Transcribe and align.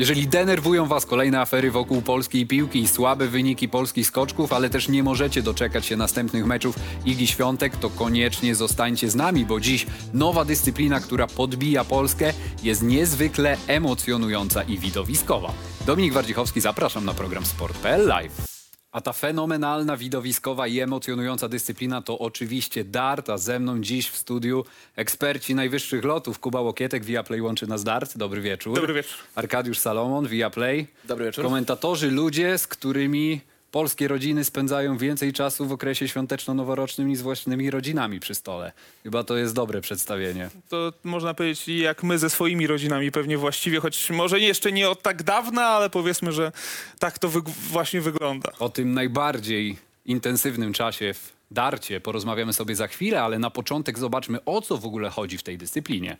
Jeżeli 0.00 0.28
denerwują 0.28 0.86
Was 0.86 1.06
kolejne 1.06 1.40
afery 1.40 1.70
wokół 1.70 2.02
polskiej 2.02 2.46
piłki 2.46 2.80
i 2.80 2.88
słabe 2.88 3.28
wyniki 3.28 3.68
polskich 3.68 4.06
skoczków, 4.06 4.52
ale 4.52 4.70
też 4.70 4.88
nie 4.88 5.02
możecie 5.02 5.42
doczekać 5.42 5.86
się 5.86 5.96
następnych 5.96 6.46
meczów 6.46 6.76
Igi 7.06 7.26
Świątek, 7.26 7.76
to 7.76 7.90
koniecznie 7.90 8.54
zostańcie 8.54 9.10
z 9.10 9.14
nami, 9.14 9.44
bo 9.44 9.60
dziś 9.60 9.86
nowa 10.14 10.44
dyscyplina, 10.44 11.00
która 11.00 11.26
podbija 11.26 11.84
Polskę, 11.84 12.32
jest 12.62 12.82
niezwykle 12.82 13.56
emocjonująca 13.66 14.62
i 14.62 14.78
widowiskowa. 14.78 15.52
Dominik 15.86 16.12
Wardzichowski, 16.12 16.60
zapraszam 16.60 17.04
na 17.04 17.14
program 17.14 17.46
Sport.pl 17.46 18.06
Live. 18.06 18.49
A 18.92 19.00
ta 19.00 19.12
fenomenalna, 19.12 19.96
widowiskowa 19.96 20.66
i 20.66 20.80
emocjonująca 20.80 21.48
dyscyplina 21.48 22.02
to 22.02 22.18
oczywiście 22.18 22.84
dart, 22.84 23.30
a 23.30 23.38
ze 23.38 23.58
mną 23.58 23.80
dziś 23.80 24.08
w 24.08 24.16
studiu 24.16 24.64
eksperci 24.96 25.54
najwyższych 25.54 26.04
lotów. 26.04 26.38
Kuba 26.38 26.60
Łokietek, 26.60 27.04
Viaplay 27.04 27.42
łączy 27.42 27.66
nas 27.66 27.84
dart. 27.84 28.18
Dobry 28.18 28.40
wieczór. 28.40 28.74
Dobry 28.74 28.94
wieczór. 28.94 29.18
Arkadiusz 29.34 29.78
Salomon, 29.78 30.28
Viaplay. 30.28 30.86
Dobry 31.04 31.24
wieczór. 31.24 31.44
Komentatorzy, 31.44 32.10
ludzie, 32.10 32.58
z 32.58 32.66
którymi 32.66 33.40
polskie 33.70 34.08
rodziny 34.08 34.44
spędzają 34.44 34.98
więcej 34.98 35.32
czasu 35.32 35.66
w 35.66 35.72
okresie 35.72 36.08
świąteczno-noworocznym 36.08 37.08
niż 37.08 37.18
z 37.18 37.22
własnymi 37.22 37.70
rodzinami 37.70 38.20
przy 38.20 38.34
stole. 38.34 38.72
Chyba 39.02 39.24
to 39.24 39.36
jest 39.36 39.54
dobre 39.54 39.80
przedstawienie. 39.80 40.50
To 40.68 40.92
można 41.04 41.34
powiedzieć 41.34 41.68
jak 41.68 42.02
my 42.02 42.18
ze 42.18 42.30
swoimi 42.30 42.66
rodzinami 42.66 43.12
pewnie 43.12 43.38
właściwie, 43.38 43.80
choć 43.80 44.10
może 44.10 44.40
jeszcze 44.40 44.72
nie 44.72 44.90
od 44.90 45.02
tak 45.02 45.22
dawna, 45.22 45.62
ale 45.66 45.90
powiedzmy, 45.90 46.32
że 46.32 46.52
tak 46.98 47.18
to 47.18 47.28
wyg- 47.28 47.48
właśnie 47.48 48.00
wygląda. 48.00 48.52
O 48.58 48.68
tym 48.68 48.94
najbardziej 48.94 49.76
intensywnym 50.06 50.72
czasie 50.72 51.14
w 51.14 51.32
darcie 51.50 52.00
porozmawiamy 52.00 52.52
sobie 52.52 52.76
za 52.76 52.88
chwilę, 52.88 53.22
ale 53.22 53.38
na 53.38 53.50
początek 53.50 53.98
zobaczmy 53.98 54.44
o 54.44 54.60
co 54.60 54.78
w 54.78 54.86
ogóle 54.86 55.10
chodzi 55.10 55.38
w 55.38 55.42
tej 55.42 55.58
dyscyplinie. 55.58 56.16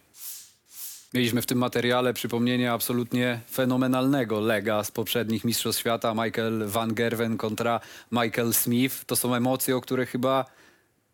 Mieliśmy 1.15 1.43
w 1.43 1.47
tym 1.47 1.59
materiale 1.59 2.15
przypomnienie 2.15 2.73
absolutnie 2.73 3.41
fenomenalnego 3.51 4.41
lega 4.41 4.85
z 4.85 4.91
poprzednich 4.91 5.45
Mistrzostw 5.45 5.81
Świata. 5.81 6.15
Michael 6.15 6.67
Van 6.67 6.95
Gerwen 6.95 7.37
kontra 7.37 7.81
Michael 8.13 8.55
Smith. 8.55 9.05
To 9.05 9.17
są 9.17 9.35
emocje, 9.35 9.77
o 9.77 9.81
które 9.81 10.07
chyba 10.07 10.45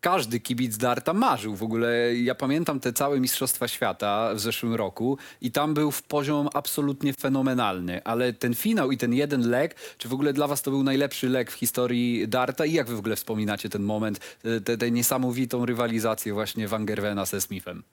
każdy 0.01 0.39
kibic 0.39 0.77
darta 0.77 1.13
marzył. 1.13 1.55
W 1.55 1.63
ogóle 1.63 2.15
ja 2.15 2.35
pamiętam 2.35 2.79
te 2.79 2.93
całe 2.93 3.19
Mistrzostwa 3.19 3.67
Świata 3.67 4.35
w 4.35 4.39
zeszłym 4.39 4.75
roku 4.75 5.17
i 5.41 5.51
tam 5.51 5.73
był 5.73 5.91
w 5.91 6.03
poziom 6.03 6.49
absolutnie 6.53 7.13
fenomenalny. 7.13 8.03
Ale 8.03 8.33
ten 8.33 8.55
finał 8.55 8.91
i 8.91 8.97
ten 8.97 9.13
jeden 9.13 9.49
leg, 9.49 9.75
czy 9.97 10.09
w 10.09 10.13
ogóle 10.13 10.33
dla 10.33 10.47
was 10.47 10.61
to 10.61 10.71
był 10.71 10.83
najlepszy 10.83 11.29
leg 11.29 11.51
w 11.51 11.55
historii 11.55 12.27
darta? 12.27 12.65
I 12.65 12.73
jak 12.73 12.87
wy 12.87 12.95
w 12.95 12.99
ogóle 12.99 13.15
wspominacie 13.15 13.69
ten 13.69 13.83
moment, 13.83 14.19
tę 14.65 14.77
tę 14.77 14.91
niesamowitą 14.91 15.65
rywalizację 15.65 16.33
właśnie 16.33 16.67
Van 16.67 16.85
Gerwena 16.85 17.25
ze 17.25 17.41
Smithem? 17.41 17.83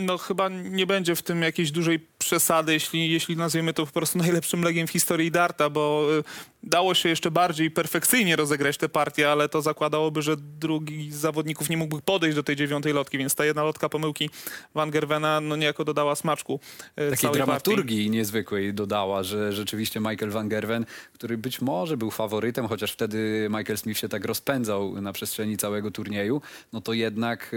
No 0.00 0.18
chyba 0.18 0.48
nie 0.48 0.86
będzie 0.86 1.16
w 1.16 1.22
tym 1.22 1.42
jakiejś 1.42 1.70
dużej 1.70 2.09
przesady, 2.30 2.72
jeśli, 2.72 3.10
jeśli 3.10 3.36
nazwiemy 3.36 3.72
to 3.72 3.86
po 3.86 3.92
prostu 3.92 4.18
najlepszym 4.18 4.62
legiem 4.62 4.86
w 4.86 4.90
historii 4.90 5.30
darta, 5.30 5.70
bo 5.70 6.06
y, 6.18 6.22
dało 6.62 6.94
się 6.94 7.08
jeszcze 7.08 7.30
bardziej 7.30 7.70
perfekcyjnie 7.70 8.36
rozegrać 8.36 8.76
tę 8.76 8.88
partię, 8.88 9.30
ale 9.30 9.48
to 9.48 9.62
zakładałoby, 9.62 10.22
że 10.22 10.36
drugi 10.36 11.12
z 11.12 11.16
zawodników 11.16 11.70
nie 11.70 11.76
mógłby 11.76 12.02
podejść 12.02 12.36
do 12.36 12.42
tej 12.42 12.56
dziewiątej 12.56 12.92
lotki, 12.92 13.18
więc 13.18 13.34
ta 13.34 13.44
jedna 13.44 13.62
lotka 13.62 13.88
pomyłki 13.88 14.30
Van 14.74 14.90
Gerwena 14.90 15.40
no 15.40 15.56
niejako 15.56 15.84
dodała 15.84 16.14
smaczku 16.14 16.60
y, 16.82 16.94
Takiej 16.94 17.16
całej 17.16 17.20
partii. 17.20 17.36
dramaturgii 17.36 18.10
niezwykłej 18.10 18.74
dodała, 18.74 19.22
że 19.22 19.52
rzeczywiście 19.52 20.00
Michael 20.00 20.30
Van 20.30 20.48
Gerwen, 20.48 20.86
który 21.12 21.38
być 21.38 21.60
może 21.60 21.96
był 21.96 22.10
faworytem, 22.10 22.68
chociaż 22.68 22.92
wtedy 22.92 23.48
Michael 23.50 23.78
Smith 23.78 24.00
się 24.00 24.08
tak 24.08 24.24
rozpędzał 24.24 25.00
na 25.00 25.12
przestrzeni 25.12 25.56
całego 25.56 25.90
turnieju, 25.90 26.42
no 26.72 26.80
to 26.80 26.92
jednak 26.92 27.52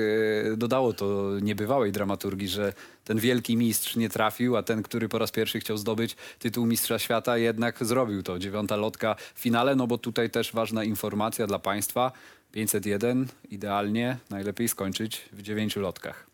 e, 0.53 0.57
dodało 0.57 0.93
to 0.93 1.31
niebywałej 1.41 1.91
dramaturgii, 1.91 2.47
że 2.47 2.73
ten 3.03 3.19
wielki 3.19 3.57
mistrz 3.57 3.95
nie 3.95 4.09
trafił, 4.09 4.57
a 4.57 4.62
ten, 4.63 4.83
który 4.83 5.09
po 5.09 5.19
raz 5.19 5.31
pierwszy 5.31 5.59
chciał 5.59 5.77
zdobyć 5.77 6.15
tytuł 6.39 6.65
mistrza 6.65 6.99
świata, 6.99 7.37
jednak 7.37 7.85
zrobił 7.85 8.23
to. 8.23 8.39
Dziewiąta 8.39 8.75
lotka 8.75 9.15
w 9.35 9.39
finale, 9.39 9.75
no 9.75 9.87
bo 9.87 9.97
tutaj 9.97 10.29
też 10.29 10.53
ważna 10.53 10.83
informacja 10.83 11.47
dla 11.47 11.59
Państwa. 11.59 12.11
501 12.51 13.27
idealnie, 13.49 14.17
najlepiej 14.29 14.67
skończyć 14.67 15.21
w 15.31 15.41
dziewięciu 15.41 15.81
lotkach. 15.81 16.32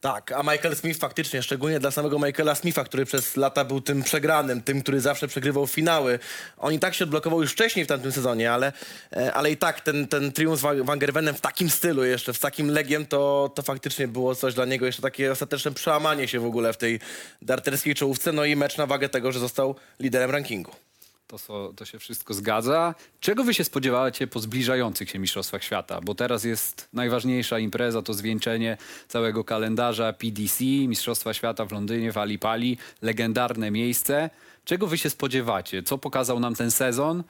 Tak, 0.00 0.32
a 0.32 0.42
Michael 0.42 0.76
Smith 0.76 1.00
faktycznie, 1.00 1.42
szczególnie 1.42 1.80
dla 1.80 1.90
samego 1.90 2.18
Michaela 2.18 2.54
Smitha, 2.54 2.84
który 2.84 3.04
przez 3.04 3.36
lata 3.36 3.64
był 3.64 3.80
tym 3.80 4.02
przegranym, 4.02 4.62
tym, 4.62 4.82
który 4.82 5.00
zawsze 5.00 5.28
przegrywał 5.28 5.66
finały. 5.66 6.18
On 6.58 6.72
i 6.72 6.78
tak 6.78 6.94
się 6.94 7.04
odblokował 7.04 7.42
już 7.42 7.52
wcześniej 7.52 7.84
w 7.84 7.88
tamtym 7.88 8.12
sezonie, 8.12 8.52
ale, 8.52 8.72
e, 9.12 9.34
ale 9.34 9.50
i 9.50 9.56
tak 9.56 9.80
ten, 9.80 10.08
ten 10.08 10.32
triumf 10.32 10.60
z 10.60 10.84
Van 10.84 10.98
Gerwenem 10.98 11.34
w 11.34 11.40
takim 11.40 11.70
stylu 11.70 12.04
jeszcze, 12.04 12.34
z 12.34 12.40
takim 12.40 12.70
legiem, 12.70 13.06
to, 13.06 13.52
to 13.54 13.62
faktycznie 13.62 14.08
było 14.08 14.34
coś 14.34 14.54
dla 14.54 14.64
niego, 14.64 14.86
jeszcze 14.86 15.02
takie 15.02 15.32
ostateczne 15.32 15.72
przełamanie 15.74 16.28
się 16.28 16.40
w 16.40 16.46
ogóle 16.46 16.72
w 16.72 16.76
tej 16.76 17.00
darterskiej 17.42 17.94
czołówce, 17.94 18.32
no 18.32 18.44
i 18.44 18.56
mecz 18.56 18.76
na 18.76 18.86
wagę 18.86 19.08
tego, 19.08 19.32
że 19.32 19.40
został 19.40 19.74
liderem 20.00 20.30
rankingu. 20.30 20.85
To, 21.26 21.72
to 21.76 21.84
się 21.84 21.98
wszystko 21.98 22.34
zgadza. 22.34 22.94
Czego 23.20 23.44
wy 23.44 23.54
się 23.54 23.64
spodziewacie 23.64 24.26
po 24.26 24.40
zbliżających 24.40 25.10
się 25.10 25.18
Mistrzostwach 25.18 25.64
Świata? 25.64 26.00
Bo 26.00 26.14
teraz 26.14 26.44
jest 26.44 26.88
najważniejsza 26.92 27.58
impreza, 27.58 28.02
to 28.02 28.14
zwieńczenie 28.14 28.76
całego 29.08 29.44
kalendarza 29.44 30.12
PDC, 30.12 30.64
Mistrzostwa 30.64 31.34
Świata 31.34 31.64
w 31.64 31.72
Londynie, 31.72 32.12
w 32.12 32.18
Alipali. 32.18 32.78
Legendarne 33.02 33.70
miejsce. 33.70 34.30
Czego 34.64 34.86
wy 34.86 34.98
się 34.98 35.10
spodziewacie? 35.10 35.82
Co 35.82 35.98
pokazał 35.98 36.40
nam 36.40 36.54
ten 36.54 36.70
sezon? 36.70 37.24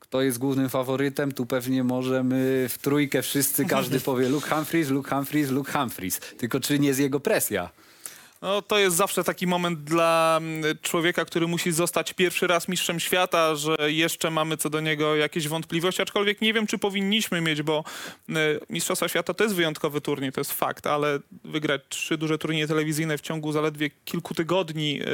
Kto 0.00 0.22
jest 0.22 0.38
głównym 0.38 0.68
faworytem? 0.68 1.32
Tu 1.32 1.46
pewnie 1.46 1.84
możemy 1.84 2.66
w 2.68 2.78
trójkę 2.78 3.22
wszyscy, 3.22 3.64
każdy 3.64 4.00
powie 4.00 4.28
Luke 4.28 4.54
Humphries, 4.54 4.90
Luke 4.90 5.10
Humphries, 5.10 5.50
Luke 5.50 5.72
Humphries. 5.72 6.20
Tylko 6.20 6.60
czy 6.60 6.78
nie 6.78 6.88
jest 6.88 7.00
jego 7.00 7.20
presja? 7.20 7.70
No, 8.44 8.62
to 8.62 8.78
jest 8.78 8.96
zawsze 8.96 9.24
taki 9.24 9.46
moment 9.46 9.80
dla 9.80 10.38
mm, 10.40 10.78
człowieka, 10.82 11.24
który 11.24 11.46
musi 11.46 11.72
zostać 11.72 12.12
pierwszy 12.12 12.46
raz 12.46 12.68
mistrzem 12.68 13.00
świata, 13.00 13.56
że 13.56 13.76
jeszcze 13.86 14.30
mamy 14.30 14.56
co 14.56 14.70
do 14.70 14.80
niego 14.80 15.16
jakieś 15.16 15.48
wątpliwości, 15.48 16.02
aczkolwiek 16.02 16.40
nie 16.40 16.52
wiem, 16.52 16.66
czy 16.66 16.78
powinniśmy 16.78 17.40
mieć, 17.40 17.62
bo 17.62 17.84
y, 18.28 18.34
Mistrzostwa 18.70 19.08
Świata 19.08 19.34
to 19.34 19.44
jest 19.44 19.56
wyjątkowy 19.56 20.00
turniej, 20.00 20.32
to 20.32 20.40
jest 20.40 20.52
fakt, 20.52 20.86
ale 20.86 21.18
wygrać 21.44 21.82
trzy 21.88 22.18
duże 22.18 22.38
turnieje 22.38 22.66
telewizyjne 22.66 23.18
w 23.18 23.20
ciągu 23.20 23.52
zaledwie 23.52 23.90
kilku 24.04 24.34
tygodni 24.34 25.00
y, 25.02 25.06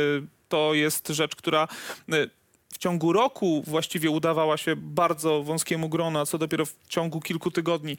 to 0.48 0.74
jest 0.74 1.08
rzecz, 1.08 1.36
która 1.36 1.68
y, 2.12 2.30
w 2.72 2.78
ciągu 2.78 3.12
roku 3.12 3.62
właściwie 3.66 4.10
udawała 4.10 4.56
się 4.56 4.76
bardzo 4.76 5.42
wąskiemu 5.42 5.88
gronu, 5.88 6.18
a 6.18 6.26
co 6.26 6.38
dopiero 6.38 6.66
w 6.66 6.74
ciągu 6.88 7.20
kilku 7.20 7.50
tygodni 7.50 7.96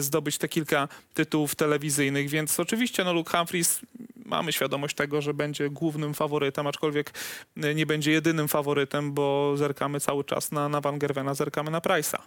zdobyć 0.00 0.38
te 0.38 0.48
kilka 0.48 0.88
tytułów 1.14 1.54
telewizyjnych. 1.54 2.28
Więc 2.28 2.60
oczywiście 2.60 3.04
no, 3.04 3.12
Luke 3.12 3.38
Humphries 3.38 3.80
mamy 4.28 4.52
świadomość 4.52 4.96
tego, 4.96 5.22
że 5.22 5.34
będzie 5.34 5.70
głównym 5.70 6.14
faworytem, 6.14 6.66
aczkolwiek 6.66 7.10
e, 7.56 7.74
nie 7.74 7.86
będzie 7.86 8.12
jedynym 8.12 8.48
faworytem, 8.48 9.12
bo 9.12 9.56
zerkamy 9.56 10.00
cały 10.00 10.24
czas 10.24 10.52
na, 10.52 10.68
na 10.68 10.80
Van 10.80 10.98
Gerwena, 10.98 11.34
zerkamy 11.34 11.70
na 11.70 11.80
Price'a. 11.80 12.18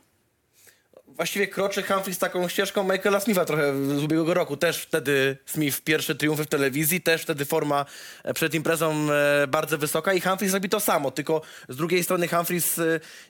Właściwie 1.07 1.47
kroczy 1.47 1.83
Humphries 1.83 2.19
taką 2.19 2.47
ścieżką 2.47 2.83
Michaela 2.83 3.19
Smitha 3.19 3.45
trochę 3.45 3.73
z 3.85 4.03
ubiegłego 4.03 4.33
roku. 4.33 4.57
Też 4.57 4.77
wtedy 4.77 5.37
Smith 5.45 5.81
pierwsze 5.81 6.15
triumfy 6.15 6.43
w 6.43 6.47
telewizji, 6.47 7.01
też 7.01 7.21
wtedy 7.21 7.45
forma 7.45 7.85
e, 8.23 8.33
przed 8.33 8.53
imprezą 8.53 9.11
e, 9.11 9.47
bardzo 9.47 9.77
wysoka 9.77 10.13
i 10.13 10.21
Humphries 10.21 10.53
robi 10.53 10.69
to 10.69 10.79
samo, 10.79 11.11
tylko 11.11 11.41
z 11.69 11.75
drugiej 11.75 12.03
strony 12.03 12.27
Humphries 12.27 12.79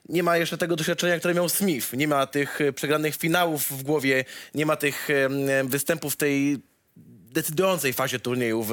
nie 0.08 0.22
ma 0.22 0.36
jeszcze 0.36 0.58
tego 0.58 0.76
doświadczenia, 0.76 1.18
które 1.18 1.34
miał 1.34 1.48
Smith. 1.48 1.92
Nie 1.92 2.08
ma 2.08 2.26
tych 2.26 2.58
przegranych 2.74 3.16
finałów 3.16 3.62
w 3.62 3.82
głowie, 3.82 4.24
nie 4.54 4.66
ma 4.66 4.76
tych 4.76 5.08
występów 5.64 6.16
tej 6.16 6.62
decydującej 7.32 7.92
fazie 7.92 8.18
turniejów 8.18 8.68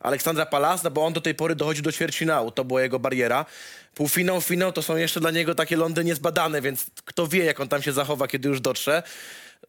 Aleksandra 0.00 0.46
Palas, 0.46 0.82
no 0.82 0.90
bo 0.90 1.06
on 1.06 1.12
do 1.12 1.20
tej 1.20 1.34
pory 1.34 1.54
dochodził 1.54 1.82
do 1.82 1.92
ćwierćfinału, 1.92 2.50
to 2.50 2.64
była 2.64 2.82
jego 2.82 2.98
bariera. 2.98 3.46
Półfinał, 3.94 4.40
finał 4.40 4.72
to 4.72 4.82
są 4.82 4.96
jeszcze 4.96 5.20
dla 5.20 5.30
niego 5.30 5.54
takie 5.54 5.76
lądy 5.76 6.04
niezbadane, 6.04 6.60
więc 6.60 6.86
kto 7.04 7.26
wie, 7.26 7.44
jak 7.44 7.60
on 7.60 7.68
tam 7.68 7.82
się 7.82 7.92
zachowa, 7.92 8.28
kiedy 8.28 8.48
już 8.48 8.60
dotrze. 8.60 9.02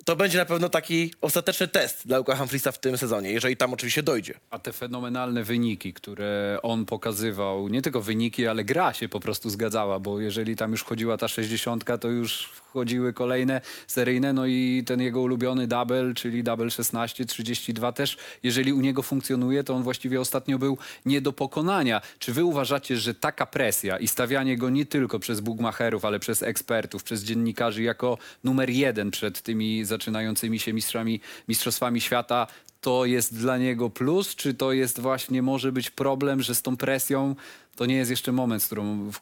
To 0.06 0.16
będzie 0.16 0.38
na 0.38 0.46
pewno 0.46 0.70
taki 0.70 1.14
ostateczny 1.22 1.68
test 1.68 2.08
dla 2.08 2.18
Luka 2.18 2.36
Humphriesa 2.36 2.72
w 2.72 2.80
tym 2.80 2.98
sezonie, 2.98 3.31
jeżeli 3.31 3.58
tam 3.58 3.74
oczywiście 3.74 4.04
dojdzie. 4.04 4.34
A 4.50 4.59
te 4.59 4.74
fenomenalne 4.74 5.44
wyniki, 5.44 5.94
które 5.94 6.58
on 6.64 6.86
pokazywał, 6.86 7.68
nie 7.68 7.81
tylko 7.81 8.02
wyniki, 8.02 8.48
ale 8.48 8.64
gra 8.64 8.94
się 8.94 9.09
po 9.09 9.19
prostu 9.19 9.50
zgadzała, 9.50 10.00
bo 10.00 10.19
jeżeli 10.19 10.56
tam 10.56 10.72
już 10.72 10.81
wchodziła 10.81 11.18
ta 11.18 11.28
60, 11.28 11.86
to 12.01 12.07
już 12.07 12.50
wchodziły 12.74 13.13
kolejne 13.13 13.62
seryjne, 13.88 14.34
no 14.34 14.45
i 14.45 14.84
ten 14.86 15.01
jego 15.01 15.22
ulubiony 15.22 15.68
double, 15.68 16.13
czyli 16.13 16.44
double 16.44 16.72
16, 16.72 17.25
32 17.25 17.92
też, 17.92 18.18
jeżeli 18.44 18.74
u 18.74 18.81
niego 18.81 19.04
funkcjonuje, 19.04 19.63
to 19.63 19.75
on 19.75 19.84
właściwie 19.84 20.22
ostatnio 20.22 20.60
był 20.60 20.78
nie 21.06 21.22
do 21.22 21.34
pokonania. 21.34 22.01
Czy 22.19 22.34
wy 22.34 22.44
uważacie, 22.44 22.98
że 22.98 23.16
taka 23.16 23.46
presja 23.46 24.00
i 24.00 24.07
stawianie 24.07 24.57
go 24.57 24.69
nie 24.69 24.86
tylko 24.86 25.19
przez 25.19 25.39
bugmacherów, 25.39 26.06
ale 26.06 26.19
przez 26.19 26.44
ekspertów, 26.44 27.04
przez 27.04 27.24
dziennikarzy 27.24 27.84
jako 27.84 28.18
numer 28.44 28.69
jeden 28.69 29.12
przed 29.12 29.42
tymi 29.42 29.82
zaczynającymi 29.85 30.59
się 30.59 30.74
mistrzami, 30.74 31.19
mistrzostwami 31.47 32.01
świata, 32.01 32.47
to 32.81 33.06
jest 33.06 33.38
dla 33.38 33.57
niego 33.57 33.89
plus, 33.89 34.35
czy 34.35 34.53
to 34.53 34.71
jest 34.71 35.00
właśnie 35.00 35.41
może 35.41 35.71
być 35.71 35.89
problem, 35.89 36.41
że 36.41 36.56
z 36.56 36.62
tą 36.62 36.77
presją 36.77 37.35
to 37.75 37.85
nie 37.85 37.95
jest 37.95 38.12
jeszcze 38.12 38.31
moment, 38.31 38.63
z 38.63 38.65
którą, 38.65 39.12
w, 39.12 39.19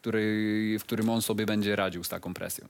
w 0.79 0.83
którym 0.83 1.09
on 1.09 1.21
sobie 1.21 1.45
będzie 1.45 1.75
radził 1.75 2.03
z 2.03 2.09
taką 2.09 2.33
presją? 2.33 2.67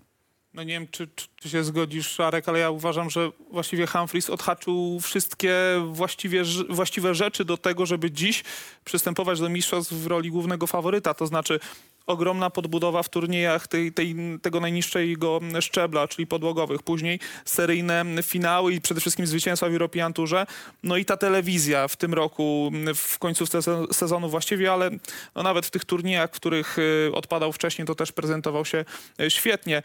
No 0.53 0.63
nie 0.63 0.73
wiem, 0.73 0.87
czy, 0.91 1.07
czy, 1.15 1.27
czy 1.35 1.49
się 1.49 1.63
zgodzisz, 1.63 2.09
Szarek, 2.09 2.49
ale 2.49 2.59
ja 2.59 2.69
uważam, 2.69 3.09
że 3.09 3.31
właściwie 3.51 3.87
Humphries 3.87 4.29
odhaczył 4.29 4.99
wszystkie 4.99 5.55
właściwie, 5.91 6.43
właściwe 6.69 7.15
rzeczy 7.15 7.45
do 7.45 7.57
tego, 7.57 7.85
żeby 7.85 8.11
dziś 8.11 8.43
przystępować 8.85 9.39
do 9.39 9.49
mistrzostw 9.49 9.93
w 9.93 10.07
roli 10.07 10.31
głównego 10.31 10.67
faworyta. 10.67 11.13
To 11.13 11.27
znaczy 11.27 11.59
ogromna 12.05 12.49
podbudowa 12.49 13.03
w 13.03 13.09
turniejach 13.09 13.67
tej, 13.67 13.93
tej, 13.93 14.15
tego 14.41 14.59
najniższego 14.59 15.39
szczebla, 15.59 16.07
czyli 16.07 16.27
podłogowych. 16.27 16.83
Później 16.83 17.19
seryjne 17.45 18.05
finały 18.23 18.73
i 18.73 18.81
przede 18.81 19.01
wszystkim 19.01 19.27
zwycięstwa 19.27 19.69
w 19.69 19.71
European 19.71 20.13
Tourze. 20.13 20.45
No 20.83 20.97
i 20.97 21.05
ta 21.05 21.17
telewizja 21.17 21.87
w 21.87 21.95
tym 21.95 22.13
roku, 22.13 22.71
w 22.95 23.19
końcu 23.19 23.45
sezo- 23.45 23.93
sezonu 23.93 24.29
właściwie, 24.29 24.73
ale 24.73 24.91
no 25.35 25.43
nawet 25.43 25.65
w 25.65 25.71
tych 25.71 25.85
turniejach, 25.85 26.29
w 26.29 26.33
których 26.33 26.77
y, 26.79 27.11
odpadał 27.13 27.53
wcześniej, 27.53 27.87
to 27.87 27.95
też 27.95 28.11
prezentował 28.11 28.65
się 28.65 28.85
y, 29.21 29.31
świetnie. 29.31 29.83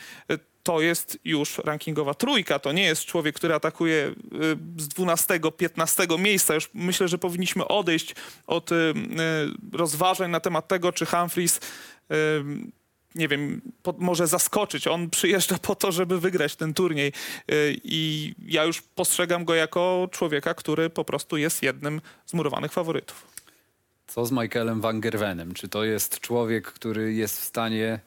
To 0.63 0.81
jest 0.81 1.19
już 1.25 1.59
rankingowa 1.59 2.15
trójka. 2.15 2.59
To 2.59 2.73
nie 2.73 2.83
jest 2.83 3.05
człowiek, 3.05 3.37
który 3.37 3.55
atakuje 3.55 3.97
y, 3.97 4.15
z 4.77 4.89
12-15 4.89 6.19
miejsca. 6.19 6.55
Już 6.55 6.71
myślę, 6.75 7.09
że 7.09 7.19
powinniśmy 7.19 7.69
odejść 7.69 8.15
od 8.47 8.71
rozważań 9.73 10.31
na 10.31 10.41
temat 10.41 10.69
tego, 10.69 10.93
czy 10.93 11.07
Humphries 11.07 11.57
y, 11.57 11.61
nie 13.17 13.29
wiem, 13.29 13.61
po, 13.83 13.95
może 13.99 14.27
zaskoczyć. 14.27 14.87
On 14.87 15.11
przyjeżdża 15.11 15.59
po 15.59 15.75
to, 15.75 15.93
żeby 15.93 16.21
wygrać 16.21 16.57
ten 16.57 16.75
turniej. 16.75 17.09
Y, 17.09 17.81
I 17.85 18.35
ja 18.49 18.65
już 18.65 18.83
postrzegam 18.83 19.45
go 19.45 19.55
jako 19.55 20.09
człowieka, 20.11 20.55
który 20.55 20.91
po 20.91 21.05
prostu 21.05 21.37
jest 21.37 21.63
jednym 21.63 22.01
z 22.27 22.35
murowanych 22.35 22.73
faworytów. 22.73 23.27
Co 24.07 24.27
z 24.27 24.33
Michaelem 24.33 24.81
Van 24.81 25.01
Gerwenem? 25.01 25.55
Czy 25.55 25.69
to 25.69 25.85
jest 25.85 26.21
człowiek, 26.21 26.67
który 26.67 27.15
jest 27.15 27.41
w 27.41 27.45
stanie 27.45 28.01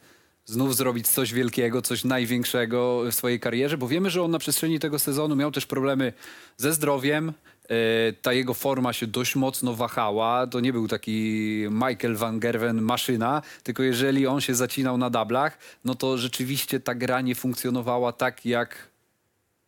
znów 0.44 0.76
zrobić 0.76 1.08
coś 1.08 1.32
wielkiego, 1.32 1.82
coś 1.82 2.04
największego 2.04 3.02
w 3.10 3.14
swojej 3.14 3.40
karierze? 3.40 3.78
Bo 3.78 3.88
wiemy, 3.88 4.10
że 4.10 4.22
on 4.22 4.30
na 4.30 4.38
przestrzeni 4.38 4.78
tego 4.80 4.98
sezonu 4.98 5.36
miał 5.36 5.50
też 5.50 5.66
problemy 5.66 6.12
ze 6.56 6.72
zdrowiem. 6.72 7.32
E, 7.70 8.12
Ta 8.12 8.32
jego 8.32 8.54
forma 8.54 8.92
się 8.92 9.06
dość 9.06 9.36
mocno 9.36 9.74
wahała. 9.74 10.46
To 10.46 10.60
nie 10.60 10.72
był 10.72 10.88
taki 10.88 11.66
Michael 11.70 12.16
Van 12.16 12.40
Gerwen 12.40 12.82
maszyna, 12.82 13.42
tylko 13.62 13.82
jeżeli 13.82 14.26
on 14.26 14.40
się 14.40 14.54
zacinał 14.54 14.98
na 14.98 15.10
dablach, 15.10 15.58
no 15.84 15.94
to 15.94 16.18
rzeczywiście 16.18 16.80
ta 16.80 16.94
gra 16.94 17.20
nie 17.20 17.34
funkcjonowała 17.34 18.12
tak, 18.12 18.46
jak 18.46 18.90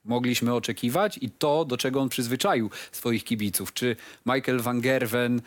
mogliśmy 0.05 0.55
oczekiwać 0.55 1.19
i 1.23 1.31
to, 1.31 1.65
do 1.65 1.77
czego 1.77 2.01
on 2.01 2.09
przyzwyczaił 2.09 2.71
swoich 2.93 3.25
kibiców. 3.25 3.73
Czy 3.73 3.97
Michael 4.27 4.61
Van 4.61 4.81
Gerwen 4.81 5.41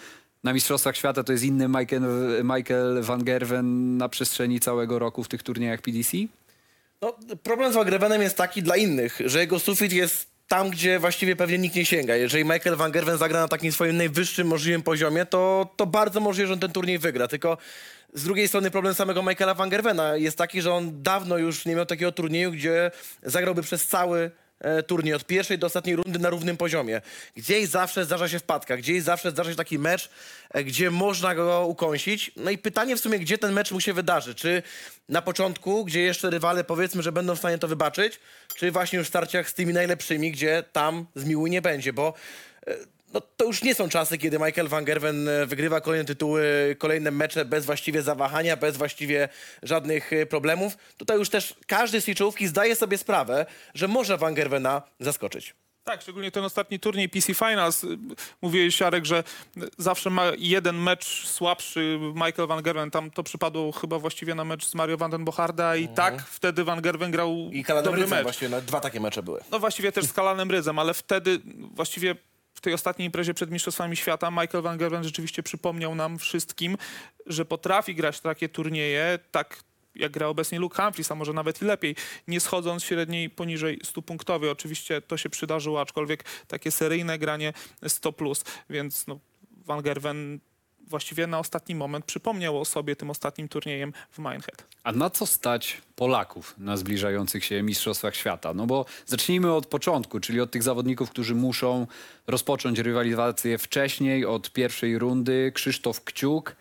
na 0.43 0.53
Mistrzostwach 0.53 0.97
Świata 0.97 1.23
to 1.23 1.31
jest 1.31 1.43
inny 1.43 1.67
Michael, 1.67 2.03
Michael 2.43 3.01
Van 3.01 3.23
Gerwen 3.23 3.97
na 3.97 4.09
przestrzeni 4.09 4.59
całego 4.59 4.99
roku 4.99 5.23
w 5.23 5.27
tych 5.27 5.43
turniejach 5.43 5.81
PDC? 5.81 6.17
No, 7.01 7.17
problem 7.43 7.71
z 7.71 7.75
Wagrevenem 7.75 8.21
jest 8.21 8.37
taki 8.37 8.63
dla 8.63 8.75
innych, 8.75 9.21
że 9.25 9.39
jego 9.39 9.59
sufit 9.59 9.93
jest 9.93 10.34
tam, 10.47 10.69
gdzie 10.69 10.99
właściwie 10.99 11.35
pewnie 11.35 11.57
nikt 11.57 11.75
nie 11.75 11.85
sięga. 11.85 12.15
Jeżeli 12.15 12.45
Michael 12.45 12.75
Van 12.75 12.91
Gerwen 12.91 13.17
zagra 13.17 13.39
na 13.39 13.47
takim 13.47 13.71
swoim 13.71 13.97
najwyższym 13.97 14.47
możliwym 14.47 14.83
poziomie, 14.83 15.25
to, 15.25 15.73
to 15.75 15.85
bardzo 15.85 16.19
możliwe, 16.19 16.47
że 16.47 16.53
on 16.53 16.59
ten 16.59 16.71
turniej 16.71 16.99
wygra. 16.99 17.27
Tylko 17.27 17.57
z 18.13 18.23
drugiej 18.23 18.47
strony 18.47 18.71
problem 18.71 18.93
samego 18.93 19.23
Michaela 19.23 19.53
Van 19.53 19.69
Gerwena 19.69 20.15
jest 20.15 20.37
taki, 20.37 20.61
że 20.61 20.73
on 20.73 21.03
dawno 21.03 21.37
już 21.37 21.65
nie 21.65 21.75
miał 21.75 21.85
takiego 21.85 22.11
turnieju, 22.11 22.51
gdzie 22.51 22.91
zagrałby 23.23 23.61
przez 23.61 23.87
cały 23.87 24.31
e, 24.59 24.83
turniej, 24.83 25.13
od 25.13 25.25
pierwszej 25.25 25.59
do 25.59 25.67
ostatniej 25.67 25.95
rundy 25.95 26.19
na 26.19 26.29
równym 26.29 26.57
poziomie. 26.57 27.01
Gdzieś 27.35 27.69
zawsze 27.69 28.05
zdarza 28.05 28.29
się 28.29 28.39
wpadka, 28.39 28.77
gdzieś 28.77 29.03
zawsze 29.03 29.31
zdarza 29.31 29.51
się 29.51 29.57
taki 29.57 29.79
mecz, 29.79 30.09
e, 30.51 30.63
gdzie 30.63 30.91
można 30.91 31.35
go 31.35 31.67
ukąsić. 31.67 32.31
No 32.35 32.51
i 32.51 32.57
pytanie 32.57 32.95
w 32.95 32.99
sumie, 32.99 33.19
gdzie 33.19 33.37
ten 33.37 33.53
mecz 33.53 33.71
mu 33.71 33.79
się 33.79 33.93
wydarzy? 33.93 34.35
Czy 34.35 34.63
na 35.09 35.21
początku, 35.21 35.85
gdzie 35.85 36.01
jeszcze 36.01 36.29
rywale 36.29 36.63
powiedzmy, 36.63 37.03
że 37.03 37.11
będą 37.11 37.35
w 37.35 37.39
stanie 37.39 37.57
to 37.57 37.67
wybaczyć, 37.67 38.19
czy 38.55 38.71
właśnie 38.71 38.99
już 38.99 39.07
w 39.07 39.09
starciach 39.09 39.49
z 39.49 39.53
tymi 39.53 39.73
najlepszymi, 39.73 40.31
gdzie 40.31 40.63
tam 40.71 41.05
zmiłu 41.15 41.47
nie 41.47 41.61
będzie, 41.61 41.93
bo 41.93 42.13
e, 42.67 42.94
no, 43.13 43.21
to 43.37 43.45
już 43.45 43.63
nie 43.63 43.75
są 43.75 43.89
czasy, 43.89 44.17
kiedy 44.17 44.39
Michael 44.39 44.67
Van 44.67 44.85
Gerwen 44.85 45.27
e, 45.27 45.45
wygrywa 45.45 45.81
kolejne 45.81 46.05
tytuły, 46.05 46.75
kolejne 46.79 47.11
mecze 47.11 47.45
bez 47.45 47.65
właściwie 47.65 48.01
zawahania, 48.01 48.57
bez 48.57 48.77
właściwie 48.77 49.29
żadnych 49.63 50.13
e, 50.13 50.25
problemów. 50.25 50.77
Tutaj 50.97 51.17
już 51.17 51.29
też 51.29 51.55
każdy 51.67 52.01
z 52.01 52.05
tej 52.05 52.15
czołówki 52.15 52.47
zdaje 52.47 52.75
sobie 52.75 52.97
sprawę, 52.97 53.45
że 53.73 53.87
może 53.87 54.17
Van 54.17 54.33
Gerwena 54.33 54.81
zaskoczyć. 54.99 55.55
Tak, 55.83 56.01
szczególnie 56.01 56.31
ten 56.31 56.43
ostatni 56.43 56.79
turniej 56.79 57.09
PC 57.09 57.33
Finals. 57.33 57.85
Mówiłeś, 58.41 58.79
Jarek, 58.79 59.05
że 59.05 59.23
zawsze 59.77 60.09
ma 60.09 60.23
jeden 60.37 60.77
mecz 60.77 61.27
słabszy 61.27 61.99
Michael 62.15 62.47
Van 62.47 62.63
Gerwen. 62.63 62.91
Tam 62.91 63.11
to 63.11 63.23
przypadło 63.23 63.71
chyba 63.71 63.99
właściwie 63.99 64.35
na 64.35 64.45
mecz 64.45 64.65
z 64.65 64.75
Mario 64.75 64.97
Van 64.97 65.11
den 65.11 65.25
i 65.79 65.87
tak 65.87 66.21
wtedy 66.21 66.63
Van 66.63 66.81
Gerwen 66.81 67.11
grał 67.11 67.31
Mhm. 67.31 67.53
I 67.53 67.63
dobry 67.83 68.01
Rydzem 68.01 68.17
mecz. 68.17 68.23
właściwie, 68.23 68.49
no, 68.49 68.61
dwa 68.61 68.79
takie 68.79 68.99
mecze 68.99 69.23
były. 69.23 69.41
No 69.51 69.59
właściwie 69.59 69.91
też 69.91 70.05
z 70.05 70.13
Kalanem 70.13 70.51
Rydzem, 70.51 70.79
ale 70.79 70.93
wtedy 70.93 71.39
właściwie 71.73 72.15
w 72.55 72.61
tej 72.61 72.73
ostatniej 72.73 73.05
imprezie 73.05 73.33
przed 73.33 73.51
Mistrzostwami 73.51 73.95
Świata 73.95 74.31
Michael 74.31 74.61
Van 74.61 74.77
Gerwen 74.77 75.03
rzeczywiście 75.03 75.43
przypomniał 75.43 75.95
nam 75.95 76.19
wszystkim, 76.19 76.77
że 77.25 77.45
potrafi 77.45 77.95
grać 77.95 78.19
takie 78.19 78.49
turnieje 78.49 79.19
tak 79.31 79.63
jak 79.95 80.11
gra 80.11 80.27
obecnie 80.27 80.59
Luke 80.59 80.83
Humphries, 80.83 81.11
a 81.11 81.15
może 81.15 81.33
nawet 81.33 81.61
i 81.61 81.65
lepiej, 81.65 81.95
nie 82.27 82.39
schodząc 82.39 82.83
średniej 82.83 83.29
poniżej 83.29 83.79
100 83.83 84.01
punktowej. 84.01 84.49
Oczywiście 84.49 85.01
to 85.01 85.17
się 85.17 85.29
przydarzyło, 85.29 85.81
aczkolwiek 85.81 86.23
takie 86.47 86.71
seryjne 86.71 87.19
granie 87.19 87.53
100+, 87.83 88.13
plus, 88.13 88.43
więc 88.69 89.07
no, 89.07 89.19
Van 89.51 89.81
Gerwen 89.81 90.39
właściwie 90.87 91.27
na 91.27 91.39
ostatni 91.39 91.75
moment 91.75 92.05
przypomniał 92.05 92.61
o 92.61 92.65
sobie 92.65 92.95
tym 92.95 93.09
ostatnim 93.09 93.47
turniejem 93.47 93.93
w 94.11 94.17
Minehead. 94.19 94.63
A 94.83 94.91
na 94.91 95.09
co 95.09 95.25
stać 95.25 95.81
Polaków 95.95 96.55
na 96.57 96.77
zbliżających 96.77 97.45
się 97.45 97.63
Mistrzostwach 97.63 98.15
Świata? 98.15 98.53
No 98.53 98.67
bo 98.67 98.85
zacznijmy 99.05 99.53
od 99.53 99.65
początku, 99.65 100.19
czyli 100.19 100.41
od 100.41 100.51
tych 100.51 100.63
zawodników, 100.63 101.09
którzy 101.09 101.35
muszą 101.35 101.87
rozpocząć 102.27 102.79
rywalizację 102.79 103.57
wcześniej, 103.57 104.25
od 104.25 104.51
pierwszej 104.51 104.99
rundy. 104.99 105.51
Krzysztof 105.55 106.03
Kciuk 106.03 106.55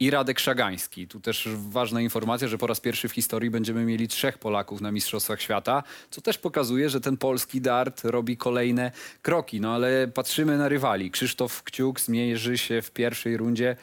i 0.00 0.10
Radek 0.10 0.40
Szagański. 0.40 1.08
Tu 1.08 1.20
też 1.20 1.48
ważna 1.70 2.00
informacja, 2.00 2.48
że 2.48 2.58
po 2.58 2.66
raz 2.66 2.80
pierwszy 2.80 3.08
w 3.08 3.12
historii 3.12 3.50
będziemy 3.50 3.84
mieli 3.84 4.08
trzech 4.08 4.38
Polaków 4.38 4.80
na 4.80 4.92
Mistrzostwach 4.92 5.40
Świata, 5.40 5.82
co 6.10 6.20
też 6.20 6.38
pokazuje, 6.38 6.90
że 6.90 7.00
ten 7.00 7.16
polski 7.16 7.60
dart 7.60 8.04
robi 8.04 8.36
kolejne 8.36 8.92
kroki. 9.22 9.60
No 9.60 9.74
ale 9.74 10.08
patrzymy 10.08 10.58
na 10.58 10.68
rywali. 10.68 11.10
Krzysztof 11.10 11.62
Kciuk 11.62 12.00
zmierzy 12.00 12.58
się 12.58 12.82
w 12.82 12.90
pierwszej 12.90 13.36
rundzie 13.36 13.76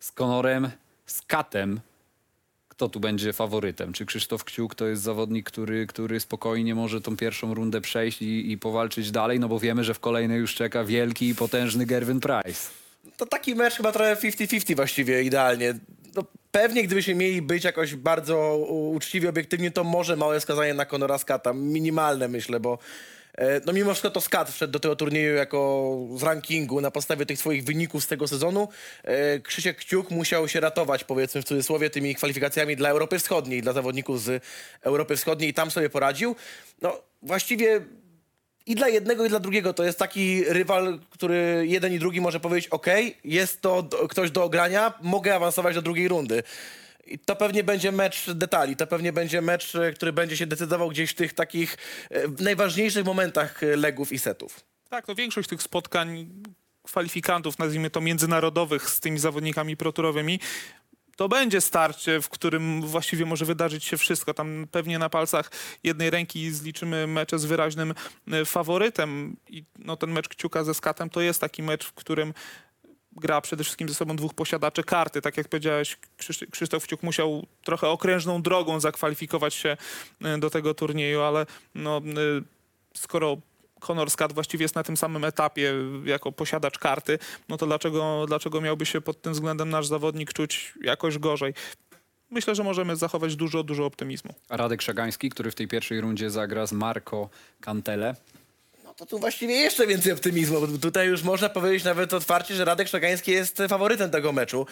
z 0.00 0.12
Konorem 0.12 0.70
Skatem, 1.06 1.80
kto 2.68 2.88
tu 2.88 3.00
będzie 3.00 3.32
faworytem? 3.32 3.92
Czy 3.92 4.06
Krzysztof 4.06 4.44
Kciuk 4.44 4.74
to 4.74 4.86
jest 4.86 5.02
zawodnik, 5.02 5.46
który, 5.46 5.86
który 5.86 6.20
spokojnie 6.20 6.74
może 6.74 7.00
tą 7.00 7.16
pierwszą 7.16 7.54
rundę 7.54 7.80
przejść 7.80 8.22
i, 8.22 8.52
i 8.52 8.58
powalczyć 8.58 9.10
dalej? 9.10 9.40
No 9.40 9.48
bo 9.48 9.58
wiemy, 9.58 9.84
że 9.84 9.94
w 9.94 10.00
kolejnej 10.00 10.38
już 10.38 10.54
czeka 10.54 10.84
wielki 10.84 11.28
i 11.28 11.34
potężny 11.34 11.86
Gerwin 11.86 12.20
Price. 12.20 12.81
To 13.16 13.26
taki 13.26 13.54
mecz 13.54 13.74
chyba 13.74 13.92
trochę 13.92 14.16
50-50 14.16 14.76
właściwie 14.76 15.22
idealnie. 15.22 15.74
No, 16.14 16.24
pewnie 16.50 16.82
gdybyśmy 16.82 17.14
mieli 17.14 17.42
być 17.42 17.64
jakoś 17.64 17.94
bardzo 17.94 18.56
uczciwi, 18.94 19.28
obiektywnie, 19.28 19.70
to 19.70 19.84
może 19.84 20.16
małe 20.16 20.40
wskazanie 20.40 20.74
na 20.74 20.86
Conora 20.94 21.18
Skata. 21.18 21.52
Minimalne 21.52 22.28
myślę, 22.28 22.60
bo 22.60 22.78
e, 23.34 23.60
no 23.66 23.72
mimo 23.72 23.90
wszystko 23.90 24.10
to 24.10 24.20
Skat 24.20 24.50
wszedł 24.50 24.72
do 24.72 24.80
tego 24.80 24.96
turnieju 24.96 25.34
jako 25.34 25.96
z 26.16 26.22
rankingu 26.22 26.80
na 26.80 26.90
podstawie 26.90 27.26
tych 27.26 27.38
swoich 27.38 27.64
wyników 27.64 28.04
z 28.04 28.06
tego 28.06 28.28
sezonu. 28.28 28.68
E, 29.04 29.40
Krzysiek 29.40 29.76
Kciuk 29.76 30.10
musiał 30.10 30.48
się 30.48 30.60
ratować, 30.60 31.04
powiedzmy 31.04 31.42
w 31.42 31.44
cudzysłowie, 31.44 31.90
tymi 31.90 32.14
kwalifikacjami 32.14 32.76
dla 32.76 32.88
Europy 32.88 33.18
Wschodniej, 33.18 33.62
dla 33.62 33.72
zawodników 33.72 34.22
z 34.22 34.44
Europy 34.82 35.16
Wschodniej 35.16 35.50
i 35.50 35.54
tam 35.54 35.70
sobie 35.70 35.90
poradził. 35.90 36.36
No 36.82 37.02
właściwie 37.22 37.80
i 38.66 38.74
dla 38.74 38.88
jednego, 38.88 39.24
i 39.24 39.28
dla 39.28 39.40
drugiego 39.40 39.72
to 39.72 39.84
jest 39.84 39.98
taki 39.98 40.44
rywal, 40.44 40.98
który 41.10 41.64
jeden 41.68 41.92
i 41.92 41.98
drugi 41.98 42.20
może 42.20 42.40
powiedzieć: 42.40 42.70
OK, 42.70 42.86
jest 43.24 43.60
to 43.60 43.82
do, 43.82 44.08
ktoś 44.08 44.30
do 44.30 44.44
ogrania, 44.44 44.92
mogę 45.02 45.34
awansować 45.34 45.74
do 45.74 45.82
drugiej 45.82 46.08
rundy. 46.08 46.42
I 47.06 47.18
to 47.18 47.36
pewnie 47.36 47.64
będzie 47.64 47.92
mecz 47.92 48.30
detali, 48.30 48.76
to 48.76 48.86
pewnie 48.86 49.12
będzie 49.12 49.42
mecz, 49.42 49.74
e, 49.74 49.92
który 49.92 50.12
będzie 50.12 50.36
się 50.36 50.46
decydował 50.46 50.88
gdzieś 50.88 51.10
w 51.10 51.14
tych 51.14 51.32
takich 51.32 51.76
e, 52.10 52.22
najważniejszych 52.38 53.04
momentach 53.04 53.62
e, 53.62 53.76
legów 53.76 54.12
i 54.12 54.18
setów. 54.18 54.60
Tak, 54.88 55.08
no 55.08 55.14
większość 55.14 55.48
tych 55.48 55.62
spotkań 55.62 56.28
kwalifikantów, 56.82 57.58
nazwijmy 57.58 57.90
to 57.90 58.00
międzynarodowych 58.00 58.90
z 58.90 59.00
tymi 59.00 59.18
zawodnikami 59.18 59.76
proturowymi, 59.76 60.40
to 61.16 61.28
będzie 61.28 61.60
starcie, 61.60 62.20
w 62.20 62.28
którym 62.28 62.82
właściwie 62.82 63.26
może 63.26 63.44
wydarzyć 63.44 63.84
się 63.84 63.96
wszystko. 63.96 64.34
Tam 64.34 64.66
pewnie 64.70 64.98
na 64.98 65.08
palcach 65.08 65.50
jednej 65.84 66.10
ręki 66.10 66.50
zliczymy 66.50 67.06
mecze 67.06 67.38
z 67.38 67.44
wyraźnym 67.44 67.94
e, 68.32 68.44
faworytem. 68.44 69.36
I 69.48 69.64
no, 69.78 69.96
ten 69.96 70.10
mecz 70.12 70.28
Kciuka 70.28 70.64
ze 70.64 70.74
Skatem 70.74 71.10
to 71.10 71.20
jest 71.20 71.40
taki 71.40 71.62
mecz, 71.62 71.84
w 71.84 71.92
którym 71.92 72.34
gra 73.12 73.40
przede 73.40 73.64
wszystkim 73.64 73.88
ze 73.88 73.94
sobą 73.94 74.16
dwóch 74.16 74.34
posiadaczy 74.34 74.82
karty. 74.82 75.20
Tak 75.20 75.36
jak 75.36 75.48
powiedziałeś, 75.48 75.98
Krzysz- 76.18 76.50
Krzysztof 76.50 76.84
Kciuk 76.84 77.02
musiał 77.02 77.46
trochę 77.64 77.88
okrężną 77.88 78.42
drogą 78.42 78.80
zakwalifikować 78.80 79.54
się 79.54 79.76
e, 80.24 80.38
do 80.38 80.50
tego 80.50 80.74
turnieju, 80.74 81.20
ale 81.20 81.46
no, 81.74 81.96
e, 81.98 82.02
skoro 82.94 83.36
Honor 83.82 84.10
Skat 84.10 84.32
właściwie 84.32 84.64
jest 84.64 84.74
na 84.74 84.82
tym 84.82 84.96
samym 84.96 85.24
etapie 85.24 85.74
jako 86.04 86.32
posiadacz 86.32 86.78
karty, 86.78 87.18
no 87.48 87.56
to 87.56 87.66
dlaczego, 87.66 88.24
dlaczego 88.28 88.60
miałby 88.60 88.86
się 88.86 89.00
pod 89.00 89.22
tym 89.22 89.32
względem 89.32 89.70
nasz 89.70 89.86
zawodnik 89.86 90.32
czuć 90.32 90.74
jakoś 90.82 91.18
gorzej? 91.18 91.54
myślę, 92.32 92.54
że 92.54 92.64
możemy 92.64 92.96
zachować 92.96 93.36
dużo, 93.36 93.62
dużo 93.62 93.86
optymizmu. 93.86 94.34
A 94.48 94.56
Radek 94.56 94.82
Szagański, 94.82 95.30
który 95.30 95.50
w 95.50 95.54
tej 95.54 95.68
pierwszej 95.68 96.00
rundzie 96.00 96.30
zagra 96.30 96.66
z 96.66 96.72
Marco 96.72 97.28
Cantele. 97.60 98.14
No 98.84 98.94
to 98.94 99.06
tu 99.06 99.18
właściwie 99.18 99.54
jeszcze 99.54 99.86
więcej 99.86 100.12
optymizmu, 100.12 100.60
bo 100.60 100.78
tutaj 100.78 101.08
już 101.08 101.22
można 101.22 101.48
powiedzieć 101.48 101.84
nawet 101.84 102.14
otwarcie, 102.14 102.54
że 102.54 102.64
Radek 102.64 102.88
Szagański 102.88 103.30
jest 103.30 103.62
faworytem 103.68 104.10
tego 104.10 104.32
meczu. 104.32 104.66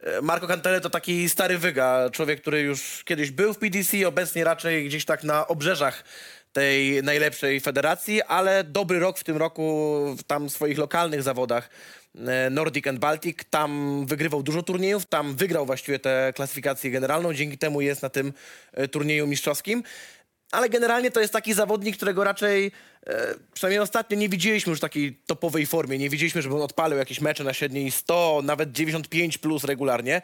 E, 0.00 0.22
Marco 0.22 0.46
Cantele 0.46 0.80
to 0.80 0.90
taki 0.90 1.28
stary 1.28 1.58
wyga, 1.58 2.10
człowiek, 2.10 2.40
który 2.40 2.60
już 2.60 3.04
kiedyś 3.04 3.30
był 3.30 3.54
w 3.54 3.58
PDC, 3.58 4.08
obecnie 4.08 4.44
raczej 4.44 4.86
gdzieś 4.86 5.04
tak 5.04 5.24
na 5.24 5.46
obrzeżach 5.46 6.04
tej 6.54 7.02
najlepszej 7.02 7.60
federacji, 7.60 8.22
ale 8.22 8.64
dobry 8.64 8.98
rok 8.98 9.18
w 9.18 9.24
tym 9.24 9.36
roku 9.36 9.64
w 10.18 10.22
tam 10.22 10.50
swoich 10.50 10.78
lokalnych 10.78 11.22
zawodach 11.22 11.70
e, 12.26 12.50
Nordic 12.50 12.86
and 12.86 12.98
Baltic. 12.98 13.38
Tam 13.50 14.02
wygrywał 14.06 14.42
dużo 14.42 14.62
turniejów, 14.62 15.06
tam 15.06 15.34
wygrał 15.34 15.66
właściwie 15.66 15.98
tę 15.98 16.32
klasyfikację 16.36 16.90
generalną, 16.90 17.34
dzięki 17.34 17.58
temu 17.58 17.80
jest 17.80 18.02
na 18.02 18.08
tym 18.08 18.32
e, 18.72 18.88
turnieju 18.88 19.26
mistrzowskim. 19.26 19.82
Ale 20.54 20.68
generalnie 20.68 21.10
to 21.10 21.20
jest 21.20 21.32
taki 21.32 21.54
zawodnik, 21.54 21.96
którego 21.96 22.24
raczej, 22.24 22.72
e, 23.06 23.34
przynajmniej 23.54 23.80
ostatnio, 23.80 24.16
nie 24.16 24.28
widzieliśmy 24.28 24.70
już 24.70 24.78
w 24.78 24.82
takiej 24.82 25.14
topowej 25.26 25.66
formie. 25.66 25.98
Nie 25.98 26.10
widzieliśmy, 26.10 26.42
żeby 26.42 26.54
on 26.54 26.62
odpalił 26.62 26.98
jakieś 26.98 27.20
mecze 27.20 27.44
na 27.44 27.54
średniej 27.54 27.90
100, 27.90 28.40
nawet 28.44 28.72
95 28.72 29.38
plus 29.38 29.64
regularnie. 29.64 30.22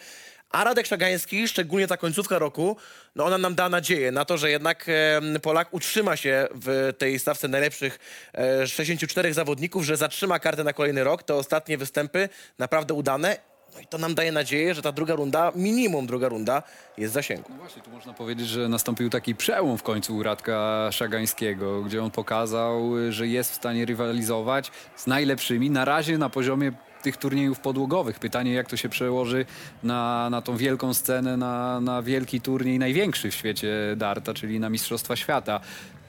A 0.50 0.64
Radek 0.64 0.86
Szagański, 0.86 1.48
szczególnie 1.48 1.86
ta 1.86 1.96
końcówka 1.96 2.38
roku, 2.38 2.76
no 3.16 3.24
ona 3.24 3.38
nam 3.38 3.54
da 3.54 3.68
nadzieję 3.68 4.12
na 4.12 4.24
to, 4.24 4.38
że 4.38 4.50
jednak 4.50 4.86
e, 4.88 5.40
Polak 5.42 5.74
utrzyma 5.74 6.16
się 6.16 6.48
w 6.54 6.92
tej 6.98 7.18
stawce 7.18 7.48
najlepszych 7.48 7.98
e, 8.34 8.66
64 8.66 9.34
zawodników, 9.34 9.84
że 9.84 9.96
zatrzyma 9.96 10.38
kartę 10.38 10.64
na 10.64 10.72
kolejny 10.72 11.04
rok. 11.04 11.22
Te 11.22 11.34
ostatnie 11.34 11.78
występy 11.78 12.28
naprawdę 12.58 12.94
udane. 12.94 13.49
No 13.74 13.80
i 13.80 13.86
to 13.86 13.98
nam 13.98 14.14
daje 14.14 14.32
nadzieję, 14.32 14.74
że 14.74 14.82
ta 14.82 14.92
druga 14.92 15.14
runda, 15.14 15.52
minimum 15.54 16.06
druga 16.06 16.28
runda, 16.28 16.62
jest 16.98 17.12
w 17.12 17.14
zasięgu. 17.14 17.50
No 17.50 17.56
właśnie, 17.56 17.82
tu 17.82 17.90
można 17.90 18.12
powiedzieć, 18.12 18.48
że 18.48 18.68
nastąpił 18.68 19.10
taki 19.10 19.34
przełom 19.34 19.78
w 19.78 19.82
końcu 19.82 20.16
u 20.16 20.22
Radka 20.22 20.88
Szagańskiego, 20.92 21.82
gdzie 21.82 22.02
on 22.02 22.10
pokazał, 22.10 22.82
że 23.10 23.26
jest 23.26 23.52
w 23.52 23.54
stanie 23.54 23.84
rywalizować 23.84 24.70
z 24.96 25.06
najlepszymi 25.06 25.70
na 25.70 25.84
razie 25.84 26.18
na 26.18 26.30
poziomie 26.30 26.72
tych 27.02 27.16
turniejów 27.16 27.60
podłogowych. 27.60 28.18
Pytanie, 28.18 28.52
jak 28.52 28.66
to 28.68 28.76
się 28.76 28.88
przełoży 28.88 29.46
na, 29.82 30.30
na 30.30 30.42
tą 30.42 30.56
wielką 30.56 30.94
scenę, 30.94 31.36
na, 31.36 31.80
na 31.80 32.02
wielki 32.02 32.40
turniej, 32.40 32.78
największy 32.78 33.30
w 33.30 33.34
świecie 33.34 33.72
darta, 33.96 34.34
czyli 34.34 34.60
na 34.60 34.70
Mistrzostwa 34.70 35.16
Świata. 35.16 35.60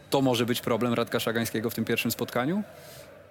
To 0.10 0.22
może 0.22 0.46
być 0.46 0.62
problem 0.62 0.94
Radka 0.94 1.20
Szagańskiego 1.20 1.70
w 1.70 1.76
tym 1.76 1.86
pierwszym 1.86 2.12
spotkaniu? 2.12 2.64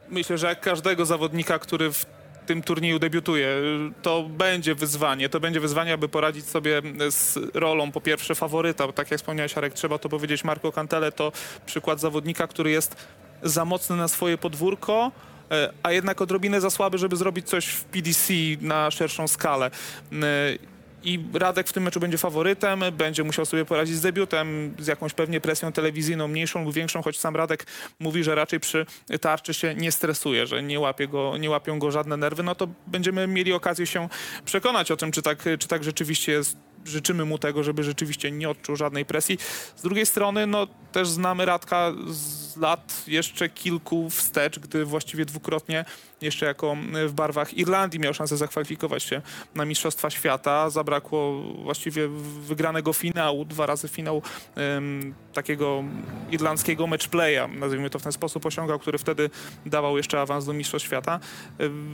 Myślę, 0.08 0.38
że 0.38 0.46
jak 0.46 0.60
każdego 0.60 1.06
zawodnika, 1.06 1.58
który 1.58 1.92
w 1.92 2.06
tym 2.50 2.62
turnieju 2.62 2.98
debiutuje, 2.98 3.56
to 4.02 4.22
będzie 4.22 4.74
wyzwanie. 4.74 5.28
To 5.28 5.40
będzie 5.40 5.60
wyzwanie, 5.60 5.92
aby 5.92 6.08
poradzić 6.08 6.46
sobie 6.46 6.82
z 7.10 7.38
rolą 7.54 7.92
po 7.92 8.00
pierwsze 8.00 8.34
faworyta. 8.34 8.92
Tak 8.92 9.10
jak 9.10 9.20
wspomniałeś, 9.20 9.58
Arek, 9.58 9.74
trzeba 9.74 9.98
to 9.98 10.08
powiedzieć. 10.08 10.44
Marco 10.44 10.72
Cantele 10.72 11.12
to 11.12 11.32
przykład 11.66 12.00
zawodnika, 12.00 12.46
który 12.46 12.70
jest 12.70 12.96
za 13.42 13.64
mocny 13.64 13.96
na 13.96 14.08
swoje 14.08 14.38
podwórko, 14.38 15.12
e, 15.50 15.72
a 15.82 15.92
jednak 15.92 16.20
odrobinę 16.20 16.60
za 16.60 16.70
słaby, 16.70 16.98
żeby 16.98 17.16
zrobić 17.16 17.48
coś 17.48 17.66
w 17.66 17.84
PDC 17.84 18.34
na 18.60 18.90
szerszą 18.90 19.28
skalę. 19.28 19.70
I 21.04 21.20
Radek 21.34 21.68
w 21.68 21.72
tym 21.72 21.82
meczu 21.82 22.00
będzie 22.00 22.18
faworytem, 22.18 22.84
będzie 22.92 23.24
musiał 23.24 23.46
sobie 23.46 23.64
poradzić 23.64 23.96
z 23.96 24.00
debiutem, 24.00 24.74
z 24.78 24.86
jakąś 24.86 25.12
pewnie 25.12 25.40
presją 25.40 25.72
telewizyjną, 25.72 26.28
mniejszą 26.28 26.64
lub 26.64 26.74
większą, 26.74 27.02
choć 27.02 27.18
sam 27.18 27.36
Radek 27.36 27.66
mówi, 28.00 28.24
że 28.24 28.34
raczej 28.34 28.60
przy 28.60 28.86
tarczy 29.20 29.54
się 29.54 29.74
nie 29.74 29.92
stresuje, 29.92 30.46
że 30.46 30.62
nie, 30.62 30.80
łapie 30.80 31.08
go, 31.08 31.36
nie 31.36 31.50
łapią 31.50 31.78
go 31.78 31.90
żadne 31.90 32.16
nerwy, 32.16 32.42
no 32.42 32.54
to 32.54 32.68
będziemy 32.86 33.26
mieli 33.26 33.52
okazję 33.52 33.86
się 33.86 34.08
przekonać 34.44 34.90
o 34.90 34.96
tym, 34.96 35.12
czy 35.12 35.22
tak, 35.22 35.44
czy 35.58 35.68
tak 35.68 35.84
rzeczywiście 35.84 36.32
jest. 36.32 36.56
Życzymy 36.84 37.24
mu 37.24 37.38
tego, 37.38 37.62
żeby 37.62 37.84
rzeczywiście 37.84 38.30
nie 38.30 38.50
odczuł 38.50 38.76
żadnej 38.76 39.04
presji. 39.04 39.38
Z 39.76 39.82
drugiej 39.82 40.06
strony, 40.06 40.46
no 40.46 40.66
też 40.92 41.08
znamy 41.08 41.44
Radka 41.44 41.92
z 42.06 42.56
lat 42.56 43.04
jeszcze 43.06 43.48
kilku 43.48 44.10
wstecz, 44.10 44.58
gdy 44.58 44.84
właściwie 44.84 45.24
dwukrotnie 45.24 45.84
jeszcze 46.20 46.46
jako 46.46 46.76
w 47.06 47.12
barwach 47.12 47.54
Irlandii 47.54 48.00
miał 48.00 48.14
szansę 48.14 48.36
zakwalifikować 48.36 49.02
się 49.02 49.22
na 49.54 49.64
Mistrzostwa 49.64 50.10
Świata. 50.10 50.70
Zabrakło 50.70 51.42
właściwie 51.42 52.08
wygranego 52.40 52.92
finału, 52.92 53.44
dwa 53.44 53.66
razy 53.66 53.88
finał 53.88 54.22
takiego 55.32 55.84
irlandzkiego 56.30 56.86
matchplaya, 56.86 57.48
nazwijmy 57.48 57.90
to 57.90 57.98
w 57.98 58.02
ten 58.02 58.12
sposób, 58.12 58.46
osiągał, 58.46 58.78
który 58.78 58.98
wtedy 58.98 59.30
dawał 59.66 59.96
jeszcze 59.96 60.20
awans 60.20 60.44
do 60.44 60.52
Mistrzostw 60.52 60.86
Świata. 60.86 61.20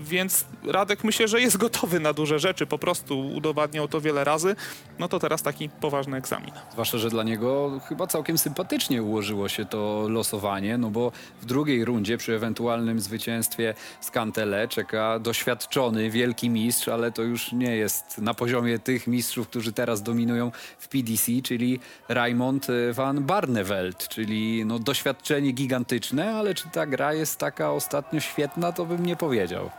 Więc 0.03 0.45
Radek 0.65 1.05
myślę, 1.05 1.29
że 1.29 1.41
jest 1.41 1.57
gotowy 1.57 2.01
na 2.01 2.13
duże 2.13 2.39
rzeczy, 2.39 2.67
po 2.67 2.79
prostu 2.79 3.29
udowadniał 3.29 3.89
to 3.89 4.01
wiele 4.01 4.25
razy. 4.25 4.57
No 4.99 5.09
to 5.09 5.19
teraz 5.19 5.43
taki 5.43 5.69
poważny 5.69 6.17
egzamin. 6.17 6.51
Zwłaszcza, 6.73 6.99
że 6.99 7.11
dla 7.11 7.23
niego 7.23 7.81
chyba 7.89 8.07
całkiem 8.07 8.39
sympatycznie 8.39 9.03
ułożyło 9.03 9.49
się 9.49 9.65
to 9.65 10.07
losowanie, 10.09 10.79
no 10.79 10.91
bo 10.91 11.13
w 11.43 11.45
drugiej 11.45 11.85
rundzie 11.85 12.19
przy 12.19 12.35
ewentualnym 12.35 13.01
zwycięstwie 13.01 13.75
z 14.01 14.11
Kantele 14.11 14.69
czeka 14.69 15.19
doświadczony 15.19 16.11
wielki 16.11 16.51
mistrz, 16.51 16.89
ale 16.89 17.13
to 17.13 17.23
już 17.23 17.53
nie 17.53 17.77
jest 17.77 18.19
na 18.19 18.35
poziomie 18.35 18.79
tych 18.79 19.07
mistrzów, 19.07 19.49
którzy 19.49 19.73
teraz 19.73 20.03
dominują 20.03 20.51
w 20.79 20.89
PDC, 20.89 21.33
czyli 21.43 21.81
Raymond 22.09 22.67
e, 22.71 22.93
van 22.93 23.25
Barneveld, 23.25 24.09
czyli 24.09 24.65
no 24.65 24.79
doświadczenie 24.79 25.53
gigantyczne, 25.53 26.35
ale 26.35 26.55
czy 26.55 26.69
ta 26.69 26.87
gra 26.87 27.15
jest 27.15 27.39
taka 27.39 27.73
ostatnio 27.73 28.21
świetna, 28.21 28.73
to 28.73 28.87
bym 28.87 29.07
nie 29.07 29.17
powiedział. 29.17 29.71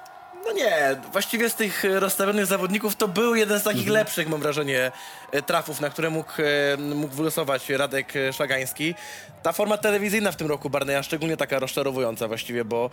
Nie, 0.57 0.95
właściwie 1.11 1.49
z 1.49 1.55
tych 1.55 1.85
e, 1.85 1.99
rozstawionych 1.99 2.45
zawodników 2.45 2.95
to 2.95 3.07
był 3.07 3.35
jeden 3.35 3.59
z 3.59 3.63
takich 3.63 3.89
lepszych, 3.89 4.29
mam 4.29 4.39
wrażenie, 4.39 4.91
e, 5.31 5.41
trafów, 5.41 5.81
na 5.81 5.89
które 5.89 6.09
mógł, 6.09 6.31
e, 6.41 6.77
mógł 6.77 7.15
wylosować 7.15 7.69
Radek 7.69 8.13
Szagański. 8.31 8.95
Ta 9.43 9.51
forma 9.51 9.77
telewizyjna 9.77 10.31
w 10.31 10.35
tym 10.35 10.47
roku 10.47 10.69
Barneya 10.69 11.03
szczególnie 11.03 11.37
taka 11.37 11.59
rozczarowująca 11.59 12.27
właściwie, 12.27 12.65
bo 12.65 12.89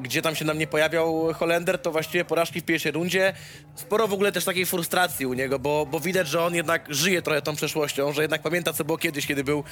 gdzie 0.00 0.22
tam 0.22 0.34
się 0.34 0.44
nam 0.44 0.58
nie 0.58 0.66
pojawiał 0.66 1.34
Holender, 1.34 1.78
to 1.78 1.92
właściwie 1.92 2.24
porażki 2.24 2.60
w 2.60 2.64
pierwszej 2.64 2.92
rundzie. 2.92 3.32
Sporo 3.74 4.08
w 4.08 4.12
ogóle 4.12 4.32
też 4.32 4.44
takiej 4.44 4.66
frustracji 4.66 5.26
u 5.26 5.34
niego, 5.34 5.58
bo, 5.58 5.86
bo 5.86 6.00
widać, 6.00 6.28
że 6.28 6.44
on 6.44 6.54
jednak 6.54 6.84
żyje 6.88 7.22
trochę 7.22 7.42
tą 7.42 7.56
przeszłością, 7.56 8.12
że 8.12 8.22
jednak 8.22 8.42
pamięta, 8.42 8.72
co 8.72 8.84
było 8.84 8.98
kiedyś, 8.98 9.26
kiedy 9.26 9.44
był 9.44 9.64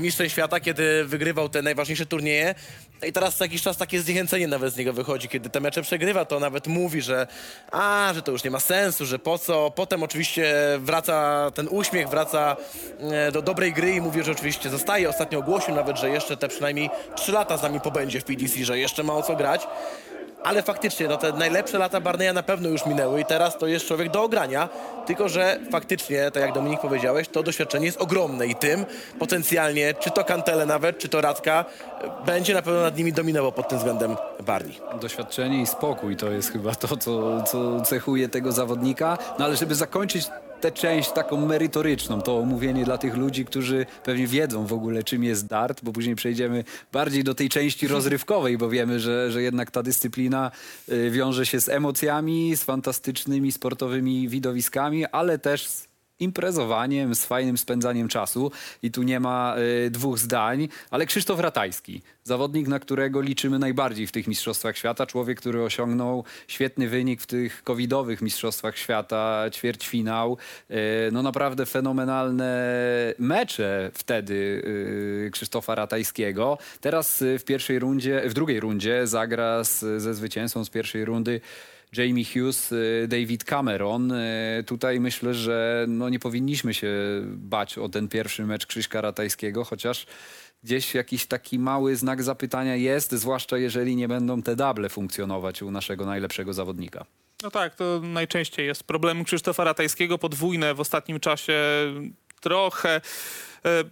mistrzem 0.00 0.28
świata, 0.28 0.60
kiedy 0.60 1.04
wygrywał 1.04 1.48
te 1.48 1.62
najważniejsze 1.62 2.06
turnieje. 2.06 2.54
No 3.02 3.08
I 3.08 3.12
teraz 3.12 3.36
co 3.36 3.44
jakiś 3.44 3.62
czas 3.62 3.76
takie 3.76 4.00
zniechęcenie 4.00 4.48
nawet 4.48 4.74
z 4.74 4.76
niego 4.76 4.92
wychodzi, 4.92 5.28
kiedy 5.28 5.50
te 5.50 5.60
mecze 5.60 5.82
przegrywa, 5.82 6.24
to 6.24 6.40
nawet 6.40 6.66
mówi, 6.84 7.02
że 7.02 7.26
a, 7.70 8.10
że 8.14 8.22
to 8.22 8.32
już 8.32 8.44
nie 8.44 8.50
ma 8.50 8.60
sensu, 8.60 9.06
że 9.06 9.18
po 9.18 9.38
co. 9.38 9.70
Potem 9.70 10.02
oczywiście 10.02 10.54
wraca 10.78 11.50
ten 11.54 11.68
uśmiech, 11.70 12.08
wraca 12.08 12.56
e, 13.00 13.32
do 13.32 13.42
dobrej 13.42 13.72
gry 13.72 13.90
i 13.90 14.00
mówi, 14.00 14.22
że 14.22 14.32
oczywiście 14.32 14.70
zostaje. 14.70 15.08
Ostatnio 15.08 15.38
ogłosił 15.38 15.74
nawet, 15.74 15.96
że 15.96 16.10
jeszcze 16.10 16.36
te 16.36 16.48
przynajmniej 16.48 16.90
3 17.16 17.32
lata 17.32 17.56
z 17.56 17.62
nami 17.62 17.80
pobędzie 17.80 18.20
w 18.20 18.24
PDC, 18.24 18.64
że 18.64 18.78
jeszcze 18.78 19.02
ma 19.02 19.12
o 19.12 19.22
co 19.22 19.36
grać. 19.36 19.66
Ale 20.44 20.62
faktycznie, 20.62 21.08
no 21.08 21.16
te 21.16 21.32
najlepsze 21.32 21.78
lata 21.78 22.00
Barneya 22.00 22.32
na 22.34 22.42
pewno 22.42 22.68
już 22.68 22.86
minęły 22.86 23.20
i 23.20 23.24
teraz 23.24 23.58
to 23.58 23.66
jest 23.66 23.86
człowiek 23.86 24.10
do 24.10 24.22
ogrania. 24.22 24.68
Tylko, 25.06 25.28
że 25.28 25.58
faktycznie, 25.70 26.30
tak 26.30 26.42
jak 26.42 26.52
Dominik 26.52 26.80
powiedziałeś, 26.80 27.28
to 27.28 27.42
doświadczenie 27.42 27.86
jest 27.86 28.00
ogromne 28.00 28.46
i 28.46 28.54
tym 28.54 28.86
potencjalnie, 29.18 29.94
czy 29.94 30.10
to 30.10 30.24
Kantele 30.24 30.66
nawet, 30.66 30.98
czy 30.98 31.08
to 31.08 31.20
Radka, 31.20 31.64
będzie 32.26 32.54
na 32.54 32.62
pewno 32.62 32.80
nad 32.80 32.96
nimi 32.96 33.12
dominował 33.12 33.52
pod 33.52 33.68
tym 33.68 33.78
względem 33.78 34.16
Barney. 34.46 34.80
Doświadczenie 35.00 35.62
i 35.62 35.66
spokój 35.66 36.16
to 36.16 36.30
jest 36.30 36.52
chyba 36.52 36.74
to, 36.74 36.96
co, 36.96 37.42
co 37.42 37.80
cechuje 37.80 38.28
tego 38.28 38.52
zawodnika. 38.52 39.18
No 39.38 39.44
ale 39.44 39.56
żeby 39.56 39.74
zakończyć 39.74 40.26
tę 40.64 40.72
część 40.72 41.12
taką 41.12 41.46
merytoryczną, 41.46 42.22
to 42.22 42.38
omówienie 42.38 42.84
dla 42.84 42.98
tych 42.98 43.16
ludzi, 43.16 43.44
którzy 43.44 43.86
pewnie 44.04 44.26
wiedzą 44.26 44.66
w 44.66 44.72
ogóle 44.72 45.02
czym 45.02 45.24
jest 45.24 45.46
dart, 45.46 45.80
bo 45.82 45.92
później 45.92 46.16
przejdziemy 46.16 46.64
bardziej 46.92 47.24
do 47.24 47.34
tej 47.34 47.48
części 47.48 47.88
rozrywkowej, 47.88 48.58
bo 48.58 48.68
wiemy, 48.68 49.00
że, 49.00 49.32
że 49.32 49.42
jednak 49.42 49.70
ta 49.70 49.82
dyscyplina 49.82 50.50
y, 50.88 51.10
wiąże 51.10 51.46
się 51.46 51.60
z 51.60 51.68
emocjami, 51.68 52.56
z 52.56 52.64
fantastycznymi 52.64 53.52
sportowymi 53.52 54.28
widowiskami, 54.28 55.06
ale 55.06 55.38
też 55.38 55.66
z 55.66 55.93
imprezowaniem, 56.24 57.14
z 57.14 57.24
fajnym 57.24 57.58
spędzaniem 57.58 58.08
czasu. 58.08 58.50
I 58.82 58.90
tu 58.90 59.02
nie 59.02 59.20
ma 59.20 59.56
y, 59.86 59.90
dwóch 59.90 60.18
zdań, 60.18 60.68
ale 60.90 61.06
Krzysztof 61.06 61.40
Ratajski, 61.40 62.02
zawodnik, 62.24 62.68
na 62.68 62.78
którego 62.78 63.20
liczymy 63.20 63.58
najbardziej 63.58 64.06
w 64.06 64.12
tych 64.12 64.26
Mistrzostwach 64.26 64.76
Świata, 64.76 65.06
człowiek, 65.06 65.40
który 65.40 65.62
osiągnął 65.62 66.24
świetny 66.48 66.88
wynik 66.88 67.20
w 67.20 67.26
tych 67.26 67.62
covidowych 67.62 68.22
Mistrzostwach 68.22 68.78
Świata, 68.78 69.44
ćwierćfinał, 69.50 70.38
y, 70.70 70.74
no 71.12 71.22
naprawdę 71.22 71.66
fenomenalne 71.66 72.74
mecze 73.18 73.90
wtedy 73.94 74.34
y, 74.34 75.30
Krzysztofa 75.32 75.74
Ratajskiego. 75.74 76.58
Teraz 76.80 77.22
y, 77.22 77.38
w 77.38 77.44
pierwszej 77.44 77.78
rundzie, 77.78 78.22
w 78.26 78.34
drugiej 78.34 78.60
rundzie 78.60 79.06
zagra 79.06 79.64
z, 79.64 80.02
ze 80.02 80.14
zwycięzcą 80.14 80.64
z 80.64 80.70
pierwszej 80.70 81.04
rundy 81.04 81.40
Jamie 81.96 82.24
Hughes, 82.24 82.72
y, 82.72 83.06
David 83.08 83.44
Cameron. 83.44 84.12
Y, 84.12 84.64
Tutaj 84.66 85.00
myślę, 85.00 85.34
że 85.34 85.86
no 85.88 86.08
nie 86.08 86.18
powinniśmy 86.18 86.74
się 86.74 86.92
bać 87.24 87.78
o 87.78 87.88
ten 87.88 88.08
pierwszy 88.08 88.44
mecz 88.44 88.66
Krzyśka 88.66 89.00
Ratajskiego, 89.00 89.64
chociaż 89.64 90.06
gdzieś 90.62 90.94
jakiś 90.94 91.26
taki 91.26 91.58
mały 91.58 91.96
znak 91.96 92.22
zapytania 92.22 92.76
jest, 92.76 93.12
zwłaszcza 93.12 93.58
jeżeli 93.58 93.96
nie 93.96 94.08
będą 94.08 94.42
te 94.42 94.56
dable 94.56 94.88
funkcjonować 94.88 95.62
u 95.62 95.70
naszego 95.70 96.06
najlepszego 96.06 96.52
zawodnika. 96.52 97.04
No 97.42 97.50
tak, 97.50 97.74
to 97.74 98.00
najczęściej 98.02 98.66
jest 98.66 98.84
problem 98.84 99.24
Krzysztofa 99.24 99.64
Ratajskiego, 99.64 100.18
podwójne 100.18 100.74
w 100.74 100.80
ostatnim 100.80 101.20
czasie 101.20 101.54
trochę 102.40 103.00
e, 103.64 103.84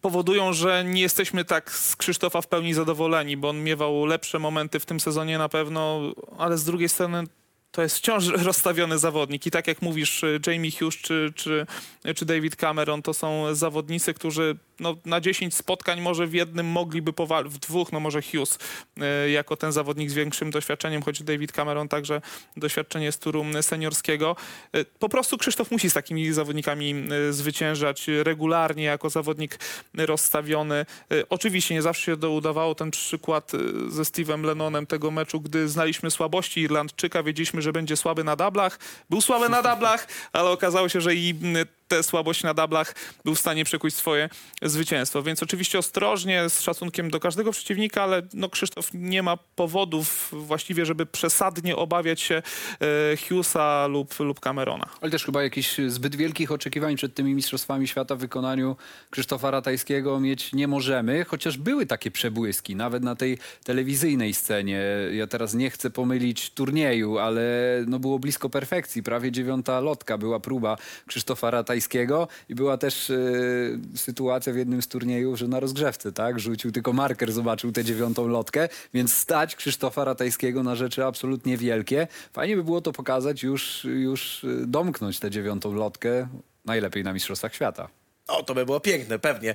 powodują, 0.00 0.52
że 0.52 0.84
nie 0.84 1.02
jesteśmy 1.02 1.44
tak 1.44 1.72
z 1.72 1.96
Krzysztofa 1.96 2.40
w 2.40 2.46
pełni 2.46 2.74
zadowoleni, 2.74 3.36
bo 3.36 3.48
on 3.48 3.62
miewał 3.62 4.06
lepsze 4.06 4.38
momenty 4.38 4.80
w 4.80 4.86
tym 4.86 5.00
sezonie 5.00 5.38
na 5.38 5.48
pewno, 5.48 6.00
ale 6.38 6.58
z 6.58 6.64
drugiej 6.64 6.88
strony 6.88 7.24
to 7.70 7.82
jest 7.82 7.98
wciąż 7.98 8.28
rozstawiony 8.48 8.98
zawodnik. 8.98 9.46
I 9.46 9.50
tak 9.50 9.66
jak 9.66 9.82
mówisz, 9.82 10.22
y, 10.22 10.40
Jamie 10.46 10.70
Hughes 10.70 10.96
czy, 10.96 11.32
czy, 11.34 11.66
czy 12.14 12.24
David 12.24 12.56
Cameron 12.56 13.02
to 13.02 13.14
są 13.14 13.54
zawodnicy, 13.54 14.14
którzy 14.14 14.56
no, 14.82 14.96
na 15.04 15.20
10 15.20 15.54
spotkań 15.54 16.00
może 16.00 16.26
w 16.26 16.34
jednym 16.34 16.66
mogliby 16.66 17.12
powalczyć, 17.12 17.52
w 17.54 17.58
dwóch, 17.58 17.92
no 17.92 18.00
może 18.00 18.22
Hughes 18.22 18.58
y, 19.26 19.30
jako 19.30 19.56
ten 19.56 19.72
zawodnik 19.72 20.10
z 20.10 20.14
większym 20.14 20.50
doświadczeniem, 20.50 21.02
choć 21.02 21.22
David 21.22 21.52
Cameron 21.52 21.88
także 21.88 22.20
doświadczenie 22.56 23.12
z 23.12 23.18
turu 23.18 23.44
seniorskiego. 23.62 24.36
Y, 24.76 24.84
Po 24.98 25.08
prostu 25.08 25.38
Krzysztof 25.38 25.70
musi 25.70 25.90
z 25.90 25.94
takimi 25.94 26.32
zawodnikami 26.32 26.94
y, 27.28 27.32
zwyciężać 27.32 28.06
regularnie 28.22 28.84
jako 28.84 29.10
zawodnik 29.10 29.58
rozstawiony. 29.94 30.86
Oczywiście 31.30 31.74
nie 31.74 31.82
zawsze 31.82 32.02
się 32.04 32.28
udawało. 32.28 32.74
Ten 32.74 32.90
przykład 32.90 33.52
ze 33.88 34.02
Steve'em 34.02 34.44
Lennonem 34.44 34.86
tego 34.86 35.10
meczu, 35.10 35.40
gdy 35.40 35.68
znaliśmy 35.68 36.10
słabości 36.10 36.60
Irlandczyka, 36.60 37.22
wiedzieliśmy, 37.22 37.62
że 37.62 37.72
będzie 37.72 37.96
słaby 37.96 38.24
na 38.24 38.36
dablach. 38.36 38.78
Był 39.10 39.20
słaby 39.20 39.48
na 39.48 39.62
dablach, 39.62 40.08
ale 40.32 40.50
okazało 40.50 40.88
się, 40.88 41.00
że 41.00 41.14
i 41.14 41.34
tę 41.92 42.02
słabość 42.02 42.42
na 42.42 42.54
dablach 42.54 42.94
był 43.24 43.34
w 43.34 43.38
stanie 43.38 43.64
przekuć 43.64 43.94
swoje 43.94 44.28
zwycięstwo. 44.62 45.22
Więc 45.22 45.42
oczywiście 45.42 45.78
ostrożnie, 45.78 46.48
z 46.48 46.60
szacunkiem 46.60 47.10
do 47.10 47.20
każdego 47.20 47.52
przeciwnika, 47.52 48.02
ale 48.02 48.22
no 48.34 48.48
Krzysztof 48.48 48.90
nie 48.94 49.22
ma 49.22 49.36
powodów 49.36 50.28
właściwie, 50.32 50.86
żeby 50.86 51.06
przesadnie 51.06 51.76
obawiać 51.76 52.20
się 52.20 52.34
e, 52.80 53.16
Hughesa 53.16 53.86
lub, 53.86 54.20
lub 54.20 54.40
Camerona. 54.40 54.88
Ale 55.00 55.10
też 55.10 55.24
chyba 55.24 55.42
jakichś 55.42 55.76
zbyt 55.88 56.16
wielkich 56.16 56.52
oczekiwań 56.52 56.96
przed 56.96 57.14
tymi 57.14 57.34
Mistrzostwami 57.34 57.88
Świata 57.88 58.16
w 58.16 58.18
wykonaniu 58.18 58.76
Krzysztofa 59.10 59.50
Ratajskiego 59.50 60.20
mieć 60.20 60.52
nie 60.52 60.68
możemy, 60.68 61.24
chociaż 61.24 61.58
były 61.58 61.86
takie 61.86 62.10
przebłyski, 62.10 62.76
nawet 62.76 63.02
na 63.02 63.16
tej 63.16 63.38
telewizyjnej 63.64 64.34
scenie. 64.34 64.82
Ja 65.12 65.26
teraz 65.26 65.54
nie 65.54 65.70
chcę 65.70 65.90
pomylić 65.90 66.50
turnieju, 66.50 67.18
ale 67.18 67.42
no 67.86 67.98
było 67.98 68.18
blisko 68.18 68.50
perfekcji. 68.50 69.02
Prawie 69.02 69.32
dziewiąta 69.32 69.80
lotka 69.80 70.18
była 70.18 70.40
próba 70.40 70.76
Krzysztofa 71.06 71.50
Ratajskiego 71.50 71.81
i 72.48 72.54
była 72.54 72.76
też 72.78 73.10
e, 73.10 73.16
sytuacja 73.96 74.52
w 74.52 74.56
jednym 74.56 74.82
z 74.82 74.88
turniejów, 74.88 75.38
że 75.38 75.48
na 75.48 75.60
rozgrzewce, 75.60 76.12
tak, 76.12 76.40
rzucił 76.40 76.72
tylko 76.72 76.92
marker, 76.92 77.32
zobaczył 77.32 77.72
tę 77.72 77.84
dziewiątą 77.84 78.28
lotkę, 78.28 78.68
więc 78.94 79.12
stać 79.12 79.56
Krzysztofa 79.56 80.04
Ratajskiego 80.04 80.62
na 80.62 80.74
rzeczy 80.76 81.04
absolutnie 81.04 81.56
wielkie. 81.56 82.06
Fajnie 82.32 82.56
by 82.56 82.64
było 82.64 82.80
to 82.80 82.92
pokazać 82.92 83.42
już, 83.42 83.84
już 83.84 84.44
e, 84.44 84.66
domknąć 84.66 85.20
tę 85.20 85.30
dziewiątą 85.30 85.74
lotkę, 85.74 86.28
najlepiej 86.64 87.04
na 87.04 87.12
Mistrzostwach 87.12 87.54
Świata. 87.54 88.01
O, 88.32 88.42
to 88.42 88.54
by 88.54 88.66
było 88.66 88.80
piękne, 88.80 89.18
pewnie. 89.18 89.54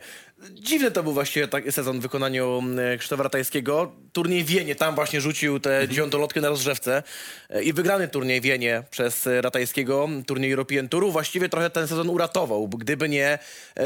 Dziwny 0.54 0.92
to 0.92 1.04
był 1.04 1.14
właściwie 1.14 1.48
taki 1.48 1.72
sezon 1.72 2.00
w 2.00 2.02
wykonaniu 2.02 2.64
e, 2.94 2.98
Krzysztofa 2.98 3.24
Ratajskiego. 3.24 3.92
Turniej 4.14 4.44
Wienie, 4.44 4.76
tam 4.76 4.96
właśnie 4.96 5.22
rzucił 5.22 5.60
tę 5.60 5.88
dziewiątą 5.88 6.20
lotkę 6.20 6.42
na 6.42 6.50
rozgrzewce 6.50 7.04
E, 7.50 7.64
i 7.64 7.74
wygrany 7.74 8.08
turniej 8.08 8.42
Wienie 8.42 8.84
przez 8.90 9.28
e, 9.28 9.42
Ratajskiego, 9.42 10.10
turniej 10.28 10.52
European 10.52 10.90
Touru, 10.90 11.12
właściwie 11.12 11.50
trochę 11.50 11.70
ten 11.70 11.88
sezon 11.88 12.10
uratował, 12.10 12.68
gdyby 12.68 13.10
nie 13.10 13.40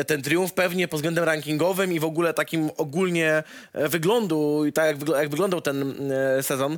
ten 0.08 0.22
triumf 0.22 0.54
pewnie 0.54 0.88
pod 0.88 0.98
względem 0.98 1.24
rankingowym 1.24 1.94
i 1.94 2.00
w 2.00 2.06
ogóle 2.06 2.34
takim 2.34 2.70
ogólnie 2.78 3.44
wyglądu 3.74 4.66
i 4.66 4.74
tak 4.74 4.86
jak, 4.86 4.98
wygl- 4.98 5.16
jak 5.16 5.30
wyglądał 5.30 5.62
ten 5.62 6.12
e, 6.12 6.44
sezon, 6.44 6.78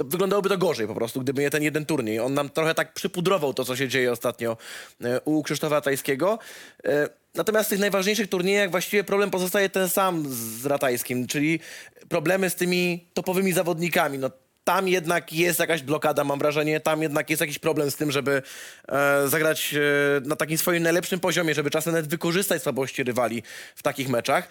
to 0.00 0.04
wyglądałoby 0.04 0.48
to 0.48 0.58
gorzej 0.58 0.86
po 0.86 0.94
prostu, 0.94 1.20
gdyby 1.20 1.42
nie 1.42 1.50
ten 1.50 1.62
jeden 1.62 1.86
turniej. 1.86 2.20
On 2.20 2.34
nam 2.34 2.50
trochę 2.50 2.74
tak 2.74 2.92
przypudrował 2.92 3.54
to, 3.54 3.64
co 3.64 3.76
się 3.76 3.88
dzieje 3.88 4.12
ostatnio 4.12 4.56
e, 5.04 5.20
u 5.20 5.42
Krzysztofa 5.42 5.74
Ratajskiego. 5.74 6.38
E, 6.84 7.08
Natomiast 7.34 7.68
w 7.68 7.70
tych 7.70 7.78
najważniejszych 7.78 8.28
turniejach 8.28 8.70
właściwie 8.70 9.04
problem 9.04 9.30
pozostaje 9.30 9.68
ten 9.68 9.88
sam 9.88 10.24
z 10.28 10.66
Ratajskim, 10.66 11.26
czyli 11.26 11.60
problemy 12.08 12.50
z 12.50 12.54
tymi 12.54 13.04
topowymi 13.14 13.52
zawodnikami. 13.52 14.18
No, 14.18 14.30
tam 14.64 14.88
jednak 14.88 15.32
jest 15.32 15.58
jakaś 15.58 15.82
blokada, 15.82 16.24
mam 16.24 16.38
wrażenie, 16.38 16.80
tam 16.80 17.02
jednak 17.02 17.30
jest 17.30 17.40
jakiś 17.40 17.58
problem 17.58 17.90
z 17.90 17.96
tym, 17.96 18.10
żeby 18.10 18.42
e, 18.88 19.28
zagrać 19.28 19.74
e, 19.74 19.80
na 20.28 20.36
takim 20.36 20.58
swoim 20.58 20.82
najlepszym 20.82 21.20
poziomie, 21.20 21.54
żeby 21.54 21.70
czasem 21.70 21.92
nawet 21.92 22.08
wykorzystać 22.08 22.62
słabości 22.62 23.02
rywali 23.02 23.42
w 23.74 23.82
takich 23.82 24.08
meczach. 24.08 24.48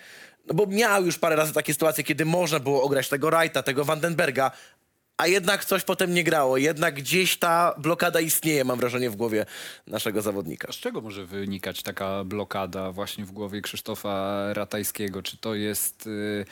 No 0.47 0.53
bo 0.53 0.65
miał 0.67 1.05
już 1.05 1.17
parę 1.17 1.35
razy 1.35 1.53
takie 1.53 1.73
sytuacje, 1.73 2.03
kiedy 2.03 2.25
można 2.25 2.59
było 2.59 2.83
ograć 2.83 3.09
tego 3.09 3.29
Wrighta, 3.29 3.63
tego 3.63 3.85
Vandenberga, 3.85 4.51
a 5.19 5.27
jednak 5.27 5.65
coś 5.65 5.83
potem 5.83 6.13
nie 6.13 6.23
grało. 6.23 6.57
Jednak 6.57 6.95
gdzieś 6.95 7.37
ta 7.37 7.75
blokada 7.77 8.19
istnieje, 8.19 8.63
mam 8.63 8.79
wrażenie, 8.79 9.09
w 9.09 9.15
głowie 9.15 9.45
naszego 9.87 10.21
zawodnika. 10.21 10.71
Z 10.71 10.75
czego 10.75 11.01
może 11.01 11.25
wynikać 11.25 11.83
taka 11.83 12.23
blokada 12.23 12.91
właśnie 12.91 13.25
w 13.25 13.31
głowie 13.31 13.61
Krzysztofa 13.61 14.45
Ratajskiego? 14.53 15.21
Czy 15.21 15.37
to 15.37 15.55
jest 15.55 16.07
y, 16.07 16.45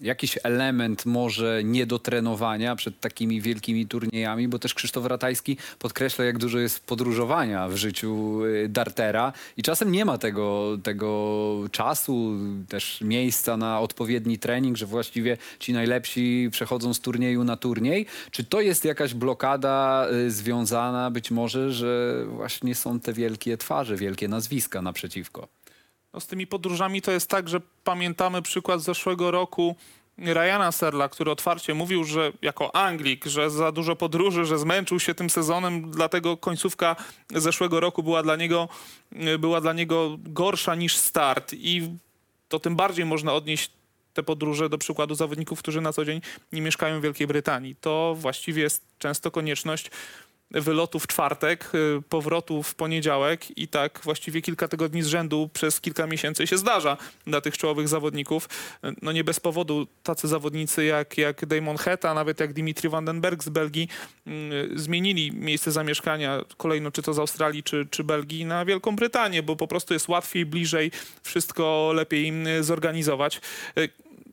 jakiś 0.00 0.38
element 0.42 1.06
może 1.06 1.64
niedotrenowania 1.64 2.76
przed 2.76 3.00
takimi 3.00 3.40
wielkimi 3.40 3.86
turniejami? 3.86 4.48
Bo 4.48 4.58
też 4.58 4.74
Krzysztof 4.74 5.06
Ratajski 5.06 5.56
podkreśla, 5.78 6.24
jak 6.24 6.38
dużo 6.38 6.58
jest 6.58 6.86
podróżowania 6.86 7.68
w 7.68 7.76
życiu 7.76 8.40
y, 8.44 8.68
dartera 8.68 9.32
i 9.56 9.62
czasem 9.62 9.92
nie 9.92 10.04
ma 10.04 10.18
tego, 10.18 10.78
tego 10.82 11.68
czasu, 11.70 12.32
też 12.68 13.00
miejsca 13.00 13.56
na 13.56 13.80
odpowiedni 13.80 14.38
trening, 14.38 14.76
że 14.76 14.86
właściwie 14.86 15.36
ci 15.58 15.72
najlepsi 15.72 16.48
przechodzą 16.52 16.94
z 16.94 17.00
turnieju 17.00 17.44
na 17.44 17.56
turniej. 17.56 18.06
Czy 18.30 18.44
to 18.44 18.60
jest 18.60 18.84
jakaś 18.84 19.14
blokada 19.14 20.06
y, 20.26 20.30
związana 20.30 21.10
być 21.10 21.30
może, 21.30 21.72
że 21.72 22.24
właśnie 22.28 22.74
są 22.74 23.00
te 23.00 23.12
wielkie 23.12 23.56
twarze, 23.56 23.96
wielkie 23.96 24.28
nazwiska 24.28 24.82
naprzeciwko? 24.82 25.48
No 26.14 26.20
z 26.20 26.26
tymi 26.26 26.46
podróżami 26.46 27.02
to 27.02 27.12
jest 27.12 27.30
tak, 27.30 27.48
że 27.48 27.60
pamiętamy 27.84 28.42
przykład 28.42 28.80
z 28.80 28.84
zeszłego 28.84 29.30
roku 29.30 29.76
Ryana 30.18 30.72
Serla, 30.72 31.08
który 31.08 31.30
otwarcie 31.30 31.74
mówił, 31.74 32.04
że 32.04 32.32
jako 32.42 32.76
Anglik, 32.76 33.26
że 33.26 33.50
za 33.50 33.72
dużo 33.72 33.96
podróży, 33.96 34.44
że 34.44 34.58
zmęczył 34.58 35.00
się 35.00 35.14
tym 35.14 35.30
sezonem, 35.30 35.90
dlatego 35.90 36.36
końcówka 36.36 36.96
zeszłego 37.30 37.80
roku 37.80 38.02
była 38.02 38.22
dla 38.22 38.36
niego, 38.36 38.68
była 39.38 39.60
dla 39.60 39.72
niego 39.72 40.16
gorsza 40.18 40.74
niż 40.74 40.96
start 40.96 41.52
i 41.52 41.90
to 42.48 42.58
tym 42.60 42.76
bardziej 42.76 43.04
można 43.04 43.32
odnieść 43.32 43.70
te 44.12 44.22
podróże 44.22 44.68
do 44.68 44.78
przykładu 44.78 45.14
zawodników, 45.14 45.58
którzy 45.58 45.80
na 45.80 45.92
co 45.92 46.04
dzień 46.04 46.20
nie 46.52 46.60
mieszkają 46.60 47.00
w 47.00 47.02
Wielkiej 47.02 47.26
Brytanii. 47.26 47.76
To 47.80 48.14
właściwie 48.18 48.62
jest 48.62 48.84
często 48.98 49.30
konieczność 49.30 49.90
wylotu 50.54 50.98
w 51.00 51.06
czwartek, 51.06 51.70
y, 51.74 52.02
powrotu 52.08 52.62
w 52.62 52.74
poniedziałek 52.74 53.58
i 53.58 53.68
tak 53.68 54.00
właściwie 54.04 54.42
kilka 54.42 54.68
tygodni 54.68 55.02
z 55.02 55.06
rzędu 55.06 55.50
przez 55.52 55.80
kilka 55.80 56.06
miesięcy 56.06 56.46
się 56.46 56.58
zdarza 56.58 56.96
dla 57.26 57.40
tych 57.40 57.58
czołowych 57.58 57.88
zawodników. 57.88 58.48
Y, 58.84 58.94
No 59.02 59.12
nie 59.12 59.24
bez 59.24 59.40
powodu 59.40 59.86
tacy 60.02 60.28
zawodnicy 60.28 60.84
jak, 60.84 61.18
jak 61.18 61.46
Damon 61.46 61.76
Heta, 61.76 62.14
nawet 62.14 62.40
jak 62.40 62.52
Dimitri 62.52 62.88
Vandenberg 62.88 63.44
z 63.44 63.48
Belgii 63.48 63.88
y, 64.26 64.30
zmienili 64.74 65.32
miejsce 65.32 65.72
zamieszkania 65.72 66.40
kolejno 66.56 66.90
czy 66.90 67.02
to 67.02 67.14
z 67.14 67.18
Australii, 67.18 67.62
czy, 67.62 67.86
czy 67.90 68.04
Belgii 68.04 68.44
na 68.44 68.64
Wielką 68.64 68.96
Brytanię, 68.96 69.42
bo 69.42 69.56
po 69.56 69.68
prostu 69.68 69.94
jest 69.94 70.08
łatwiej, 70.08 70.46
bliżej, 70.46 70.90
wszystko 71.22 71.92
lepiej 71.94 72.32
zorganizować. 72.60 73.40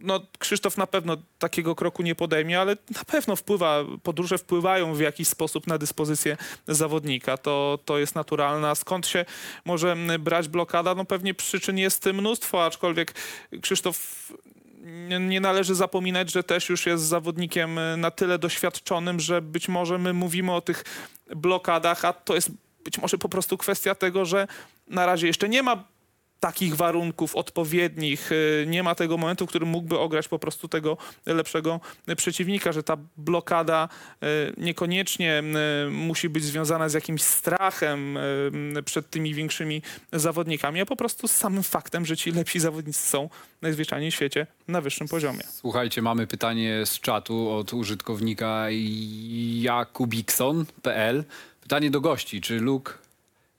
No, 0.01 0.19
Krzysztof 0.39 0.77
na 0.77 0.87
pewno 0.87 1.17
takiego 1.39 1.75
kroku 1.75 2.03
nie 2.03 2.15
podejmie, 2.15 2.59
ale 2.59 2.77
na 2.95 3.03
pewno 3.07 3.35
wpływa, 3.35 3.83
podróże 4.03 4.37
wpływają 4.37 4.93
w 4.93 4.99
jakiś 4.99 5.27
sposób 5.27 5.67
na 5.67 5.77
dyspozycję 5.77 6.37
zawodnika. 6.67 7.37
To, 7.37 7.79
to 7.85 7.99
jest 7.99 8.15
naturalne. 8.15 8.69
A 8.69 8.75
skąd 8.75 9.07
się 9.07 9.25
może 9.65 9.97
brać 10.19 10.47
blokada? 10.47 10.95
No 10.95 11.05
pewnie 11.05 11.33
przyczyn 11.33 11.77
jest 11.77 12.05
mnóstwo, 12.05 12.65
aczkolwiek 12.65 13.13
Krzysztof 13.61 14.31
nie, 15.19 15.39
należy 15.39 15.75
zapominać, 15.75 16.31
że 16.31 16.43
też 16.43 16.69
już 16.69 16.85
jest 16.85 17.03
zawodnikiem 17.03 17.77
y, 17.77 17.97
na 17.97 18.11
tyle 18.11 18.39
doświadczonym, 18.39 19.19
że 19.19 19.41
być 19.41 19.69
może 19.69 19.97
my 19.97 20.13
mówimy 20.13 20.53
o 20.53 20.61
tych 20.61 20.83
blokadach, 21.35 22.05
a 22.05 22.13
to 22.13 22.35
jest 22.35 22.51
być 22.83 22.97
może 22.97 23.17
po 23.17 23.29
prostu 23.29 23.57
kwestia 23.57 23.95
tego, 23.95 24.25
że 24.25 24.47
na 24.87 25.05
razie 25.05 25.27
jeszcze 25.27 25.49
nie 25.49 25.63
ma 25.63 25.83
takich 26.41 26.75
warunków 26.75 27.35
odpowiednich, 27.35 28.31
y, 28.31 28.65
nie 28.67 28.83
ma 28.83 28.95
tego 28.95 29.17
momentu, 29.17 29.45
w 29.45 29.49
którym 29.49 29.69
mógłby 29.69 29.99
ograć 29.99 30.27
po 30.27 30.39
prostu 30.39 30.67
tego 30.67 30.97
lepszego 31.25 31.79
przeciwnika, 32.17 32.71
że 32.71 32.83
ta 32.83 32.97
blokada 33.17 33.89
y, 34.23 34.27
niekoniecznie 34.57 35.43
y, 35.87 35.89
musi 35.89 36.29
być 36.29 36.43
związana 36.43 36.89
z 36.89 36.93
jakimś 36.93 37.21
strachem 37.21 38.17
przed 38.85 39.09
tymi 39.09 39.33
większymi 39.33 39.81
zawodnikami, 40.13 40.81
a 40.81 40.85
po 40.85 40.95
prostu 40.95 41.27
z 41.27 41.31
samym 41.31 41.63
faktem, 41.63 42.05
że 42.05 42.17
ci 42.17 42.31
lepsi 42.31 42.59
zawodnicy 42.59 43.07
są 43.07 43.29
najzwyczajniej 43.61 44.11
w 44.11 44.15
świecie 44.15 44.47
na 44.67 44.81
wyższym 44.81 45.07
poziomie. 45.07 45.43
Słuchajcie, 45.49 46.01
mamy 46.01 46.27
pytanie 46.27 46.85
z 46.85 46.99
czatu 46.99 47.49
od 47.49 47.73
użytkownika 47.73 48.65
jakubikson.pl. 49.61 51.23
Pytanie 51.61 51.91
do 51.91 52.01
gości, 52.01 52.41
czy 52.41 52.59
Luke 52.59 52.93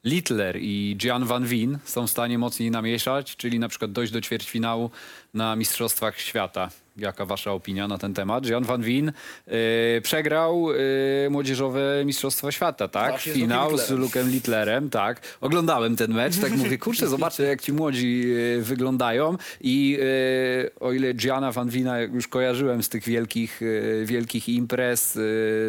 Littler 0.05 0.57
i 0.57 0.97
Gian 0.99 1.25
Van 1.25 1.47
Wien 1.47 1.79
są 1.85 2.07
w 2.07 2.11
stanie 2.11 2.39
mocniej 2.39 2.71
namieszać, 2.71 3.37
czyli 3.37 3.59
na 3.59 3.69
przykład 3.69 3.93
dojść 3.93 4.13
do 4.13 4.21
ćwierćfinału 4.21 4.91
na 5.35 5.57
Mistrzostwach 5.57 6.21
Świata? 6.21 6.71
Jaka 6.97 7.27
wasza 7.27 7.53
opinia 7.53 7.89
na 7.89 7.99
ten 7.99 8.15
temat? 8.15 8.47
Jan 8.47 8.65
van 8.65 8.83
Wien 8.83 9.13
y, 9.49 10.01
przegrał 10.03 10.71
y, 10.71 11.29
młodzieżowe 11.31 12.03
Mistrzostwa 12.05 12.53
Świata, 12.53 12.89
tak? 12.89 13.11
Właśnie 13.11 13.33
z 13.33 13.37
Finał 13.37 13.79
z. 13.79 13.91
Lukem 13.91 14.31
Littlerem, 14.31 14.91
tak. 14.91 15.21
Oglądałem 15.41 15.97
ten 15.97 16.15
mecz, 16.15 16.39
tak 16.39 16.53
mówię, 16.53 16.79
kurczę, 16.79 17.09
zobaczę 17.17 17.43
jak 17.43 17.61
ci 17.61 17.73
młodzi 17.73 18.23
y, 18.59 18.63
wyglądają 18.63 19.37
i 19.61 19.99
y, 20.01 20.71
o 20.81 20.93
ile 20.93 21.15
Gianna 21.15 21.53
van 21.53 21.69
Wiena 21.69 22.01
już 22.01 22.29
kojarzyłem 22.29 22.83
z 22.83 22.89
tych 22.89 23.05
wielkich, 23.05 23.63
y, 23.63 24.03
wielkich 24.07 24.49
imprez, 24.49 25.17
y, 25.17 25.19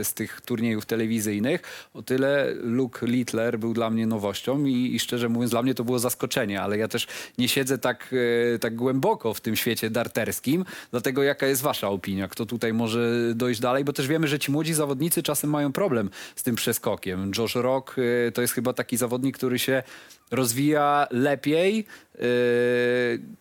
z 0.04 0.14
tych 0.14 0.42
turniejów 0.42 0.86
telewizyjnych, 0.86 1.62
o 1.94 2.02
tyle 2.02 2.54
Luke 2.62 3.08
Littler 3.08 3.60
był 3.60 3.74
dla 3.74 3.90
mnie 3.90 4.08
nowością 4.08 4.66
i, 4.66 4.96
i 4.96 5.00
szczerze 5.00 5.30
mówiąc 5.30 5.52
dla 5.52 5.62
mnie 5.62 5.76
to 5.76 5.84
było 5.84 6.00
zaskoczenie, 6.00 6.62
ale 6.62 6.78
ja 6.78 6.88
też 6.88 7.08
nie 7.38 7.48
siedzę 7.48 7.78
tak, 7.78 8.14
y, 8.14 8.60
tak 8.62 8.76
głęboko 8.76 9.34
w 9.34 9.42
tym 9.42 9.56
świecie 9.56 9.90
darterskim, 9.90 10.66
dlatego 10.92 11.13
jaka 11.22 11.48
jest 11.48 11.62
wasza 11.62 11.90
opinia? 11.90 12.28
Kto 12.28 12.46
tutaj 12.46 12.74
może 12.74 13.00
dojść 13.36 13.60
dalej? 13.60 13.84
Bo 13.84 13.94
też 13.94 14.08
wiemy, 14.08 14.28
że 14.28 14.40
ci 14.40 14.52
młodzi 14.52 14.74
zawodnicy 14.74 15.24
czasem 15.24 15.50
mają 15.50 15.72
problem 15.72 16.10
z 16.36 16.44
tym 16.44 16.56
przeskokiem. 16.56 17.32
Josh 17.38 17.56
Rock 17.56 17.96
y, 17.98 18.32
to 18.34 18.42
jest 18.42 18.54
chyba 18.54 18.74
taki 18.74 18.98
zawodnik, 18.98 19.38
który 19.38 19.60
się 19.60 19.84
rozwija 20.32 21.08
lepiej, 21.12 21.86
y, 22.16 22.22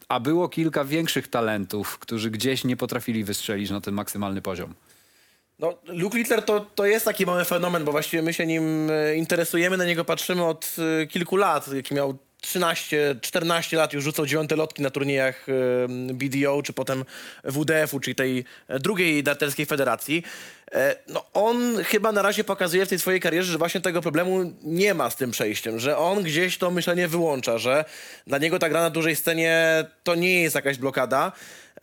a 0.09 0.21
było 0.21 0.49
kilka 0.49 0.85
większych 0.85 1.29
talentów, 1.29 1.99
którzy 1.99 2.31
gdzieś 2.31 2.65
nie 2.65 2.77
potrafili 2.77 3.25
wystrzelić 3.25 3.71
na 3.71 3.81
ten 3.81 3.95
maksymalny 3.95 4.43
poziom. 4.43 4.75
No, 5.59 5.75
Luke 5.87 6.19
Littler 6.19 6.43
to, 6.43 6.61
to 6.61 6.87
jest 6.87 7.05
taki 7.05 7.27
mały 7.27 7.45
fenomen, 7.45 7.85
bo 7.85 7.93
właściwie 7.93 8.23
my 8.23 8.33
się 8.33 8.47
nim 8.47 8.91
e, 8.91 9.17
interesujemy, 9.17 9.77
na 9.77 9.85
niego 9.85 10.05
patrzymy 10.05 10.45
od 10.45 10.77
e, 11.03 11.07
kilku 11.07 11.37
lat. 11.37 11.73
Jaki 11.73 11.95
miał 11.95 12.19
13, 12.43 13.17
14 13.21 13.77
lat, 13.77 13.93
już 13.93 14.05
rzucał 14.05 14.27
dziewiąte 14.27 14.57
lotki 14.57 14.83
na 14.83 14.91
turniejach 14.91 15.47
BDO, 16.15 16.63
czy 16.63 16.73
potem 16.73 17.05
WDF-u, 17.45 18.01
czyli 18.01 18.15
tej 18.15 18.45
e, 18.69 18.79
drugiej 18.79 19.23
darterskiej 19.23 19.67
federacji. 19.67 20.23
E, 20.73 20.97
No, 21.09 21.25
on 21.35 21.85
chyba 21.85 22.13
na 22.13 22.23
razie 22.23 22.45
pokazuje 22.45 22.87
w 22.87 22.89
tej 22.89 22.99
swojej 22.99 23.21
karierze, 23.21 23.53
że 23.53 23.59
właśnie 23.59 23.81
tego 23.81 24.03
problemu 24.03 24.53
nie 24.63 24.95
ma 24.95 25.11
z 25.11 25.17
tym 25.17 25.31
przejściem, 25.31 25.79
że 25.79 25.99
on 25.99 26.23
gdzieś 26.23 26.59
to 26.59 26.71
myślenie 26.71 27.09
wyłącza, 27.09 27.59
że 27.59 27.85
dla 28.27 28.39
niego 28.39 28.59
ta 28.59 28.69
gra 28.69 28.81
na 28.81 28.91
dużej 28.91 29.17
scenie 29.17 29.85
to 30.05 30.15
nie 30.15 30.43
jest 30.43 30.55
jakaś 30.55 30.79
blokada. 30.79 31.33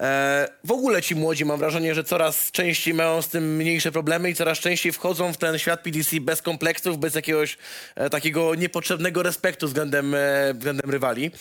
E, 0.01 0.47
w 0.63 0.71
ogóle 0.71 1.01
ci 1.01 1.15
młodzi 1.15 1.45
mam 1.45 1.59
wrażenie, 1.59 1.95
że 1.95 2.03
coraz 2.03 2.51
częściej 2.51 2.93
mają 2.93 3.21
z 3.21 3.27
tym 3.27 3.55
mniejsze 3.55 3.91
problemy 3.91 4.29
i 4.29 4.35
coraz 4.35 4.59
częściej 4.59 4.91
wchodzą 4.91 5.33
w 5.33 5.37
ten 5.37 5.59
świat 5.59 5.81
PDC 5.81 6.19
bez 6.21 6.41
kompleksów, 6.41 6.97
bez 6.97 7.15
jakiegoś 7.15 7.57
e, 7.95 8.09
takiego 8.09 8.55
niepotrzebnego 8.55 9.23
respektu 9.23 9.67
względem, 9.67 10.15
e, 10.15 10.53
względem 10.53 10.91
rywali. 10.91 11.31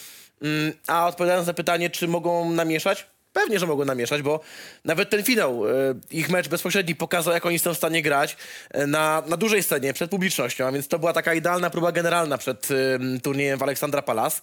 Mm, 0.42 0.72
a 0.86 1.06
odpowiadając 1.06 1.46
na 1.46 1.54
pytanie, 1.54 1.90
czy 1.90 2.08
mogą 2.08 2.52
namieszać? 2.52 3.06
Pewnie, 3.32 3.58
że 3.58 3.66
mogą 3.66 3.84
namieszać, 3.84 4.22
bo 4.22 4.40
nawet 4.84 5.10
ten 5.10 5.24
finał, 5.24 5.68
e, 5.68 5.94
ich 6.10 6.30
mecz 6.30 6.48
bezpośredni 6.48 6.94
pokazał, 6.94 7.34
jak 7.34 7.46
oni 7.46 7.58
są 7.58 7.74
w 7.74 7.76
stanie 7.76 8.02
grać 8.02 8.36
e, 8.70 8.86
na, 8.86 9.22
na 9.26 9.36
dużej 9.36 9.62
scenie, 9.62 9.92
przed 9.92 10.10
publicznością, 10.10 10.66
a 10.66 10.72
więc 10.72 10.88
to 10.88 10.98
była 10.98 11.12
taka 11.12 11.34
idealna 11.34 11.70
próba 11.70 11.92
generalna 11.92 12.38
przed 12.38 12.68
e, 12.70 13.20
turniejem 13.20 13.58
w 13.58 13.62
Aleksandra 13.62 14.02
Palace. 14.02 14.40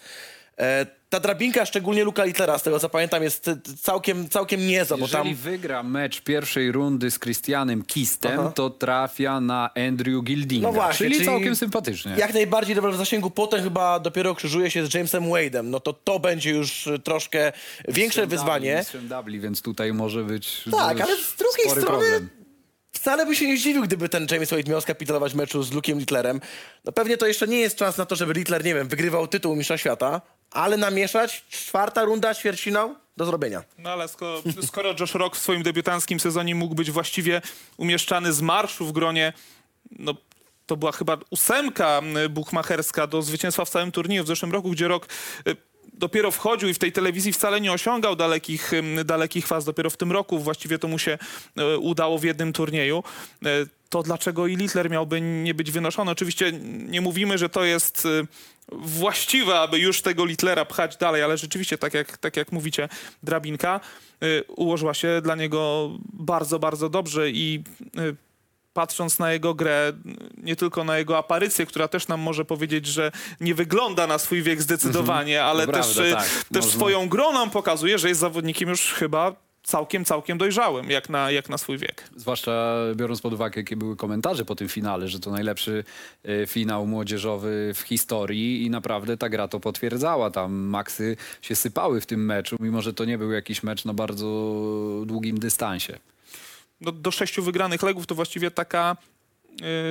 E, 0.59 0.85
ta 1.09 1.19
drabinka, 1.19 1.65
szczególnie 1.65 2.03
Luka 2.03 2.23
Litlera, 2.23 2.57
z 2.57 2.63
tego 2.63 2.79
co 2.79 2.89
pamiętam, 2.89 3.23
jest 3.23 3.49
całkiem, 3.81 4.29
całkiem 4.29 4.67
niezła, 4.67 4.97
bo 4.97 5.03
Jeżeli 5.05 5.23
tam... 5.29 5.35
wygra 5.35 5.83
mecz 5.83 6.21
pierwszej 6.21 6.71
rundy 6.71 7.11
z 7.11 7.19
Christianem 7.19 7.83
Kistem, 7.83 8.39
Aha. 8.39 8.51
to 8.55 8.69
trafia 8.69 9.41
na 9.41 9.69
Andrew 9.87 10.23
Gildinga, 10.23 10.67
No 10.67 10.73
właśnie, 10.73 10.97
czyli, 10.97 11.13
czyli 11.13 11.25
całkiem 11.25 11.55
sympatycznie. 11.55 12.15
Jak 12.17 12.33
najbardziej 12.33 12.75
dobrze 12.75 12.91
w 12.91 12.95
zasięgu, 12.95 13.29
potem 13.31 13.63
chyba 13.63 13.99
dopiero 13.99 14.35
krzyżuje 14.35 14.71
się 14.71 14.85
z 14.85 14.93
Jamesem 14.93 15.23
Wade'em. 15.23 15.63
No 15.63 15.79
to 15.79 15.93
to 15.93 16.19
będzie 16.19 16.51
już 16.51 16.87
e, 16.87 16.99
troszkę 16.99 17.51
większe 17.87 18.01
Mistrzem 18.01 18.29
wyzwanie. 18.29 18.69
Dubli, 18.69 18.79
mistrzem 18.79 19.07
Dubli, 19.07 19.39
więc 19.39 19.61
tutaj 19.61 19.93
może 19.93 20.23
być 20.23 20.63
Tak, 20.71 21.01
ale 21.01 21.15
z 21.17 21.35
drugiej 21.35 21.65
strony 21.69 21.85
problem. 21.87 22.29
wcale 22.91 23.25
by 23.25 23.35
się 23.35 23.47
nie 23.47 23.57
zdziwił, 23.57 23.83
gdyby 23.83 24.09
ten 24.09 24.27
James 24.31 24.49
Wade 24.51 24.71
miał 24.71 24.81
skapitulować 24.81 25.33
meczu 25.33 25.63
z 25.63 25.71
Luke'em 25.71 25.97
Littlerem. 25.97 26.41
No 26.85 26.91
pewnie 26.91 27.17
to 27.17 27.27
jeszcze 27.27 27.47
nie 27.47 27.59
jest 27.59 27.75
czas 27.77 27.97
na 27.97 28.05
to, 28.05 28.15
żeby 28.15 28.33
Littler, 28.33 28.63
nie 28.65 28.73
wiem, 28.75 28.87
wygrywał 28.87 29.27
tytuł 29.27 29.55
mistrza 29.55 29.77
świata, 29.77 30.21
ale 30.55 30.77
namieszać 30.77 31.45
czwarta 31.49 32.03
runda, 32.03 32.35
ćwierćfinał 32.35 32.95
do 33.17 33.25
zrobienia. 33.25 33.63
No 33.77 33.89
ale 33.89 34.07
skoro, 34.07 34.41
skoro 34.67 34.93
Josh 34.99 35.13
Rock 35.13 35.35
w 35.35 35.39
swoim 35.39 35.63
debiutanckim 35.63 36.19
sezonie 36.19 36.55
mógł 36.55 36.75
być 36.75 36.91
właściwie 36.91 37.41
umieszczany 37.77 38.33
z 38.33 38.41
marszu 38.41 38.85
w 38.85 38.91
gronie, 38.91 39.33
no 39.99 40.13
to 40.65 40.77
była 40.77 40.91
chyba 40.91 41.17
ósemka 41.29 42.01
buchmacherska 42.29 43.07
do 43.07 43.21
zwycięstwa 43.21 43.65
w 43.65 43.69
całym 43.69 43.91
turnieju 43.91 44.23
w 44.23 44.27
zeszłym 44.27 44.51
roku, 44.51 44.69
gdzie 44.69 44.87
Rock 44.87 45.07
y, 45.47 45.55
dopiero 45.93 46.31
wchodził 46.31 46.69
i 46.69 46.73
w 46.73 46.79
tej 46.79 46.91
telewizji 46.91 47.33
wcale 47.33 47.61
nie 47.61 47.71
osiągał 47.71 48.15
dalekich, 48.15 48.71
dalekich 49.05 49.47
faz. 49.47 49.65
Dopiero 49.65 49.89
w 49.89 49.97
tym 49.97 50.11
roku 50.11 50.39
właściwie 50.39 50.79
to 50.79 50.87
mu 50.87 50.99
się 50.99 51.17
y, 51.59 51.77
udało 51.77 52.17
w 52.17 52.23
jednym 52.23 52.53
turnieju. 52.53 53.03
Y, 53.45 53.67
To 53.89 54.03
dlaczego 54.03 54.47
i 54.47 54.55
Littler 54.55 54.89
miałby 54.89 55.21
nie 55.21 55.53
być 55.53 55.71
wynoszony? 55.71 56.11
Oczywiście 56.11 56.51
nie 56.87 57.01
mówimy, 57.01 57.37
że 57.37 57.49
to 57.49 57.63
jest 57.65 58.07
właściwe, 58.71 59.59
aby 59.59 59.79
już 59.79 60.01
tego 60.01 60.25
Littlera 60.25 60.65
pchać 60.65 60.97
dalej, 60.97 61.23
ale 61.23 61.37
rzeczywiście, 61.37 61.77
tak 61.77 61.93
jak, 61.93 62.17
tak 62.17 62.37
jak 62.37 62.51
mówicie, 62.51 62.89
drabinka 63.23 63.79
y, 64.23 64.43
ułożyła 64.47 64.93
się 64.93 65.21
dla 65.23 65.35
niego 65.35 65.89
bardzo, 66.13 66.59
bardzo 66.59 66.89
dobrze 66.89 67.29
i 67.29 67.63
y, 67.99 68.15
patrząc 68.73 69.19
na 69.19 69.31
jego 69.33 69.53
grę, 69.53 69.93
nie 70.37 70.55
tylko 70.55 70.83
na 70.83 70.97
jego 70.97 71.17
aparycję, 71.17 71.65
która 71.65 71.87
też 71.87 72.07
nam 72.07 72.19
może 72.21 72.45
powiedzieć, 72.45 72.85
że 72.85 73.11
nie 73.41 73.55
wygląda 73.55 74.07
na 74.07 74.17
swój 74.17 74.43
wiek 74.43 74.61
zdecydowanie, 74.61 75.43
ale 75.43 75.65
To 75.65 75.71
też, 75.71 75.97
y, 75.97 76.11
tak. 76.11 76.23
też 76.23 76.65
Można- 76.65 76.71
swoją 76.71 77.09
grą 77.09 77.33
nam 77.33 77.49
pokazuje, 77.51 77.97
że 77.97 78.07
jest 78.09 78.19
zawodnikiem 78.21 78.69
już 78.69 78.93
chyba 78.93 79.44
całkiem, 79.65 80.05
całkiem 80.05 80.37
dojrzałym, 80.37 80.89
jak 80.89 81.09
na, 81.09 81.31
jak 81.31 81.49
na 81.49 81.57
swój 81.57 81.77
wiek. 81.77 82.09
Zwłaszcza 82.15 82.75
biorąc 82.95 83.21
pod 83.21 83.33
uwagę, 83.33 83.61
jakie 83.61 83.75
były 83.75 83.95
komentarze 83.95 84.45
po 84.45 84.55
tym 84.55 84.67
finale, 84.67 85.07
że 85.07 85.19
to 85.19 85.31
najlepszy 85.31 85.83
e, 86.23 86.47
finał 86.47 86.87
młodzieżowy 86.87 87.71
w 87.75 87.79
historii 87.79 88.65
i 88.65 88.69
naprawdę 88.69 89.17
ta 89.17 89.29
gra 89.29 89.47
to 89.47 89.59
potwierdzała. 89.59 90.31
Tam 90.31 90.53
maksy 90.53 91.17
się 91.41 91.55
sypały 91.55 92.01
w 92.01 92.05
tym 92.05 92.25
meczu, 92.25 92.55
mimo 92.59 92.81
że 92.81 92.93
to 92.93 93.05
nie 93.05 93.17
był 93.17 93.31
jakiś 93.31 93.63
mecz 93.63 93.85
na 93.85 93.93
bardzo 93.93 94.25
długim 95.05 95.39
dystansie. 95.39 95.99
do, 96.81 96.91
do 96.91 97.11
sześciu 97.11 97.43
wygranych 97.43 97.83
legów 97.83 98.07
to 98.07 98.15
właściwie 98.15 98.51
taka 98.51 98.97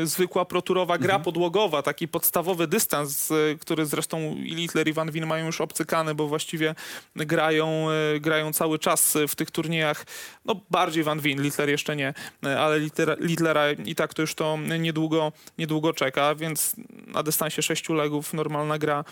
zwykła 0.04 0.44
proturowa 0.44 0.98
gra 0.98 1.18
podłogowa, 1.18 1.82
taki 1.82 2.08
podstawowy 2.08 2.66
dystans, 2.66 3.30
y, 3.30 3.58
który 3.60 3.86
zresztą 3.86 4.34
i 4.34 4.54
Littler 4.54 4.88
i 4.88 4.92
Van 4.92 5.10
Wien 5.10 5.26
mają 5.26 5.46
już 5.46 5.60
obcykany, 5.60 6.14
bo 6.14 6.28
właściwie 6.28 6.74
grają, 7.16 7.86
y, 8.16 8.20
grają 8.20 8.52
cały 8.52 8.78
czas 8.78 9.16
y, 9.16 9.28
w 9.28 9.34
tych 9.34 9.50
turniejach. 9.50 10.06
No 10.44 10.60
bardziej 10.70 11.04
Van 11.04 11.20
Wien, 11.20 11.42
Littler 11.42 11.68
jeszcze 11.68 11.96
nie, 11.96 12.14
y, 12.46 12.58
ale 12.58 12.78
Littler, 12.78 13.16
Littlera 13.20 13.72
i 13.72 13.94
tak 13.94 14.14
to 14.14 14.22
już 14.22 14.34
to 14.34 14.58
niedługo, 14.78 15.32
niedługo 15.58 15.92
czeka, 15.92 16.34
więc 16.34 16.76
na 17.06 17.22
dystansie 17.22 17.62
sześciu 17.62 17.94
legów 17.94 18.34
normalna 18.34 18.78
gra 18.78 19.04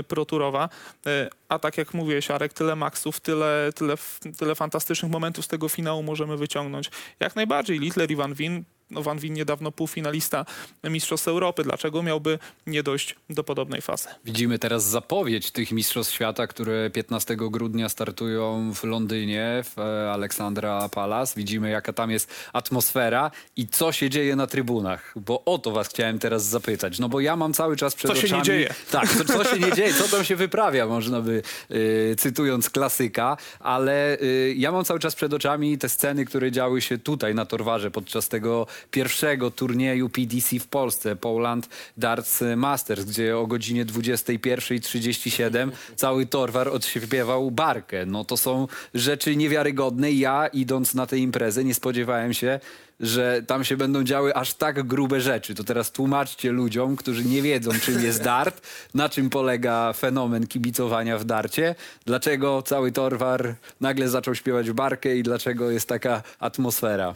y, 0.00 0.02
proturowa. 0.02 0.68
Y, 1.06 1.30
A 1.48 1.58
tak 1.58 1.78
jak 1.78 1.94
mówiłeś, 1.94 2.30
Arek, 2.30 2.52
tyle 2.52 2.76
maksów, 2.76 3.20
tyle, 3.20 3.70
tyle, 3.74 3.94
tyle 4.38 4.54
fantastycznych 4.54 5.12
momentów 5.12 5.44
z 5.44 5.48
tego 5.48 5.68
finału 5.68 6.02
możemy 6.02 6.36
wyciągnąć. 6.36 6.90
Jak 7.20 7.36
najbardziej 7.36 7.78
Littler 7.78 8.10
i 8.10 8.16
Van 8.16 8.34
Wien 8.34 8.64
no 8.92 9.02
Van 9.02 9.18
Wien 9.18 9.34
niedawno 9.34 9.72
półfinalista 9.72 10.44
Mistrzostw 10.84 11.28
Europy. 11.28 11.62
Dlaczego 11.62 12.02
miałby 12.02 12.38
nie 12.66 12.82
dojść 12.82 13.16
do 13.30 13.44
podobnej 13.44 13.82
fazy? 13.82 14.08
Widzimy 14.24 14.58
teraz 14.58 14.84
zapowiedź 14.84 15.50
tych 15.50 15.72
Mistrzostw 15.72 16.14
Świata, 16.14 16.46
które 16.46 16.90
15 16.90 17.36
grudnia 17.36 17.88
startują 17.88 18.72
w 18.74 18.84
Londynie, 18.84 19.62
w 19.64 19.78
e, 19.78 20.12
Alexandra 20.12 20.88
Palace. 20.88 21.34
Widzimy, 21.36 21.70
jaka 21.70 21.92
tam 21.92 22.10
jest 22.10 22.30
atmosfera 22.52 23.30
i 23.56 23.68
co 23.68 23.92
się 23.92 24.10
dzieje 24.10 24.36
na 24.36 24.46
trybunach. 24.46 25.12
Bo 25.16 25.44
o 25.44 25.58
to 25.58 25.70
was 25.70 25.88
chciałem 25.88 26.18
teraz 26.18 26.44
zapytać. 26.44 26.98
No 26.98 27.08
bo 27.08 27.20
ja 27.20 27.36
mam 27.36 27.52
cały 27.52 27.76
czas 27.76 27.94
przed 27.94 28.10
Co 28.10 28.16
się 28.16 28.22
nie 28.22 28.28
oczami... 28.28 28.44
dzieje? 28.44 28.74
Tak, 28.90 29.08
co, 29.08 29.24
co 29.24 29.44
się 29.44 29.58
nie 29.58 29.72
dzieje, 29.72 29.94
co 29.94 30.16
tam 30.16 30.24
się 30.24 30.36
wyprawia, 30.36 30.86
można 30.86 31.20
by, 31.20 31.42
y, 31.70 32.16
cytując 32.18 32.70
klasyka, 32.70 33.36
ale 33.60 34.18
y, 34.22 34.54
ja 34.56 34.72
mam 34.72 34.84
cały 34.84 35.00
czas 35.00 35.14
przed 35.14 35.34
oczami 35.34 35.78
te 35.78 35.88
sceny, 35.88 36.24
które 36.24 36.52
działy 36.52 36.80
się 36.80 36.98
tutaj 36.98 37.34
na 37.34 37.46
Torwarze 37.46 37.90
podczas 37.90 38.28
tego 38.28 38.66
pierwszego 38.90 39.50
turnieju 39.50 40.08
PDC 40.08 40.58
w 40.58 40.66
Polsce, 40.66 41.16
Poland 41.16 41.68
Darts 41.96 42.44
Masters, 42.56 43.04
gdzie 43.04 43.38
o 43.38 43.46
godzinie 43.46 43.86
21.37 43.86 45.70
cały 45.96 46.26
Torwar 46.26 46.68
odśpiewał 46.68 47.50
barkę. 47.50 48.06
No 48.06 48.24
to 48.24 48.36
są 48.36 48.68
rzeczy 48.94 49.36
niewiarygodne. 49.36 50.12
Ja 50.12 50.46
idąc 50.46 50.94
na 50.94 51.06
tę 51.06 51.18
imprezę 51.18 51.64
nie 51.64 51.74
spodziewałem 51.74 52.34
się, 52.34 52.60
że 53.02 53.42
tam 53.46 53.64
się 53.64 53.76
będą 53.76 54.04
działy 54.04 54.34
aż 54.34 54.54
tak 54.54 54.82
grube 54.82 55.20
rzeczy. 55.20 55.54
To 55.54 55.64
teraz 55.64 55.92
tłumaczcie 55.92 56.52
ludziom, 56.52 56.96
którzy 56.96 57.24
nie 57.24 57.42
wiedzą, 57.42 57.70
czym 57.82 58.04
jest 58.04 58.22
dart, 58.32 58.66
na 58.94 59.08
czym 59.08 59.30
polega 59.30 59.92
fenomen 59.92 60.46
kibicowania 60.46 61.18
w 61.18 61.24
darcie, 61.24 61.74
dlaczego 62.06 62.62
cały 62.62 62.92
Torwar 62.92 63.54
nagle 63.80 64.08
zaczął 64.08 64.34
śpiewać 64.34 64.70
barkę 64.70 65.16
i 65.16 65.22
dlaczego 65.22 65.70
jest 65.70 65.88
taka 65.88 66.22
atmosfera. 66.40 67.14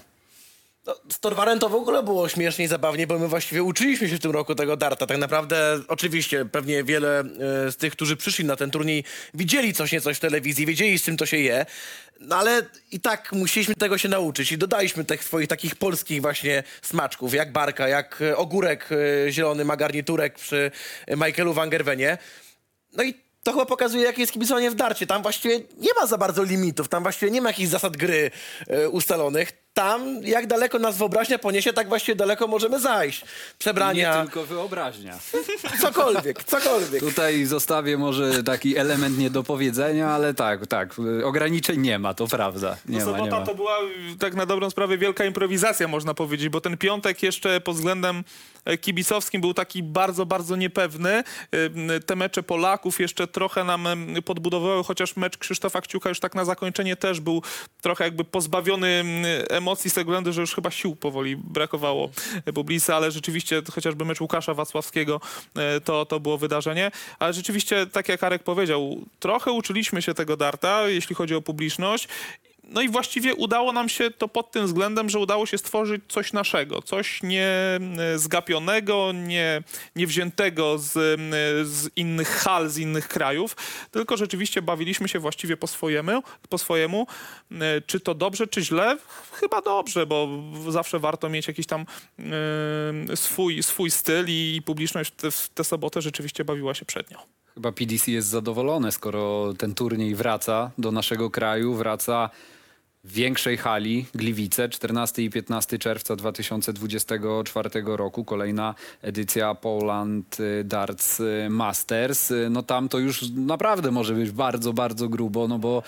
No, 0.87 0.95
z 1.13 1.21
Torwarem 1.21 1.59
to 1.59 1.69
w 1.69 1.75
ogóle 1.75 2.03
było 2.03 2.29
śmiesznie 2.29 2.65
i 2.65 2.69
zabawnie, 2.69 3.07
bo 3.07 3.19
my 3.19 3.29
właściwie 3.29 3.63
uczyliśmy 3.63 4.09
się 4.09 4.17
w 4.17 4.21
tym 4.21 4.31
roku 4.31 4.55
tego 4.55 4.77
darta. 4.77 5.07
Tak 5.07 5.19
naprawdę, 5.19 5.81
oczywiście, 5.89 6.45
pewnie 6.45 6.85
wiele 6.85 7.21
e, 7.21 7.25
z 7.73 7.77
tych, 7.77 7.93
którzy 7.93 8.17
przyszli 8.17 8.45
na 8.45 8.57
ten 8.57 8.71
turniej, 8.71 9.05
widzieli 9.35 9.75
coś 9.75 9.93
niecoś 9.93 10.17
w 10.17 10.21
telewizji, 10.21 10.67
wiedzieli 10.67 10.99
z 10.99 11.03
czym 11.03 11.17
to 11.17 11.27
się 11.27 11.37
je, 11.37 11.67
no 12.21 12.37
ale 12.37 12.63
i 12.93 13.01
tak 13.01 13.33
musieliśmy 13.33 13.75
tego 13.75 13.99
się 13.99 14.09
nauczyć 14.09 14.53
i 14.53 14.59
dodaliśmy 14.59 15.05
tych 15.05 15.25
swoich 15.25 15.49
takich 15.49 15.77
polskich 15.77 16.23
właśnie 16.23 16.63
smaczków, 16.83 17.35
jak 17.35 17.53
barka, 17.53 17.89
jak 17.89 18.23
e, 18.23 18.37
ogórek 18.37 18.89
e, 18.93 19.33
zielony 19.33 19.65
ma 19.65 19.77
garniturek 19.77 20.35
przy 20.35 20.71
Michaelu 21.17 21.53
Van 21.53 21.71
Gerwenie. 21.71 22.19
No 22.93 23.05
i 23.05 23.15
to 23.43 23.53
chyba 23.53 23.67
pokazuje, 23.67 24.05
jakie 24.05 24.21
jest 24.21 24.33
kibicowanie 24.33 24.71
w 24.71 24.75
darcie. 24.75 25.07
Tam 25.07 25.23
właściwie 25.23 25.59
nie 25.59 25.95
ma 26.01 26.07
za 26.07 26.19
bardzo 26.19 26.43
limitów, 26.43 26.89
tam 26.89 27.03
właściwie 27.03 27.31
nie 27.31 27.41
ma 27.41 27.49
jakichś 27.49 27.69
zasad 27.69 27.97
gry 27.97 28.31
ustalonych. 28.91 29.66
Tam 29.77 30.23
jak 30.23 30.47
daleko 30.47 30.79
nas 30.79 30.99
wyobraźnia 30.99 31.39
poniesie, 31.39 31.73
tak 31.73 31.89
właściwie 31.89 32.17
daleko 32.17 32.47
możemy 32.47 32.81
zajść. 32.81 33.23
Nie 33.23 33.29
Przebrania, 33.59 34.23
tylko 34.23 34.45
wyobraźnia. 34.47 35.19
cokolwiek, 35.83 36.45
cokolwiek. 36.45 37.01
Tutaj 37.01 37.45
zostawię 37.45 37.99
może 37.99 38.43
taki 38.45 38.77
element 38.77 39.19
niedopowiedzenia, 39.19 40.09
ale 40.11 40.35
tak, 40.35 40.67
tak, 40.67 40.95
ograniczeń 41.25 41.81
nie 41.81 41.99
ma, 41.99 42.15
to 42.15 42.27
prawda. 42.27 42.77
Nie 42.89 42.99
No 42.99 43.05
ma, 43.07 43.11
nie 43.13 43.19
sobota 43.19 43.41
ma. 43.41 43.47
to 43.47 43.55
była 43.55 43.79
y, 44.15 44.19
tak 44.19 44.35
na 44.35 44.47
dobrą 44.47 44.71
sprawę 44.71 44.99
wielka 44.99 45.25
improwizacja, 45.25 45.89
można 45.89 46.15
powiedzieć, 46.15 46.49
bo 46.49 46.61
ten 46.61 46.77
piątek 46.77 47.23
jeszcze 47.23 47.61
pod 47.61 47.77
względem 47.77 48.25
e, 48.65 48.79
kibicowskim 48.79 49.41
był 49.41 49.55
taki 49.55 49.83
bardzo, 49.83 50.27
bardzo 50.27 50.57
niepewny. 50.57 51.25
Y, 51.55 52.01
Te 52.07 52.17
mecze 52.17 52.43
Polaków 52.43 53.01
jeszcze 53.01 53.27
trochę 53.27 53.65
nam 53.65 53.89
podbudowały, 54.25 54.85
chociaż 54.85 55.17
mecz 55.17 55.39
Krzysztofa 55.39 55.81
Kciuka 55.81 56.09
już 56.09 56.21
tak 56.21 56.35
na 56.35 56.45
zakończenie 56.45 56.97
też 56.97 57.21
był 57.21 57.43
trochę 57.81 58.05
jakby 58.05 58.25
pozbawiony 58.25 58.87
em, 59.51 59.66
emocji 59.67 59.91
z 59.91 59.95
tego 59.95 60.11
względu, 60.11 60.33
że 60.33 60.41
już 60.41 60.55
chyba 60.55 60.71
sił 60.71 60.97
powoli 60.97 61.37
brakowało 61.37 62.11
Publisa, 62.55 62.97
ale 62.97 63.11
rzeczywiście 63.11 63.63
chociażby 63.73 64.05
mecz 64.05 64.21
Łukasza 64.21 64.55
Wacławskiego 64.55 65.21
e, 65.57 65.81
to, 65.81 66.07
to 66.07 66.21
było 66.21 66.39
wydarzenie. 66.39 66.91
Ale 67.19 67.33
rzeczywiście, 67.33 67.87
tak 67.87 68.09
jak 68.09 68.25
Arek 68.25 68.43
powiedział, 68.43 69.01
trochę 69.21 69.53
uczyliśmy 69.53 70.03
się 70.03 70.15
tego 70.15 70.37
darta, 70.37 70.89
jeśli 70.89 71.15
chodzi 71.15 71.35
o 71.35 71.43
publiczność. 71.43 72.09
No 72.67 72.83
i 72.83 72.89
właściwie 72.89 73.35
udało 73.35 73.73
nam 73.73 73.89
się 73.89 74.11
to 74.11 74.29
pod 74.29 74.51
tym 74.51 74.67
względem, 74.67 75.09
że 75.11 75.19
udało 75.19 75.47
się 75.47 75.59
stworzyć 75.59 76.03
coś 76.09 76.33
naszego, 76.33 76.83
coś 76.83 77.23
nie 77.23 77.49
e, 77.99 78.19
zgapionego, 78.19 79.13
nie, 79.15 79.63
nie 79.97 80.07
wziętego 80.07 80.79
z, 80.79 80.97
e, 80.97 81.65
z 81.65 81.91
innych 81.97 82.29
hal, 82.29 82.69
z 82.69 82.79
innych 82.79 83.09
krajów, 83.09 83.57
tylko 83.91 84.17
rzeczywiście 84.17 84.63
bawiliśmy 84.63 85.09
się 85.09 85.19
właściwie 85.19 85.57
po 85.57 85.67
swojemu. 85.67 86.23
Po 86.49 86.59
swojemu. 86.59 87.07
E, 87.53 87.81
Czy 87.81 88.01
to 88.01 88.15
dobrze, 88.15 88.47
czy 88.47 88.63
źle? 88.63 88.97
Chyba 89.33 89.63
dobrze, 89.63 90.07
bo 90.07 90.29
zawsze 90.69 90.99
warto 90.99 91.29
mieć 91.29 91.49
jakiś 91.49 91.67
tam 91.67 91.87
e, 93.11 93.17
swój, 93.17 93.63
swój 93.63 93.91
styl 93.91 94.25
i 94.29 94.63
publiczność 94.65 95.13
w 95.13 95.17
tę 95.17 95.31
w 95.31 95.49
tę 95.49 95.65
sobotę 95.65 96.03
rzeczywiście 96.03 96.45
bawiła 96.45 96.75
się 96.75 96.85
przednio. 96.85 97.19
Chyba 97.55 97.73
PDC 97.73 98.11
jest 98.11 98.29
zadowolone, 98.29 98.93
skoro 98.93 99.55
ten 99.59 99.75
turniej 99.75 100.15
wraca 100.15 100.71
do 100.79 100.93
naszego 100.93 101.31
kraju, 101.31 101.75
wraca 101.75 102.31
w 103.07 103.13
większej 103.13 103.57
hali 103.57 104.07
Gliwice 104.15 104.69
14 104.69 105.23
i 105.23 105.31
15 105.31 105.79
czerwca 105.79 106.17
2024 106.17 107.71
roku. 107.87 108.25
Kolejna 108.25 108.75
edycja 109.03 109.55
Poland 109.55 110.41
y, 110.41 110.65
Darts 110.65 111.21
y, 111.21 111.47
Masters. 111.51 112.31
Y, 112.31 112.49
No 112.51 112.63
tam 112.63 112.89
to 112.89 112.99
już 112.99 113.31
naprawdę 113.31 113.91
może 113.91 114.15
być 114.15 114.31
bardzo, 114.31 114.73
bardzo 114.73 115.09
grubo, 115.09 115.49
no 115.49 115.59
bo 115.59 115.83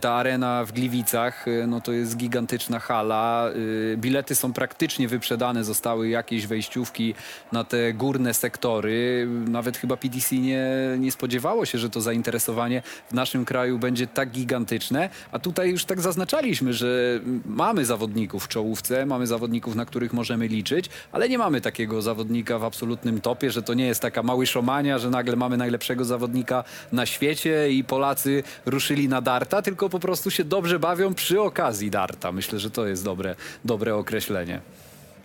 ta 0.00 0.12
arena 0.12 0.64
w 0.64 0.72
Gliwicach, 0.72 1.46
no 1.68 1.80
to 1.80 1.92
jest 1.92 2.16
gigantyczna 2.16 2.78
hala. 2.78 3.50
Bilety 3.96 4.34
są 4.34 4.52
praktycznie 4.52 5.08
wyprzedane, 5.08 5.64
zostały 5.64 6.08
jakieś 6.08 6.46
wejściówki 6.46 7.14
na 7.52 7.64
te 7.64 7.92
górne 7.92 8.34
sektory. 8.34 9.28
Nawet 9.48 9.76
chyba 9.76 9.96
PDC 9.96 10.36
nie, 10.36 10.66
nie 10.98 11.12
spodziewało 11.12 11.66
się, 11.66 11.78
że 11.78 11.90
to 11.90 12.00
zainteresowanie 12.00 12.82
w 13.10 13.14
naszym 13.14 13.44
kraju 13.44 13.78
będzie 13.78 14.06
tak 14.06 14.30
gigantyczne, 14.30 15.10
a 15.32 15.38
tutaj 15.38 15.70
już 15.70 15.84
tak 15.84 16.00
zaznaczaliśmy, 16.00 16.63
że 16.72 17.20
mamy 17.46 17.84
zawodników 17.84 18.44
w 18.44 18.48
czołówce, 18.48 19.06
mamy 19.06 19.26
zawodników, 19.26 19.74
na 19.74 19.84
których 19.84 20.12
możemy 20.12 20.48
liczyć, 20.48 20.90
ale 21.12 21.28
nie 21.28 21.38
mamy 21.38 21.60
takiego 21.60 22.02
zawodnika 22.02 22.58
w 22.58 22.64
absolutnym 22.64 23.20
topie, 23.20 23.50
że 23.50 23.62
to 23.62 23.74
nie 23.74 23.86
jest 23.86 24.00
taka 24.00 24.22
mały 24.22 24.46
szomania, 24.46 24.98
że 24.98 25.10
nagle 25.10 25.36
mamy 25.36 25.56
najlepszego 25.56 26.04
zawodnika 26.04 26.64
na 26.92 27.06
świecie 27.06 27.70
i 27.70 27.84
Polacy 27.84 28.42
ruszyli 28.66 29.08
na 29.08 29.20
darta, 29.20 29.62
tylko 29.62 29.88
po 29.88 30.00
prostu 30.00 30.30
się 30.30 30.44
dobrze 30.44 30.78
bawią 30.78 31.14
przy 31.14 31.40
okazji 31.40 31.90
darta. 31.90 32.32
Myślę, 32.32 32.58
że 32.58 32.70
to 32.70 32.86
jest 32.86 33.04
dobre, 33.04 33.34
dobre 33.64 33.96
określenie. 33.96 34.60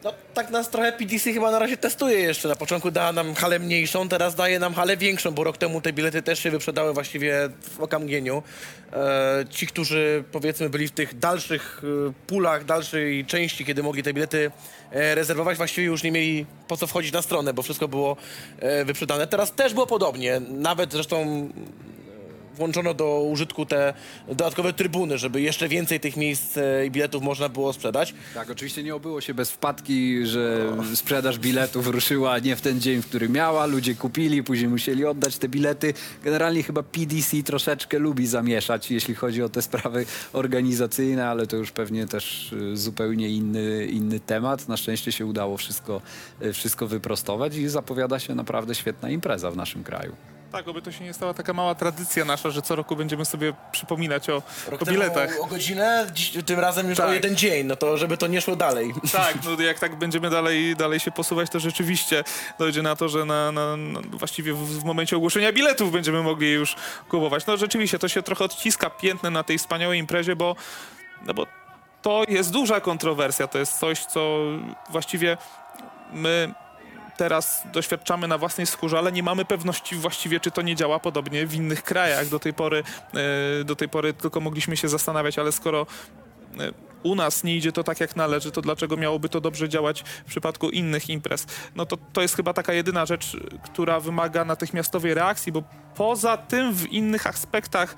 No, 0.03 0.13
tak 0.33 0.49
nas 0.49 0.69
trochę 0.69 0.91
PDC 0.91 1.33
chyba 1.33 1.51
na 1.51 1.59
razie 1.59 1.77
testuje 1.77 2.19
jeszcze. 2.19 2.47
Na 2.47 2.55
początku 2.55 2.91
dała 2.91 3.11
nam 3.11 3.35
halę 3.35 3.59
mniejszą, 3.59 4.09
teraz 4.09 4.35
daje 4.35 4.59
nam 4.59 4.73
halę 4.73 4.97
większą, 4.97 5.31
bo 5.31 5.43
rok 5.43 5.57
temu 5.57 5.81
te 5.81 5.93
bilety 5.93 6.21
też 6.21 6.39
się 6.39 6.51
wyprzedały 6.51 6.93
właściwie 6.93 7.49
w 7.61 7.81
okamgnieniu. 7.81 8.43
E, 8.93 9.45
ci, 9.49 9.67
którzy 9.67 10.23
powiedzmy 10.31 10.69
byli 10.69 10.87
w 10.87 10.91
tych 10.91 11.19
dalszych 11.19 11.81
e, 11.83 12.13
pulach, 12.27 12.65
dalszej 12.65 13.25
części, 13.25 13.65
kiedy 13.65 13.83
mogli 13.83 14.03
te 14.03 14.13
bilety 14.13 14.51
e, 14.91 15.15
rezerwować, 15.15 15.57
właściwie 15.57 15.87
już 15.87 16.03
nie 16.03 16.11
mieli 16.11 16.45
po 16.67 16.77
co 16.77 16.87
wchodzić 16.87 17.13
na 17.13 17.21
stronę, 17.21 17.53
bo 17.53 17.61
wszystko 17.61 17.87
było 17.87 18.17
e, 18.59 18.85
wyprzedane. 18.85 19.27
Teraz 19.27 19.53
też 19.53 19.73
było 19.73 19.87
podobnie. 19.87 20.41
Nawet 20.49 20.91
zresztą 20.91 21.49
włączono 22.59 22.93
do 22.93 23.21
użytku 23.21 23.65
te 23.65 23.93
dodatkowe 24.27 24.73
trybuny, 24.73 25.17
żeby 25.17 25.41
jeszcze 25.41 25.67
więcej 25.67 25.99
tych 25.99 26.17
miejsc 26.17 26.57
e, 26.57 26.85
i 26.85 26.91
biletów 26.91 27.23
można 27.23 27.49
było 27.49 27.73
sprzedać. 27.73 28.13
Tak, 28.33 28.49
oczywiście 28.49 28.83
nie 28.83 28.95
obyło 28.95 29.21
się 29.21 29.33
bez 29.33 29.51
wpadki, 29.51 30.25
że 30.25 30.71
sprzedaż 30.95 31.39
biletów 31.39 31.87
ruszyła 31.87 32.39
nie 32.39 32.55
w 32.55 32.61
ten 32.61 32.81
dzień, 32.81 33.01
w 33.01 33.07
który 33.07 33.29
miała. 33.29 33.65
Ludzie 33.65 33.95
kupili, 33.95 34.43
później 34.43 34.69
musieli 34.69 35.05
oddać 35.05 35.37
te 35.37 35.49
bilety. 35.49 35.93
Generalnie 36.23 36.63
chyba 36.63 36.83
PDC 36.83 37.43
troszeczkę 37.43 37.99
lubi 37.99 38.27
zamieszać, 38.27 38.91
jeśli 38.91 39.15
chodzi 39.15 39.43
o 39.43 39.49
te 39.49 39.61
sprawy 39.61 40.05
organizacyjne, 40.33 41.27
ale 41.27 41.47
to 41.47 41.57
już 41.57 41.71
pewnie 41.71 42.07
też 42.07 42.53
y, 42.53 42.77
zupełnie 42.77 43.29
inny, 43.29 43.85
inny 43.85 44.19
temat. 44.19 44.67
Na 44.67 44.77
szczęście 44.77 45.11
się 45.11 45.25
udało 45.25 45.57
wszystko, 45.57 46.01
y, 46.41 46.53
wszystko 46.53 46.87
wyprostować 46.87 47.55
i 47.55 47.67
zapowiada 47.67 48.19
się 48.19 48.35
naprawdę 48.35 48.75
świetna 48.75 49.09
impreza 49.09 49.51
w 49.51 49.55
naszym 49.55 49.83
kraju. 49.83 50.38
Tak, 50.51 50.67
oby 50.67 50.81
to 50.81 50.91
się 50.91 51.03
nie 51.03 51.13
stała 51.13 51.33
taka 51.33 51.53
mała 51.53 51.75
tradycja 51.75 52.25
nasza, 52.25 52.49
że 52.49 52.61
co 52.61 52.75
roku 52.75 52.95
będziemy 52.95 53.25
sobie 53.25 53.53
przypominać 53.71 54.29
o, 54.29 54.41
Rok 54.67 54.81
o 54.81 54.85
temu 54.85 54.97
biletach. 54.97 55.29
o 55.41 55.45
godzinę, 55.45 56.07
dziś, 56.13 56.31
tym 56.45 56.59
razem 56.59 56.89
już 56.89 56.97
Tak. 56.97 57.07
o 57.09 57.13
jeden 57.13 57.35
dzień, 57.35 57.67
no 57.67 57.75
to 57.75 57.97
żeby 57.97 58.17
to 58.17 58.27
nie 58.27 58.41
szło 58.41 58.55
dalej. 58.55 58.93
Tak, 59.11 59.35
no 59.45 59.63
jak 59.63 59.79
tak 59.79 59.95
będziemy 59.95 60.29
dalej, 60.29 60.75
dalej 60.75 60.99
się 60.99 61.11
posuwać, 61.11 61.49
to 61.49 61.59
rzeczywiście 61.59 62.23
dojdzie 62.59 62.81
na 62.81 62.95
to, 62.95 63.09
że 63.09 63.25
na, 63.25 63.51
na, 63.51 63.77
na, 63.77 63.99
właściwie 64.11 64.53
w, 64.53 64.57
w 64.79 64.83
momencie 64.83 65.17
ogłoszenia 65.17 65.53
biletów 65.53 65.91
będziemy 65.91 66.23
mogli 66.23 66.51
już 66.51 66.75
kupować. 67.09 67.45
No 67.45 67.57
rzeczywiście, 67.57 67.99
to 67.99 68.07
się 68.07 68.21
trochę 68.23 68.43
odciska 68.45 68.89
piętne 68.89 69.29
na 69.29 69.43
tej 69.43 69.57
wspaniałej 69.57 69.99
imprezie, 69.99 70.35
bo, 70.35 70.55
no 71.25 71.33
bo 71.33 71.45
to 72.01 72.23
jest 72.27 72.51
duża 72.51 72.81
kontrowersja, 72.81 73.47
to 73.47 73.59
jest 73.59 73.79
coś, 73.79 74.05
co 74.05 74.37
właściwie 74.89 75.37
my 76.13 76.53
teraz 77.19 77.63
doświadczamy 77.73 78.27
na 78.27 78.37
własnej 78.37 78.67
skórze, 78.67 78.97
ale 78.97 79.11
nie 79.11 79.23
mamy 79.23 79.45
pewności 79.45 79.95
właściwie, 79.95 80.39
czy 80.39 80.51
to 80.51 80.61
nie 80.61 80.75
działa 80.75 80.99
podobnie 80.99 81.47
w 81.47 81.53
innych 81.53 81.83
krajach. 81.83 82.27
Do 82.27 82.39
tej 82.39 82.53
pory, 82.53 82.83
e, 83.59 83.63
do 83.63 83.75
tej 83.75 83.89
pory 83.89 84.13
tylko 84.13 84.39
mogliśmy 84.39 84.77
się 84.77 84.89
zastanawiać, 84.89 85.39
ale 85.39 85.51
skoro 85.51 85.85
e, 86.59 86.71
u 87.03 87.15
nas 87.15 87.43
nie 87.43 87.55
idzie 87.55 87.71
to 87.71 87.83
tak 87.83 87.99
jak 87.99 88.15
należy, 88.15 88.51
to 88.51 88.61
dlaczego 88.61 88.97
miałoby 88.97 89.29
to 89.29 89.41
dobrze 89.41 89.69
działać 89.69 90.03
w 90.25 90.29
przypadku 90.29 90.69
innych 90.69 91.09
imprez? 91.09 91.45
No 91.75 91.85
to, 91.85 91.97
to 92.13 92.21
jest 92.21 92.35
chyba 92.35 92.53
taka 92.53 92.73
jedyna 92.73 93.05
rzecz, 93.05 93.37
która 93.63 93.99
wymaga 93.99 94.45
natychmiastowej 94.45 95.13
reakcji, 95.13 95.51
bo 95.51 95.63
poza 95.95 96.37
tym 96.37 96.73
w 96.73 96.87
innych 96.87 97.27
aspektach 97.27 97.95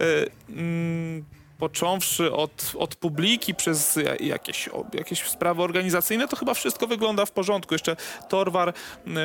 e, 0.00 0.04
mm, 0.48 1.24
począwszy 1.58 2.32
od, 2.32 2.72
od 2.78 2.94
publiki 2.94 3.54
przez 3.54 3.96
ja- 3.96 4.14
jakieś, 4.26 4.68
jakieś 4.92 5.22
sprawy 5.28 5.62
organizacyjne, 5.62 6.28
to 6.28 6.36
chyba 6.36 6.54
wszystko 6.54 6.86
wygląda 6.86 7.26
w 7.26 7.30
porządku. 7.30 7.74
Jeszcze 7.74 7.96
Torwar, 8.28 8.74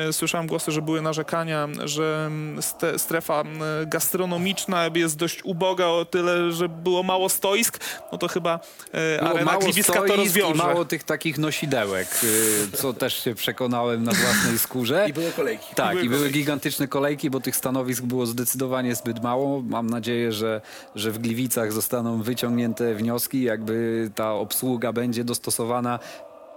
y, 0.08 0.12
słyszałem 0.12 0.46
głosy, 0.46 0.72
że 0.72 0.82
były 0.82 1.02
narzekania, 1.02 1.68
że 1.84 2.30
ste, 2.60 2.98
strefa 2.98 3.44
gastronomiczna 3.86 4.90
jest 4.94 5.16
dość 5.16 5.40
uboga 5.44 5.86
o 5.86 6.04
tyle, 6.04 6.52
że 6.52 6.68
było 6.68 7.02
mało 7.02 7.28
stoisk, 7.28 7.78
no 8.12 8.18
to 8.18 8.28
chyba 8.28 8.60
y, 8.86 9.18
Było 9.18 9.30
arena 9.30 9.44
mało 9.44 9.60
Gliwicka 9.64 9.92
to 9.92 9.98
stoisk 9.98 10.14
i 10.14 10.40
rozwiąże. 10.40 10.54
mało 10.64 10.84
tych 10.84 11.04
takich 11.04 11.38
nosidełek, 11.38 12.08
y, 12.24 12.76
co 12.76 12.92
też 12.92 13.24
się 13.24 13.34
przekonałem 13.34 14.04
na 14.04 14.12
własnej 14.12 14.58
skórze. 14.58 15.06
I 15.08 15.12
były 15.12 15.30
kolejki. 15.32 15.74
Tak, 15.74 15.92
były 15.92 16.04
i 16.04 16.08
były 16.08 16.18
kolejki. 16.20 16.38
gigantyczne 16.38 16.88
kolejki, 16.88 17.30
bo 17.30 17.40
tych 17.40 17.56
stanowisk 17.56 18.02
było 18.02 18.26
zdecydowanie 18.26 18.94
zbyt 18.94 19.22
mało. 19.22 19.62
Mam 19.62 19.90
nadzieję, 19.90 20.32
że, 20.32 20.60
że 20.94 21.10
w 21.10 21.18
Gliwicach 21.18 21.72
zostaną 21.72 22.21
wyciągnięte 22.22 22.94
wnioski, 22.94 23.42
jakby 23.42 24.10
ta 24.14 24.32
obsługa 24.34 24.92
będzie 24.92 25.24
dostosowana 25.24 25.98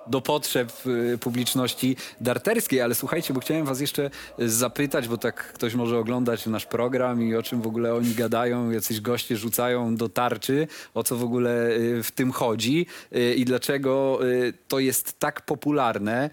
do 0.08 0.22
potrzeb 0.22 0.72
y, 0.88 1.18
publiczności 1.18 1.96
darterskiej, 2.22 2.82
ale 2.82 2.96
słuchajcie, 2.96 3.34
bo 3.34 3.40
chciałem 3.40 3.66
was 3.66 3.82
jeszcze 3.82 4.10
zapytać, 4.40 5.08
bo 5.08 5.18
tak 5.18 5.54
ktoś 5.54 5.74
może 5.74 5.98
oglądać 5.98 6.46
nasz 6.46 6.66
program 6.66 7.24
i 7.24 7.36
o 7.36 7.44
czym 7.44 7.62
w 7.62 7.68
ogóle 7.68 7.94
oni 7.94 8.16
gadają, 8.16 8.72
jacyś 8.72 9.02
goście 9.02 9.38
rzucają 9.38 9.96
do 9.96 10.10
tarczy, 10.10 10.68
o 10.94 11.04
co 11.04 11.16
w 11.16 11.24
ogóle 11.24 11.72
y, 11.72 12.04
w 12.04 12.12
tym 12.12 12.32
chodzi 12.32 12.86
y, 13.16 13.34
i 13.34 13.46
dlaczego 13.46 14.20
to 14.68 14.80
jest 14.80 15.20
tak 15.20 15.42
popularne. 15.42 16.30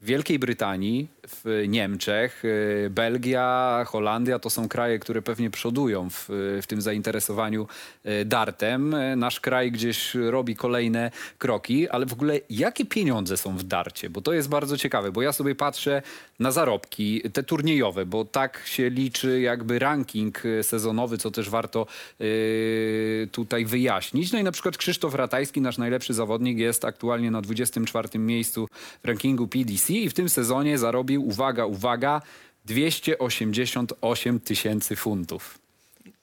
W 0.00 0.06
Wielkiej 0.06 0.38
Brytanii, 0.38 1.08
w 1.28 1.64
Niemczech, 1.68 2.44
y, 2.44 2.90
Belgia, 2.90 3.84
Holandia 3.86 4.38
to 4.38 4.50
są 4.50 4.68
kraje, 4.68 4.98
które 4.98 5.22
pewnie 5.22 5.50
przodują 5.50 6.10
w, 6.10 6.26
w 6.62 6.66
tym 6.66 6.82
zainteresowaniu 6.82 7.66
y, 8.06 8.24
dartem. 8.24 8.94
Y, 8.94 9.16
Nasz 9.16 9.40
kraj 9.40 9.72
gdzieś 9.72 10.14
robi 10.14 10.56
kolejne 10.56 11.10
kroki, 11.38 11.88
ale 11.88 12.06
w 12.06 12.12
ogóle 12.12 12.40
jakie 12.50 12.84
pieniądze 12.84 13.36
są 13.36 13.56
w 13.56 13.62
darcie? 13.62 14.10
Bo 14.10 14.20
to 14.20 14.32
jest 14.32 14.48
bardzo 14.48 14.76
ciekawe, 14.76 15.12
bo 15.12 15.22
ja 15.22 15.32
sobie 15.32 15.54
patrzę 15.54 16.02
na 16.38 16.52
zarobki, 16.52 17.22
te 17.32 17.42
turniejowe, 17.42 18.06
bo 18.06 18.24
tak 18.24 18.62
się 18.64 18.90
liczy 18.90 19.40
jakby 19.40 19.78
ranking 19.78 20.44
y, 20.44 20.62
sezonowy, 20.62 21.18
co 21.18 21.30
też 21.30 21.50
warto 21.50 21.86
y, 22.20 23.28
tutaj 23.32 23.64
wyjaśnić. 23.64 24.32
No 24.32 24.38
i 24.38 24.44
na 24.44 24.52
przykład 24.52 24.76
Krzysztof 24.76 25.14
Ratajski, 25.14 25.60
nasz 25.60 25.78
najlepszy 25.78 26.14
zawodnik, 26.14 26.58
jest 26.58 26.84
aktualnie 26.84 27.30
na 27.30 27.42
24 27.42 28.18
miejscu 28.18 28.68
w 29.02 29.08
rankingu 29.08 29.48
PDC 29.48 29.92
i 29.92 30.08
w 30.08 30.14
tym 30.14 30.28
sezonie 30.28 30.78
zarobił, 30.78 31.15
uwaga, 31.18 31.66
uwaga, 31.66 32.22
288 32.64 34.40
tysięcy 34.40 34.96
funtów. 34.96 35.58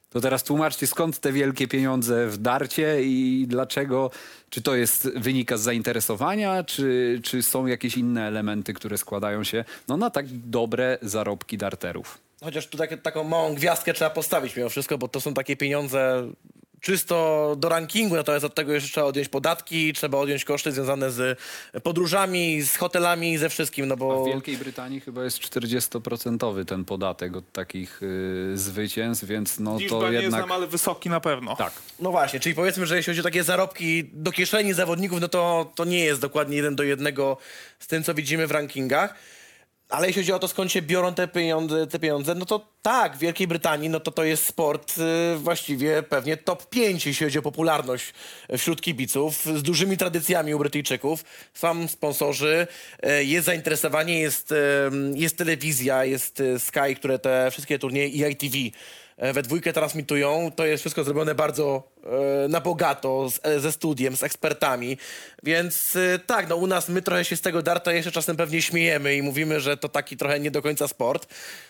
To 0.10 0.22
teraz 0.22 0.44
tłumaczcie, 0.44 0.88
skąd 0.88 1.20
te 1.20 1.32
wielkie 1.32 1.68
pieniądze 1.68 2.28
w 2.28 2.38
darcie 2.38 3.04
i 3.04 3.46
dlaczego? 3.48 4.12
Czy 4.50 4.62
to 4.62 4.76
jest 4.76 5.10
wynika 5.16 5.58
z 5.58 5.62
zainteresowania, 5.62 6.64
czy, 6.64 7.20
czy 7.24 7.44
są 7.44 7.66
jakieś 7.66 7.98
inne 7.98 8.28
elementy, 8.28 8.74
które 8.74 8.98
składają 8.98 9.44
się 9.44 9.66
no, 9.88 9.98
na 9.98 10.10
tak 10.10 10.26
dobre 10.30 10.98
zarobki 11.02 11.58
darterów? 11.58 12.18
Chociaż 12.44 12.68
tu 12.68 12.78
takie, 12.78 12.98
taką 12.98 13.24
małą 13.24 13.56
gwiazdkę 13.56 13.94
trzeba 13.94 14.10
postawić 14.10 14.56
mimo 14.56 14.70
wszystko, 14.70 14.98
bo 14.98 15.08
to 15.08 15.22
są 15.22 15.34
takie 15.34 15.58
pieniądze 15.58 16.28
czysto 16.84 17.56
do 17.58 17.70
rankingu, 17.70 18.16
natomiast 18.16 18.46
od 18.46 18.56
tego 18.56 18.74
jeszcze 18.74 18.90
trzeba 18.90 19.08
odjąć 19.08 19.30
podatki, 19.30 19.94
trzeba 19.94 20.18
odjąć 20.18 20.46
koszty 20.46 20.72
związane 20.72 21.12
z 21.12 21.40
podróżami, 21.84 22.62
z 22.62 22.76
hotelami, 22.76 23.38
ze 23.38 23.50
wszystkim, 23.50 23.88
no 23.88 23.94
A 23.94 23.98
bo... 23.98 24.24
w 24.24 24.28
Wielkiej 24.28 24.58
Brytanii 24.58 25.00
chyba 25.00 25.24
jest 25.24 25.40
40% 25.40 26.66
ten 26.66 26.86
podatek 26.86 27.36
od 27.36 27.52
takich 27.52 28.04
y, 28.04 28.52
zwycięstw, 28.58 29.26
więc 29.26 29.60
no 29.60 29.78
Liczba 29.78 30.00
to 30.00 30.10
nie 30.10 30.14
jednak... 30.14 30.42
znam, 30.42 30.52
ale 30.52 30.68
wysoki 30.68 31.10
na 31.10 31.20
pewno. 31.20 31.56
Tak. 31.56 31.74
No 32.00 32.12
właśnie, 32.12 32.40
czyli 32.40 32.56
powiedzmy, 32.56 32.86
że 32.86 32.98
jeśli 32.98 33.12
chodzi 33.12 33.20
o 33.20 33.24
takie 33.24 33.44
zarobki 33.44 34.04
do 34.14 34.32
kieszeni 34.32 34.74
zawodników, 34.74 35.22
no 35.22 35.28
to, 35.28 35.72
to 35.76 35.86
nie 35.86 36.06
jest 36.06 36.22
dokładnie 36.22 36.58
jeden 36.58 36.76
do 36.76 36.84
jednego 36.84 37.38
z 37.80 37.88
tym, 37.88 38.04
co 38.04 38.14
widzimy 38.14 38.48
w 38.48 38.52
rankingach. 38.52 39.16
Ale 39.94 40.08
jeśli 40.08 40.22
chodzi 40.22 40.34
o 40.34 40.40
to, 40.40 40.48
skąd 40.48 40.72
się 40.72 40.82
biorą 40.82 41.14
te 41.14 41.28
pieniądze, 41.28 41.88
te 41.88 42.00
pieniądze 42.00 42.36
no 42.36 42.46
to 42.46 42.68
tak, 42.82 43.16
w 43.16 43.20
Wielkiej 43.20 43.48
Brytanii 43.48 43.90
no 43.90 44.00
to 44.00 44.12
to 44.12 44.24
jest 44.24 44.46
sport 44.46 44.96
y, 44.98 45.38
właściwie 45.38 46.04
pewnie 46.04 46.38
top 46.38 46.70
5, 46.70 47.06
jeśli 47.06 47.26
chodzi 47.26 47.40
o 47.40 47.42
popularność 47.42 48.14
wśród 48.58 48.82
kibiców, 48.82 49.46
z 49.46 49.64
dużymi 49.64 49.98
tradycjami 49.98 50.56
u 50.56 50.60
Brytyjczyków. 50.60 51.24
Są 51.54 51.88
sponsorzy, 51.88 52.68
y, 53.06 53.24
jest 53.24 53.46
zainteresowanie, 53.46 54.20
jest, 54.20 54.52
y, 54.52 54.56
jest 55.16 55.38
telewizja, 55.38 56.06
jest 56.06 56.40
y, 56.40 56.60
Sky, 56.60 56.96
które 56.96 57.20
te 57.20 57.52
wszystkie 57.52 57.80
turnieje 57.80 58.08
i 58.08 58.32
ITV 58.32 58.58
e, 59.18 59.34
we 59.34 59.42
dwójkę 59.44 59.74
transmitują. 59.74 60.52
To 60.56 60.66
jest 60.66 60.84
wszystko 60.84 61.04
zrobione 61.04 61.36
bardzo 61.36 61.84
e, 62.04 62.48
na 62.48 62.62
bogato, 62.62 63.30
z, 63.30 63.40
e, 63.44 63.60
ze 63.60 63.72
studiem, 63.72 64.18
z 64.18 64.24
ekspertami. 64.24 64.98
Więc 65.44 65.96
e, 65.96 66.20
tak, 66.20 66.50
no 66.50 66.56
u 66.56 66.68
nas 66.68 66.90
my 66.90 67.02
trochę 67.02 67.26
się 67.26 67.38
z 67.38 67.42
tego 67.42 67.62
darta 67.62 67.94
jeszcze 67.94 68.12
czasem 68.12 68.38
pewnie 68.38 68.62
śmiejemy 68.62 69.16
i 69.16 69.22
mówimy, 69.22 69.60
że 69.60 69.78
to 69.78 69.90
taki 69.90 70.18
trochę 70.18 70.40
nie 70.40 70.52
do 70.52 70.62
końca 70.62 70.88
sport. 70.88 71.28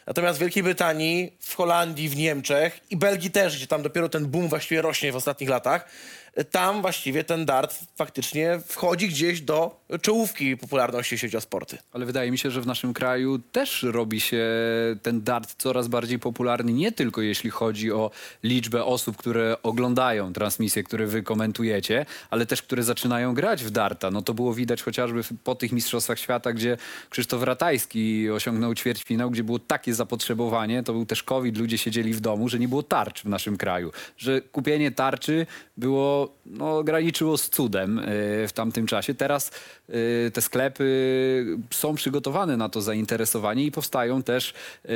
Natomiast 0.07 0.39
w 0.39 0.41
Wielkiej 0.41 0.63
Brytanii, 0.63 1.37
w 1.39 1.55
Holandii, 1.55 2.09
w 2.09 2.15
Niemczech 2.15 2.79
i 2.89 2.97
Belgii 2.97 3.31
też, 3.31 3.57
gdzie 3.57 3.67
tam 3.67 3.83
dopiero 3.83 4.09
ten 4.09 4.25
boom 4.25 4.47
właściwie 4.47 4.81
rośnie 4.81 5.11
w 5.11 5.15
ostatnich 5.15 5.49
latach, 5.49 5.85
tam 6.51 6.81
właściwie 6.81 7.23
ten 7.23 7.45
dart 7.45 7.79
faktycznie 7.95 8.59
wchodzi 8.67 9.07
gdzieś 9.07 9.41
do 9.41 9.79
czołówki 10.01 10.57
popularności, 10.57 11.13
jeśli 11.15 11.27
chodzi 11.27 11.37
o 11.37 11.41
sporty. 11.41 11.77
Ale 11.91 12.05
wydaje 12.05 12.31
mi 12.31 12.37
się, 12.37 12.51
że 12.51 12.61
w 12.61 12.67
naszym 12.67 12.93
kraju 12.93 13.39
też 13.39 13.83
robi 13.83 14.21
się 14.21 14.45
ten 15.01 15.21
dart 15.21 15.55
coraz 15.57 15.87
bardziej 15.87 16.19
popularny, 16.19 16.73
nie 16.73 16.91
tylko 16.91 17.21
jeśli 17.21 17.49
chodzi 17.49 17.91
o 17.91 18.11
liczbę 18.43 18.85
osób, 18.85 19.17
które 19.17 19.55
oglądają 19.63 20.33
transmisje, 20.33 20.83
które 20.83 21.05
wy 21.05 21.23
komentujecie, 21.23 22.05
ale 22.29 22.45
też 22.45 22.61
które 22.61 22.83
zaczynają 22.83 23.33
grać 23.33 23.63
w 23.63 23.69
darta. 23.69 24.11
No 24.11 24.21
to 24.21 24.33
było 24.33 24.53
widać 24.53 24.83
chociażby 24.83 25.21
po 25.43 25.55
tych 25.55 25.71
Mistrzostwach 25.71 26.19
Świata, 26.19 26.53
gdzie 26.53 26.77
Krzysztof 27.09 27.43
Ratajski 27.43 28.29
osiągnął 28.29 28.75
ćwierćfinał, 28.75 29.31
gdzie 29.31 29.43
było 29.43 29.59
takie 29.59 29.93
zapotrzebowanie, 29.93 30.83
to 30.83 30.93
był 30.93 31.05
też 31.05 31.23
COVID, 31.23 31.57
ludzie 31.57 31.77
siedzieli 31.77 32.13
w 32.13 32.19
domu, 32.19 32.49
że 32.49 32.59
nie 32.59 32.67
było 32.67 32.83
tarcz 32.83 33.21
w 33.23 33.25
naszym 33.25 33.57
kraju. 33.57 33.91
Że 34.17 34.41
kupienie 34.41 34.91
tarczy 34.91 35.45
było, 35.77 36.22
no 36.45 36.83
graniczyło 36.83 37.37
z 37.37 37.49
cudem 37.49 37.99
e, 37.99 38.03
w 38.47 38.51
tamtym 38.53 38.85
czasie. 38.85 39.13
Teraz 39.13 39.51
e, 39.89 40.31
te 40.31 40.41
sklepy 40.41 41.45
są 41.71 41.95
przygotowane 41.95 42.57
na 42.57 42.69
to 42.69 42.81
zainteresowanie 42.81 43.65
i 43.65 43.71
powstają 43.71 44.23
też 44.23 44.53
e, 44.85 44.89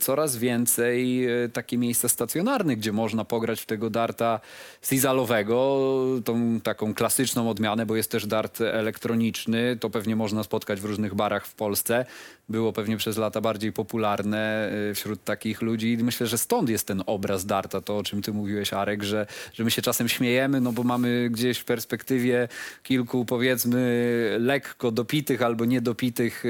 coraz 0.00 0.36
więcej 0.36 1.26
takie 1.52 1.78
miejsca 1.78 2.08
stacjonarne, 2.08 2.76
gdzie 2.76 2.92
można 2.92 3.24
pograć 3.24 3.60
w 3.60 3.66
tego 3.66 3.90
darta 3.90 4.40
sizalowego, 4.82 5.80
tą 6.24 6.60
taką 6.60 6.94
klasyczną 6.94 7.50
odmianę, 7.50 7.86
bo 7.86 7.96
jest 7.96 8.10
też 8.10 8.26
dart 8.26 8.60
elektroniczny. 8.60 9.76
To 9.80 9.90
pewnie 9.90 10.16
można 10.16 10.42
spotkać 10.42 10.80
w 10.80 10.84
różnych 10.84 11.14
barach 11.14 11.46
w 11.46 11.54
Polsce. 11.54 12.06
Było 12.48 12.72
pewnie 12.72 12.96
przez 12.96 13.16
lata 13.16 13.40
bardziej 13.40 13.72
popularne 13.72 14.72
wśród 14.94 15.24
takich 15.24 15.62
ludzi. 15.62 15.98
Myślę, 16.02 16.26
że 16.26 16.38
stąd 16.38 16.68
jest 16.68 16.86
ten 16.86 17.02
obraz 17.06 17.46
darta, 17.46 17.80
to 17.80 17.98
o 17.98 18.02
czym 18.02 18.22
ty 18.22 18.32
mówiłeś, 18.32 18.72
Arek, 18.72 19.02
że, 19.02 19.26
że 19.52 19.64
my 19.64 19.70
się 19.70 19.82
czasem 19.82 20.08
śmiejemy, 20.08 20.31
no 20.60 20.72
bo 20.72 20.82
mamy 20.82 21.28
gdzieś 21.30 21.58
w 21.58 21.64
perspektywie 21.64 22.48
kilku, 22.82 23.24
powiedzmy, 23.24 24.36
lekko 24.40 24.90
dopitych 24.90 25.42
albo 25.42 25.64
niedopitych 25.64 26.44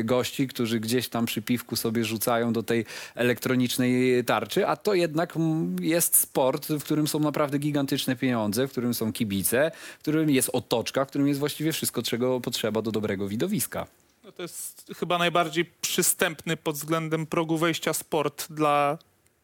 e, 0.00 0.04
gości, 0.04 0.48
którzy 0.48 0.80
gdzieś 0.80 1.08
tam 1.08 1.26
przy 1.26 1.42
piwku 1.42 1.76
sobie 1.76 2.04
rzucają 2.04 2.52
do 2.52 2.62
tej 2.62 2.84
elektronicznej 3.14 4.24
tarczy, 4.24 4.66
a 4.66 4.76
to 4.76 4.94
jednak 4.94 5.36
mm, 5.36 5.76
jest 5.80 6.16
sport, 6.16 6.68
w 6.68 6.84
którym 6.84 7.08
są 7.08 7.20
naprawdę 7.20 7.58
gigantyczne 7.58 8.16
pieniądze, 8.16 8.68
w 8.68 8.70
którym 8.70 8.94
są 8.94 9.12
kibice, 9.12 9.70
w 9.98 10.02
którym 10.02 10.30
jest 10.30 10.50
otoczka, 10.52 11.04
w 11.04 11.08
którym 11.08 11.28
jest 11.28 11.40
właściwie 11.40 11.72
wszystko, 11.72 12.02
czego 12.02 12.40
potrzeba 12.40 12.82
do 12.82 12.92
dobrego 12.92 13.28
widowiska. 13.28 13.86
No 14.24 14.32
to 14.32 14.42
jest 14.42 14.90
chyba 14.96 15.18
najbardziej 15.18 15.64
przystępny 15.64 16.56
pod 16.56 16.76
względem 16.76 17.26
progu 17.26 17.58
wejścia 17.58 17.92
sport 17.92 18.52
dla 18.52 18.98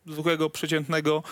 zwykłego, 0.07 0.51
przeciętnego 0.51 1.23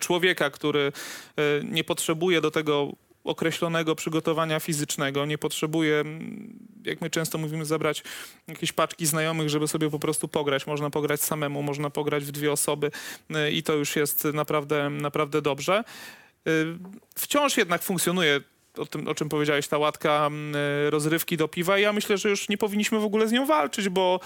człowieka, 0.00 0.50
który 0.50 0.92
e, 1.36 1.42
nie 1.64 1.84
potrzebuje 1.84 2.40
do 2.40 2.50
tego 2.50 2.92
określonego 3.24 3.94
przygotowania 3.94 4.60
fizycznego, 4.60 5.26
nie 5.26 5.38
potrzebuje, 5.38 6.00
mm, 6.00 6.58
jak 6.84 7.00
my 7.00 7.10
często 7.10 7.38
mówimy, 7.38 7.64
zabrać 7.64 8.02
jakieś 8.48 8.72
paczki 8.72 9.06
znajomych, 9.06 9.48
żeby 9.48 9.68
sobie 9.68 9.90
po 9.90 9.98
prostu 9.98 10.28
pograć. 10.28 10.66
Można 10.66 10.90
pograć 10.90 11.22
samemu, 11.22 11.62
można 11.62 11.90
pograć 11.90 12.24
w 12.24 12.30
dwie 12.30 12.52
osoby 12.52 12.90
e, 13.34 13.50
i 13.50 13.62
to 13.62 13.72
już 13.72 13.96
jest 13.96 14.24
naprawdę, 14.24 14.90
naprawdę 14.90 15.42
dobrze. 15.42 15.84
Y, 16.48 16.66
Wciąż 17.14 17.56
jednak 17.56 17.82
funkcjonuje 17.82 18.40
o 18.76 18.86
tym, 18.86 19.08
o 19.08 19.14
czym 19.14 19.28
powiedziałeś, 19.28 19.68
ta 19.68 19.78
łatka 19.78 20.26
mm, 20.26 20.54
rozrywki 20.88 21.36
do 21.36 21.48
piwa. 21.48 21.78
I 21.78 21.82
ja 21.82 21.92
myślę, 21.92 22.18
że 22.18 22.28
już 22.28 22.48
nie 22.48 22.58
powinniśmy 22.58 22.98
w 22.98 23.04
ogóle 23.04 23.28
z 23.28 23.32
nią 23.32 23.46
walczyć, 23.46 23.88
bo 23.88 24.20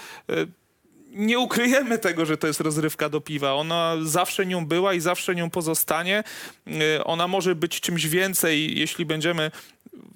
nie 1.09 1.39
ukryjemy 1.39 1.97
tego, 1.97 2.25
że 2.25 2.37
to 2.37 2.47
jest 2.47 2.59
rozrywka 2.59 3.09
do 3.09 3.21
piwa. 3.21 3.53
Ona 3.53 3.95
zawsze 4.01 4.45
nią 4.45 4.65
była 4.65 4.93
i 4.93 4.99
zawsze 4.99 5.35
nią 5.35 5.49
pozostanie. 5.49 6.23
Y, 6.67 7.03
Ona 7.03 7.27
może 7.27 7.55
być 7.55 7.81
czymś 7.81 8.07
więcej, 8.07 8.79
jeśli 8.79 9.05
będziemy 9.05 9.51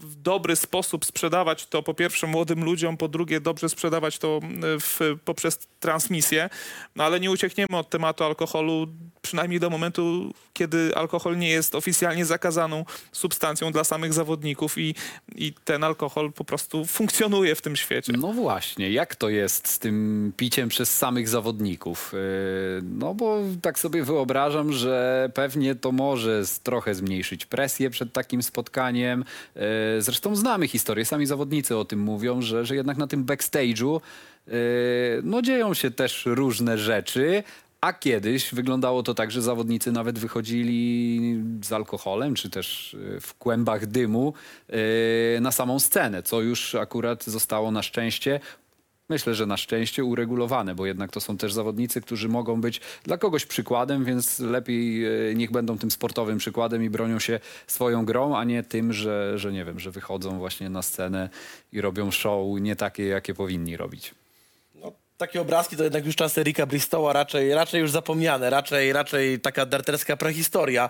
w 0.03 0.15
dobry 0.15 0.55
sposób 0.55 1.05
sprzedawać 1.05 1.65
to 1.65 1.83
po 1.83 1.93
pierwsze 1.93 2.27
młodym 2.27 2.63
ludziom, 2.63 2.97
po 2.97 3.07
drugie 3.07 3.41
dobrze 3.41 3.69
sprzedawać 3.69 4.17
to 4.17 4.39
y, 4.43 4.79
w, 4.79 4.99
poprzez 5.25 5.59
transmisję, 5.79 6.49
no 6.95 7.03
ale 7.03 7.19
nie 7.19 7.31
uciekniemy 7.31 7.77
od 7.77 7.89
tematu 7.89 8.23
alkoholu, 8.23 8.87
przynajmniej 9.21 9.59
do 9.59 9.69
momentu, 9.69 10.33
kiedy 10.53 10.95
alkohol 10.95 11.37
nie 11.37 11.49
jest 11.49 11.75
oficjalnie 11.75 12.25
zakazaną 12.25 12.85
substancją 13.11 13.71
dla 13.71 13.83
samych 13.83 14.13
zawodników 14.13 14.77
i, 14.77 14.95
i 15.35 15.53
ten 15.63 15.83
alkohol 15.83 16.33
po 16.33 16.45
prostu 16.45 16.85
funkcjonuje 16.85 17.55
w 17.55 17.61
tym 17.61 17.75
świecie. 17.75 18.13
No 18.17 18.33
właśnie, 18.33 18.91
jak 18.91 19.15
to 19.15 19.29
jest 19.29 19.67
z 19.67 19.79
tym 19.79 20.31
piciem 20.37 20.69
przez 20.69 20.97
samych 20.97 21.29
zawodników? 21.29 22.13
Yy, 22.13 22.93
No 23.03 23.13
bo 23.13 23.39
tak 23.61 23.79
sobie 23.79 24.03
wyobrażam, 24.03 24.73
że 24.73 25.29
pewnie 25.33 25.75
to 25.75 25.91
może 25.91 26.43
trochę 26.63 26.95
zmniejszyć 26.95 27.45
presję 27.45 27.89
przed 27.89 28.13
takim 28.13 28.43
spotkaniem. 28.43 29.25
Zresztą 30.01 30.35
znamy 30.35 30.67
historię, 30.67 31.05
sami 31.05 31.25
zawodnicy 31.25 31.77
o 31.77 31.85
tym 31.85 31.99
mówią, 31.99 32.41
że, 32.41 32.65
że 32.65 32.75
jednak 32.75 32.97
na 32.97 33.07
tym 33.07 33.25
backstage'u 33.25 34.01
yy, 34.47 34.53
no 35.23 35.41
dzieją 35.41 35.73
się 35.73 35.91
też 35.91 36.25
różne 36.25 36.77
rzeczy, 36.77 37.43
A 37.83 37.93
kiedyś 37.93 38.53
wyglądało 38.53 39.03
to 39.03 39.13
tak, 39.13 39.31
że 39.31 39.41
zawodnicy 39.41 39.91
nawet 39.91 40.19
wychodzili 40.19 41.43
z 41.63 41.71
alkoholem, 41.71 42.35
czy 42.35 42.49
też 42.49 42.93
y, 42.93 43.19
w 43.21 43.33
kłębach 43.33 43.85
dymu 43.85 44.33
y, 45.37 45.41
na 45.41 45.51
samą 45.51 45.79
scenę, 45.79 46.23
co 46.23 46.41
już 46.41 46.75
akurat 46.75 47.23
zostało 47.23 47.71
na 47.71 47.83
szczęście 47.83 48.39
Myślę, 49.13 49.33
że 49.33 49.45
na 49.45 49.57
szczęście 49.57 50.03
uregulowane, 50.03 50.75
bo 50.75 50.85
jednak 50.85 51.11
to 51.11 51.21
są 51.21 51.37
też 51.37 51.53
zawodnicy, 51.53 52.01
którzy 52.01 52.29
mogą 52.29 52.61
być 52.61 52.81
dla 53.03 53.17
kogoś 53.17 53.45
przykładem, 53.45 54.05
więc 54.05 54.39
lepiej 54.39 55.05
e, 55.05 55.35
niech 55.35 55.51
będą 55.51 55.77
tym 55.77 55.91
sportowym 55.91 56.37
przykładem 56.37 56.83
i 56.83 56.89
bronią 56.89 57.19
się 57.19 57.39
swoją 57.67 58.05
grą, 58.05 58.37
a 58.37 58.43
nie 58.43 58.63
tym, 58.63 58.93
że, 58.93 59.39
że 59.39 59.51
nie 59.51 59.65
wiem, 59.65 59.79
że 59.79 59.91
wychodzą 59.91 60.37
właśnie 60.37 60.69
na 60.69 60.81
scenę 60.81 61.29
i 61.73 61.81
robią 61.81 62.11
show 62.11 62.61
nie 62.61 62.75
takie, 62.75 63.05
jakie 63.05 63.33
powinni 63.33 63.77
robić. 63.77 64.15
No, 64.75 64.91
takie 65.17 65.41
obrazki 65.41 65.77
to 65.77 65.83
jednak 65.83 66.05
już 66.05 66.15
czasy 66.15 66.43
Ricka 66.43 66.65
Bristoła 66.65 67.13
raczej, 67.13 67.53
raczej 67.53 67.81
już 67.81 67.91
zapomniane, 67.91 68.49
raczej, 68.49 68.93
raczej 68.93 69.39
taka 69.39 69.65
darterska 69.65 70.17
prehistoria. 70.17 70.89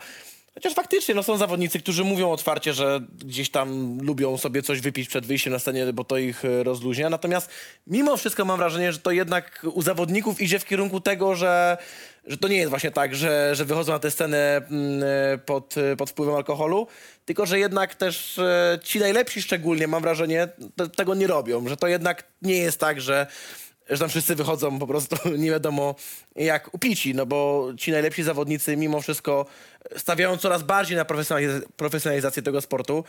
Chociaż 0.54 0.74
faktycznie 0.74 1.16
no, 1.16 1.24
są 1.24 1.38
zawodnicy, 1.38 1.80
którzy 1.80 2.04
mówią 2.04 2.32
otwarcie, 2.32 2.74
że 2.74 3.02
gdzieś 3.26 3.50
tam 3.50 3.98
lubią 4.02 4.38
sobie 4.38 4.62
coś 4.62 4.82
wypić 4.82 5.08
przed 5.08 5.26
wyjściem 5.26 5.54
na 5.54 5.60
scenie, 5.60 5.94
bo 5.94 6.04
to 6.04 6.18
ich 6.18 6.46
e, 6.46 6.64
rozluźnia. 6.64 7.10
Natomiast 7.10 7.50
mimo 7.88 8.18
wszystko 8.18 8.46
mam 8.46 8.58
wrażenie, 8.58 8.94
że 8.94 9.00
to 9.00 9.12
jednak 9.12 9.66
u 9.74 9.82
zawodników 9.82 10.42
idzie 10.42 10.60
w 10.60 10.66
kierunku 10.66 11.02
tego, 11.02 11.36
że, 11.36 11.78
że 12.28 12.38
to 12.38 12.48
nie 12.48 12.58
jest 12.58 12.70
właśnie 12.70 12.92
tak, 12.92 13.16
że, 13.16 13.56
że 13.56 13.66
wychodzą 13.66 13.94
na 13.94 14.00
tę 14.00 14.12
scenę 14.12 14.58
mm, 14.58 15.04
e, 15.34 15.38
pod, 15.38 15.76
e, 15.78 15.96
pod 15.96 16.10
wpływem 16.10 16.36
alkoholu, 16.36 16.88
tylko 17.26 17.46
że 17.46 17.60
jednak 17.60 17.96
też 17.96 18.40
ci 18.84 19.00
najlepsi 19.00 19.42
szczególnie, 19.42 19.88
mam 19.88 20.02
wrażenie, 20.02 20.48
te- 20.76 20.90
tego 20.90 21.16
nie 21.16 21.28
robią. 21.28 21.68
Że 21.68 21.78
to 21.78 21.88
jednak 21.88 22.24
nie 22.42 22.58
jest 22.58 22.80
tak, 22.80 23.02
że 23.02 23.28
że 23.96 24.00
tam 24.00 24.10
wszyscy 24.10 24.36
wychodzą 24.36 24.80
po 24.80 24.88
prostu 24.88 25.16
nie 25.38 25.52
wiadomo 25.52 25.96
jak 26.36 26.74
upici, 26.74 27.16
no 27.16 27.26
bo 27.26 27.68
ci 27.78 27.92
najlepsi 27.92 28.24
zawodnicy 28.24 28.78
mimo 28.78 29.02
wszystko 29.02 29.46
stawiają 29.98 30.38
coraz 30.38 30.64
bardziej 30.64 30.98
na 30.98 31.06
profesjonaliz- 31.06 31.62
profesjonalizację 31.78 32.44
tego 32.44 32.62
sportu. 32.62 33.04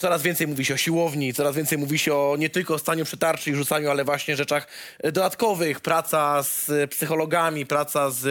Coraz 0.00 0.22
więcej 0.22 0.46
mówi 0.46 0.64
się 0.64 0.74
o 0.74 0.76
siłowni, 0.76 1.34
coraz 1.34 1.56
więcej 1.56 1.78
mówi 1.78 1.98
się 1.98 2.14
o 2.14 2.36
nie 2.38 2.50
tylko 2.50 2.78
staniu 2.78 3.04
przy 3.04 3.16
tarczy 3.16 3.50
i 3.50 3.54
rzucaniu, 3.54 3.90
ale 3.90 4.04
właśnie 4.04 4.36
rzeczach 4.36 4.66
e, 4.98 5.12
dodatkowych. 5.12 5.80
Praca 5.80 6.42
z 6.42 6.90
psychologami, 6.90 7.66
praca 7.66 8.10
z 8.10 8.24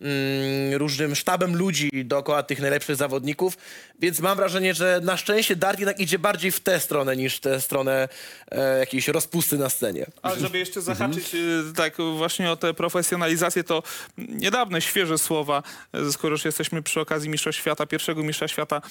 mm, 0.00 0.74
różnym 0.74 1.14
sztabem 1.14 1.56
ludzi 1.56 1.90
dookoła 2.04 2.42
tych 2.42 2.60
najlepszych 2.60 2.96
zawodników. 2.96 3.56
Więc 4.00 4.20
mam 4.20 4.36
wrażenie, 4.36 4.74
że 4.74 5.00
na 5.02 5.16
szczęście 5.16 5.56
dart 5.56 5.78
jednak 5.78 6.00
idzie 6.00 6.18
bardziej 6.18 6.50
w 6.50 6.60
tę 6.60 6.80
stronę 6.80 7.16
niż 7.16 7.40
tę 7.40 7.60
stronę 7.60 8.08
e, 8.50 8.78
jakiejś 8.78 9.08
rozpusty 9.08 9.58
na 9.58 9.68
scenie. 9.68 10.06
Ale 10.22 10.40
żeby 10.40 10.58
jeszcze 10.58 10.80
zahaczyć 10.82 11.34
y, 11.34 11.62
tak 11.76 11.96
właśnie 12.16 12.50
o 12.50 12.56
tę 12.56 12.74
profesjonalizację, 12.74 13.64
to 13.64 13.82
niedawne, 14.18 14.80
świeże 14.80 15.18
słowa, 15.18 15.62
skoro 16.10 16.32
już 16.34 16.44
jesteśmy 16.44 16.82
przy 16.82 17.00
okazji 17.00 17.30
Mistrza 17.30 17.52
Świata, 17.52 17.86
pierwszego 17.86 18.22
Mistrza 18.22 18.48
Świata 18.48 18.82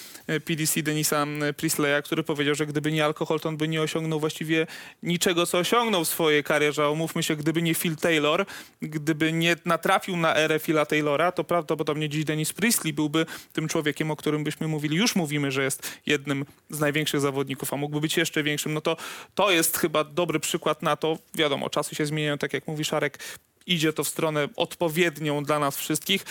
PDC 0.44 0.82
Denisa 0.82 1.26
Prisleya, 1.56 2.02
który 2.08 2.22
powiedział, 2.22 2.54
że 2.54 2.66
gdyby 2.66 2.92
nie 2.92 3.04
alkohol, 3.04 3.40
to 3.40 3.48
on 3.48 3.56
by 3.56 3.68
nie 3.68 3.82
osiągnął 3.82 4.20
właściwie 4.20 4.66
niczego, 5.02 5.46
co 5.46 5.58
osiągnął 5.58 6.04
w 6.04 6.08
swojej 6.08 6.44
karierze. 6.44 6.84
A 6.84 6.90
Umówmy 6.90 7.22
się, 7.22 7.36
gdyby 7.36 7.62
nie 7.62 7.74
Phil 7.74 7.96
Taylor, 7.96 8.46
gdyby 8.82 9.32
nie 9.32 9.56
natrafił 9.64 10.16
na 10.16 10.36
erę 10.36 10.58
Phila 10.58 10.86
Taylora, 10.86 11.32
to 11.32 11.44
prawdopodobnie 11.44 12.08
dziś 12.08 12.24
Denis 12.24 12.52
Priestley 12.52 12.92
byłby 12.92 13.26
tym 13.52 13.68
człowiekiem, 13.68 14.10
o 14.10 14.16
którym 14.16 14.44
byśmy 14.44 14.68
mówili. 14.68 14.96
Już 14.96 15.16
mówimy, 15.16 15.50
że 15.50 15.62
jest 15.62 16.00
jednym 16.06 16.44
z 16.70 16.80
największych 16.80 17.20
zawodników, 17.20 17.72
a 17.72 17.76
mógłby 17.76 18.00
być 18.00 18.16
jeszcze 18.16 18.42
większym. 18.42 18.74
No 18.74 18.80
to 18.80 18.96
to 19.34 19.50
jest 19.50 19.76
chyba 19.76 20.04
dobry 20.04 20.40
przykład 20.40 20.82
na 20.82 20.96
to. 20.96 21.18
Wiadomo, 21.34 21.70
czasy 21.70 21.94
się 21.94 22.06
zmieniają, 22.06 22.38
tak 22.38 22.52
jak 22.52 22.66
mówi 22.66 22.84
Szarek, 22.84 23.18
idzie 23.66 23.92
to 23.92 24.04
w 24.04 24.08
stronę 24.08 24.48
odpowiednią 24.56 25.44
dla 25.44 25.58
nas 25.58 25.76
wszystkich, 25.76 26.24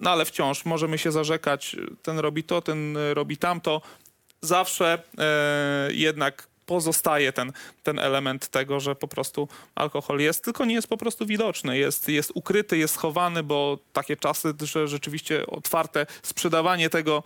no 0.00 0.10
ale 0.10 0.24
wciąż 0.24 0.64
możemy 0.64 0.98
się 0.98 1.12
zarzekać, 1.12 1.76
ten 2.02 2.18
robi 2.18 2.44
to, 2.44 2.62
ten 2.62 2.96
robi 3.14 3.36
tamto. 3.36 3.82
Zawsze 4.42 5.02
e, 5.18 5.88
jednak 5.92 6.50
pozostaje 6.70 7.32
ten, 7.32 7.52
ten 7.82 7.98
element 7.98 8.48
tego, 8.48 8.80
że 8.80 8.94
po 8.94 9.08
prostu 9.08 9.48
alkohol 9.74 10.20
jest, 10.20 10.44
tylko 10.44 10.64
nie 10.64 10.74
jest 10.74 10.88
po 10.88 10.96
prostu 10.96 11.26
widoczny. 11.26 11.78
Jest, 11.78 12.08
jest 12.08 12.32
ukryty, 12.34 12.78
jest 12.78 12.94
schowany, 12.94 13.42
bo 13.42 13.78
takie 13.92 14.16
czasy, 14.16 14.54
że 14.62 14.88
rzeczywiście 14.88 15.46
otwarte 15.46 16.06
sprzedawanie 16.22 16.90
tego 16.90 17.22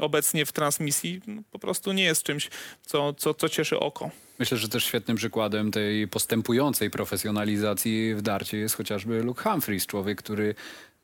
obecnie 0.00 0.46
w 0.46 0.52
transmisji 0.52 1.20
no, 1.26 1.42
po 1.50 1.58
prostu 1.58 1.92
nie 1.92 2.04
jest 2.04 2.22
czymś, 2.22 2.50
co, 2.86 3.12
co, 3.12 3.34
co 3.34 3.48
cieszy 3.48 3.78
oko. 3.78 4.10
Myślę, 4.38 4.58
że 4.58 4.68
też 4.68 4.84
świetnym 4.84 5.16
przykładem 5.16 5.70
tej 5.70 6.08
postępującej 6.08 6.90
profesjonalizacji 6.90 8.14
w 8.14 8.22
darcie 8.22 8.58
jest 8.58 8.76
chociażby 8.76 9.22
Luke 9.22 9.42
Humphries, 9.42 9.86
człowiek, 9.86 10.18
który, 10.18 10.54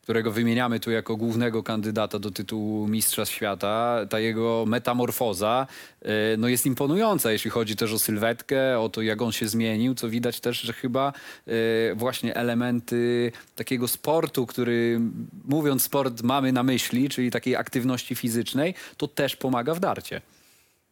którego 0.09 0.33
wymieniamy 0.33 0.81
tu 0.81 0.91
jako 0.91 1.17
głównego 1.17 1.63
kandydata 1.63 2.19
do 2.19 2.31
tytułu 2.31 2.89
Mistrza 2.89 3.27
Świata. 3.27 4.07
Ta 4.11 4.19
jego 4.21 4.65
metamorfoza 4.67 5.67
e, 6.03 6.37
no 6.39 6.49
jest 6.49 6.67
imponująca, 6.67 7.33
jeśli 7.33 7.51
chodzi 7.51 7.77
też 7.77 7.93
o 7.93 7.99
sylwetkę, 7.99 8.81
o 8.81 8.89
to, 8.89 9.03
jak 9.03 9.23
on 9.23 9.33
się 9.33 9.49
zmienił, 9.49 9.95
co 9.95 10.09
widać 10.09 10.41
też, 10.41 10.61
że 10.61 10.73
chyba 10.73 11.13
e, 11.47 11.53
właśnie 11.95 12.35
elementy 12.35 13.33
takiego 13.57 13.89
sportu, 13.89 14.47
który 14.47 15.01
mówiąc 15.45 15.83
sport 15.83 16.23
mamy 16.23 16.53
na 16.53 16.63
myśli, 16.63 17.09
czyli 17.09 17.31
takiej 17.31 17.57
aktywności 17.57 18.15
fizycznej, 18.15 18.75
to 18.97 19.09
też 19.09 19.37
pomaga 19.37 19.75
w 19.75 19.81
darcie. 19.81 20.21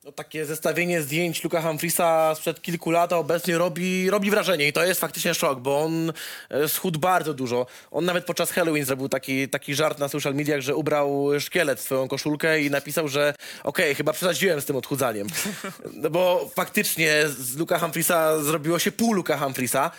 No, 0.06 0.12
takie 0.12 0.46
zestawienie 0.46 1.02
zdjęć 1.02 1.44
Luka 1.44 1.62
Humphriesa 1.62 2.34
sprzed 2.34 2.62
kilku 2.62 2.90
lat 2.90 3.12
a 3.12 3.16
obecnie 3.16 3.58
robi, 3.58 4.10
robi 4.10 4.30
wrażenie 4.30 4.68
i 4.68 4.72
to 4.72 4.84
jest 4.84 5.00
faktycznie 5.00 5.34
szok, 5.34 5.60
bo 5.60 5.80
on 5.80 6.12
e, 6.50 6.68
schudł 6.68 6.98
bardzo 6.98 7.34
dużo. 7.34 7.66
On 7.90 8.04
nawet 8.04 8.24
podczas 8.24 8.50
Halloween 8.50 8.84
zrobił 8.84 9.08
taki, 9.08 9.48
taki 9.48 9.74
żart 9.74 9.98
na 9.98 10.08
social 10.08 10.34
mediach, 10.34 10.60
że 10.60 10.76
ubrał 10.76 11.28
szkielet 11.40 11.78
w 11.78 11.82
swoją 11.82 12.08
koszulkę 12.08 12.62
i 12.62 12.70
napisał, 12.70 13.08
że 13.08 13.34
okej, 13.64 13.94
chyba 13.94 14.12
przesadziłem 14.12 14.60
z 14.60 14.64
tym 14.64 14.76
odchudzaniem. 14.76 15.26
No 15.92 16.10
bo 16.10 16.50
faktycznie 16.54 17.28
z 17.28 17.56
Luka 17.56 17.78
Humphriesa 17.78 18.42
zrobiło 18.42 18.78
się 18.78 18.92
pół 18.92 19.12
Luka 19.12 19.38
Humphriesa, 19.38 19.90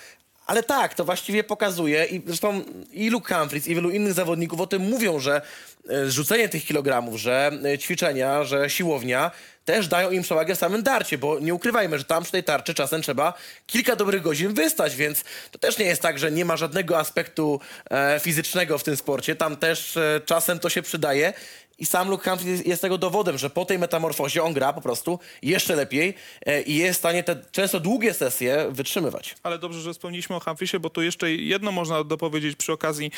ale 0.47 0.63
tak, 0.63 0.93
to 0.93 1.05
właściwie 1.05 1.43
pokazuje 1.43 2.05
i 2.05 2.21
zresztą 2.25 2.61
i 2.93 3.09
Luke 3.09 3.35
Humphries 3.35 3.67
i 3.67 3.75
wielu 3.75 3.89
innych 3.89 4.13
zawodników 4.13 4.61
o 4.61 4.67
tym 4.67 4.81
mówią, 4.81 5.19
że 5.19 5.41
e, 5.89 6.05
zrzucenie 6.05 6.49
tych 6.49 6.65
kilogramów, 6.65 7.19
że 7.19 7.51
e, 7.65 7.77
ćwiczenia, 7.77 8.43
że 8.43 8.69
siłownia 8.69 9.31
też 9.65 9.87
dają 9.87 10.11
im 10.11 10.23
przewagę 10.23 10.55
w 10.55 10.59
samym 10.59 10.83
darcie, 10.83 11.17
bo 11.17 11.39
nie 11.39 11.53
ukrywajmy, 11.53 11.97
że 11.97 12.03
tam 12.03 12.23
przy 12.23 12.31
tej 12.31 12.43
tarczy 12.43 12.73
czasem 12.73 13.01
trzeba 13.01 13.33
kilka 13.65 13.95
dobrych 13.95 14.21
godzin 14.21 14.53
wystać, 14.53 14.95
więc 14.95 15.23
to 15.51 15.59
też 15.59 15.77
nie 15.77 15.85
jest 15.85 16.01
tak, 16.01 16.19
że 16.19 16.31
nie 16.31 16.45
ma 16.45 16.57
żadnego 16.57 16.99
aspektu 16.99 17.59
e, 17.91 18.19
fizycznego 18.19 18.77
w 18.77 18.83
tym 18.83 18.97
sporcie. 18.97 19.35
Tam 19.35 19.57
też 19.57 19.97
e, 19.97 20.21
czasem 20.25 20.59
to 20.59 20.69
się 20.69 20.81
przydaje. 20.81 21.33
I 21.79 21.85
sam 21.85 22.09
Luke 22.09 22.29
Humphries 22.29 22.65
jest 22.65 22.81
tego 22.81 22.97
dowodem, 22.97 23.37
że 23.37 23.49
po 23.49 23.65
tej 23.65 23.79
metamorfozie 23.79 24.43
on 24.43 24.53
gra 24.53 24.73
po 24.73 24.81
prostu 24.81 25.19
jeszcze 25.41 25.75
lepiej 25.75 26.13
e, 26.45 26.61
i 26.61 26.75
jest 26.75 26.97
w 26.97 26.99
stanie 26.99 27.23
te 27.23 27.35
często 27.51 27.79
długie 27.79 28.13
sesje 28.13 28.67
wytrzymywać. 28.71 29.35
Ale 29.43 29.59
dobrze, 29.59 29.81
że 29.81 29.93
wspomnieliśmy 29.93 30.35
o 30.35 30.39
Humphrisie, 30.39 30.79
bo 30.79 30.89
tu 30.89 31.01
jeszcze 31.01 31.31
jedno 31.31 31.71
można 31.71 32.03
dopowiedzieć 32.03 32.55
przy 32.55 32.73
okazji, 32.73 33.11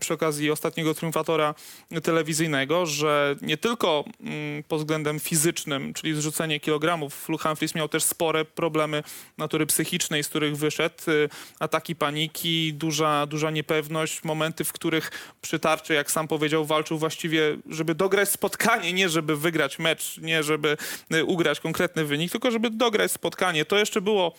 przy 0.00 0.14
okazji 0.14 0.50
ostatniego 0.50 0.94
triumfatora 0.94 1.54
telewizyjnego, 2.02 2.86
że 2.86 3.36
nie 3.42 3.56
tylko 3.56 4.04
mm, 4.20 4.62
pod 4.62 4.78
względem 4.78 5.20
fizycznym, 5.20 5.94
czyli 5.94 6.14
zrzucenie 6.14 6.60
kilogramów, 6.60 7.28
Luke 7.28 7.48
Humphries 7.48 7.74
miał 7.74 7.88
też 7.88 8.04
spore 8.04 8.44
problemy 8.44 9.02
natury 9.38 9.66
psychicznej, 9.66 10.24
z 10.24 10.28
których 10.28 10.56
wyszedł. 10.56 10.94
Y, 11.10 11.28
Ataki 11.60 11.96
paniki, 11.96 12.74
duża, 12.74 13.26
duża 13.26 13.50
niepewność, 13.50 14.24
momenty, 14.24 14.64
w 14.64 14.72
których 14.72 15.10
przy 15.42 15.58
tarczy, 15.58 15.94
jak 15.94 16.10
sam 16.10 16.28
powiedział, 16.28 16.64
walczył 16.64 16.98
właściwie, 16.98 17.55
żeby 17.68 17.94
dograć 17.94 18.28
spotkanie, 18.28 18.92
nie 18.92 19.08
żeby 19.08 19.36
wygrać 19.36 19.78
mecz, 19.78 20.18
nie 20.18 20.42
żeby 20.42 20.76
y, 21.14 21.24
ugrać 21.24 21.60
konkretny 21.60 22.04
wynik, 22.04 22.32
tylko 22.32 22.50
żeby 22.50 22.70
dograć 22.70 23.12
spotkanie. 23.12 23.64
To 23.64 23.78
jeszcze 23.78 24.00
było 24.00 24.32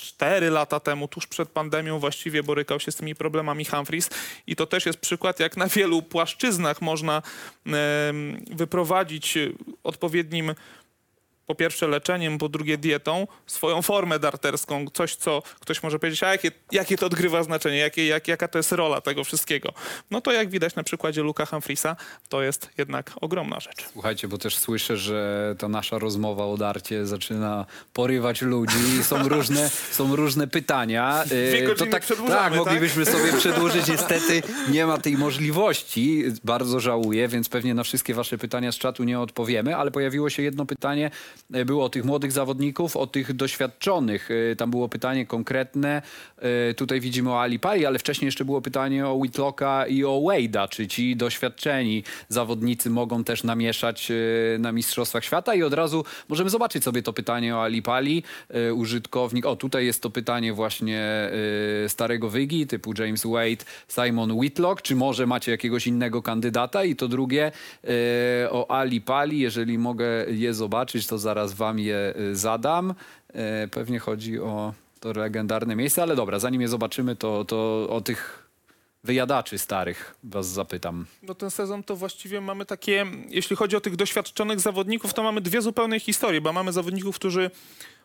cztery 0.00 0.50
lata 0.50 0.80
temu, 0.80 1.08
tuż 1.08 1.26
przed 1.26 1.48
pandemią 1.48 1.98
właściwie 1.98 2.42
borykał 2.42 2.80
się 2.80 2.92
z 2.92 2.96
tymi 2.96 3.14
problemami 3.14 3.64
Humphries 3.64 4.10
i 4.46 4.56
to 4.56 4.66
też 4.66 4.86
jest 4.86 4.98
przykład, 4.98 5.40
jak 5.40 5.56
na 5.56 5.66
wielu 5.66 6.02
płaszczyznach 6.02 6.82
można 6.82 7.22
wyprowadzić 8.50 9.38
odpowiednim 9.84 10.54
po 11.50 11.54
pierwsze 11.54 11.88
leczeniem, 11.88 12.38
po 12.38 12.48
drugie 12.48 12.78
dietą, 12.78 13.26
swoją 13.46 13.82
formę 13.82 14.18
darterską, 14.18 14.86
coś, 14.92 15.16
co 15.16 15.42
ktoś 15.60 15.82
może 15.82 15.98
powiedzieć, 15.98 16.22
a 16.22 16.32
jakie, 16.32 16.50
jakie 16.72 16.96
to 16.96 17.06
odgrywa 17.06 17.42
znaczenie, 17.42 17.76
jakie, 17.76 18.06
jak, 18.06 18.28
jaka 18.28 18.48
to 18.48 18.58
jest 18.58 18.72
rola 18.72 19.00
tego 19.00 19.24
wszystkiego. 19.24 19.72
No 20.10 20.20
to 20.20 20.32
jak 20.32 20.50
widać 20.50 20.74
na 20.74 20.82
przykładzie 20.82 21.22
Luka 21.22 21.46
Humphriesa, 21.46 21.96
to 22.28 22.42
jest 22.42 22.70
jednak 22.78 23.12
ogromna 23.20 23.60
rzecz. 23.60 23.88
Słuchajcie, 23.92 24.28
bo 24.28 24.38
też 24.38 24.58
słyszę, 24.58 24.96
że 24.96 25.54
ta 25.58 25.68
nasza 25.68 25.98
rozmowa 25.98 26.44
o 26.44 26.56
darcie 26.56 27.06
zaczyna 27.06 27.66
porywać 27.92 28.42
ludzi. 28.42 29.04
Są 29.04 29.28
różne, 29.34 29.70
są 29.90 30.16
różne 30.16 30.46
pytania. 30.46 31.24
Dwie 31.26 31.58
E, 31.58 31.66
godziny 31.66 31.90
tak, 31.90 32.06
tak, 32.06 32.18
tak? 32.28 32.54
moglibyśmy 32.54 33.06
sobie 33.06 33.32
przedłużyć. 33.32 33.88
Niestety 33.88 34.42
nie 34.68 34.86
ma 34.86 34.98
tej 34.98 35.16
możliwości. 35.16 36.24
Bardzo 36.44 36.80
żałuję, 36.80 37.28
więc 37.28 37.48
pewnie 37.48 37.74
na 37.74 37.82
wszystkie 37.82 38.14
wasze 38.14 38.38
pytania 38.38 38.72
z 38.72 38.78
czatu 38.78 39.04
nie 39.04 39.20
odpowiemy, 39.20 39.76
ale 39.76 39.90
pojawiło 39.90 40.30
się 40.30 40.42
jedno 40.42 40.66
pytanie 40.66 41.10
było 41.66 41.84
o 41.84 41.88
tych 41.88 42.04
młodych 42.04 42.32
zawodników, 42.32 42.96
o 42.96 43.06
tych 43.06 43.32
doświadczonych. 43.32 44.28
E, 44.52 44.56
Tam 44.56 44.70
było 44.70 44.88
pytanie 44.88 45.26
konkretne. 45.26 46.02
E, 46.38 46.74
Tutaj 46.74 47.00
widzimy 47.00 47.30
o 47.30 47.40
Ali 47.40 47.58
Pali, 47.58 47.86
ale 47.86 47.98
wcześniej 47.98 48.26
jeszcze 48.26 48.44
było 48.44 48.60
pytanie 48.60 49.06
o 49.06 49.14
Whitlocka 49.14 49.86
i 49.86 50.04
o 50.04 50.20
Wade'a. 50.20 50.68
Czy 50.68 50.88
ci 50.88 51.16
doświadczeni 51.16 52.04
zawodnicy 52.28 52.90
mogą 52.90 53.24
też 53.24 53.44
namieszać 53.44 54.10
e, 54.10 54.58
na 54.58 54.72
Mistrzostwach 54.72 55.24
Świata? 55.24 55.54
I 55.54 55.62
od 55.62 55.74
razu 55.74 56.04
możemy 56.28 56.50
zobaczyć 56.50 56.84
sobie 56.84 57.02
to 57.02 57.12
pytanie 57.12 57.56
o 57.56 57.62
Ali 57.62 57.82
Pali. 57.82 58.22
E, 58.48 58.74
Użytkownik, 58.74 59.46
o 59.46 59.56
tutaj 59.56 59.86
jest 59.86 60.02
to 60.02 60.10
pytanie 60.10 60.52
właśnie 60.52 61.00
e, 61.84 61.88
starego 61.88 62.30
wygi 62.30 62.66
typu 62.66 62.92
James 62.98 63.26
Wade, 63.26 63.64
Simon 63.88 64.32
Whitlock. 64.32 64.82
Czy 64.82 64.96
może 64.96 65.26
macie 65.26 65.52
jakiegoś 65.52 65.86
innego 65.86 66.22
kandydata? 66.22 66.84
I 66.84 66.96
to 66.96 67.08
drugie 67.08 67.52
e, 67.84 68.50
o 68.50 68.78
Ali 68.78 69.00
Pali. 69.00 69.38
Jeżeli 69.38 69.78
mogę 69.78 70.06
je 70.28 70.54
zobaczyć, 70.54 71.06
to 71.06 71.18
zaraz 71.30 71.52
wam 71.52 71.78
je 71.78 72.14
e, 72.16 72.34
zadam. 72.34 72.94
E, 73.34 73.68
Pewnie 73.68 73.98
chodzi 73.98 74.40
o 74.40 74.74
to 75.00 75.12
legendarne 75.12 75.76
miejsce, 75.76 76.02
ale 76.02 76.16
dobra, 76.16 76.38
zanim 76.38 76.60
je 76.60 76.68
zobaczymy, 76.68 77.16
to, 77.16 77.44
to 77.44 77.86
o 77.90 78.00
tych 78.00 78.50
wyjadaczy 79.04 79.58
starych 79.58 80.14
was 80.24 80.46
zapytam. 80.46 81.06
No 81.22 81.34
ten 81.34 81.50
sezon 81.50 81.82
to 81.82 81.96
właściwie 81.96 82.40
mamy 82.40 82.66
takie, 82.66 83.06
jeśli 83.28 83.56
chodzi 83.56 83.76
o 83.76 83.80
tych 83.80 83.96
doświadczonych 83.96 84.60
zawodników, 84.60 85.14
to 85.14 85.22
mamy 85.22 85.40
dwie 85.40 85.62
zupełne 85.62 86.00
historie, 86.00 86.40
bo 86.40 86.52
mamy 86.52 86.72
zawodników, 86.72 87.16
którzy 87.16 87.50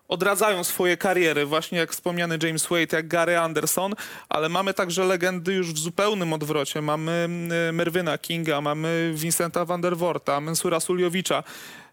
odradzają 0.08 0.64
swoje 0.64 0.98
kariery, 0.98 1.46
właśnie 1.46 1.78
jak 1.78 1.92
wspomniany 1.92 2.38
James 2.44 2.68
Wade, 2.68 2.98
jak 2.98 3.08
Gary 3.08 3.38
Anderson, 3.38 3.94
ale 4.30 4.50
mamy 4.50 4.74
także 4.74 5.06
legendy 5.06 5.54
już 5.54 5.74
w 5.74 5.78
zupełnym 5.78 6.34
odwrocie. 6.34 6.82
Mamy 6.82 7.28
y, 7.70 7.74
Merwyna 7.74 8.18
Kinga, 8.18 8.62
mamy 8.62 9.14
Vincenta 9.16 9.66
van 9.66 9.82
der 9.82 9.98
Worta, 9.98 10.42
Mensura 10.42 10.80
Suljowicza, 10.80 11.44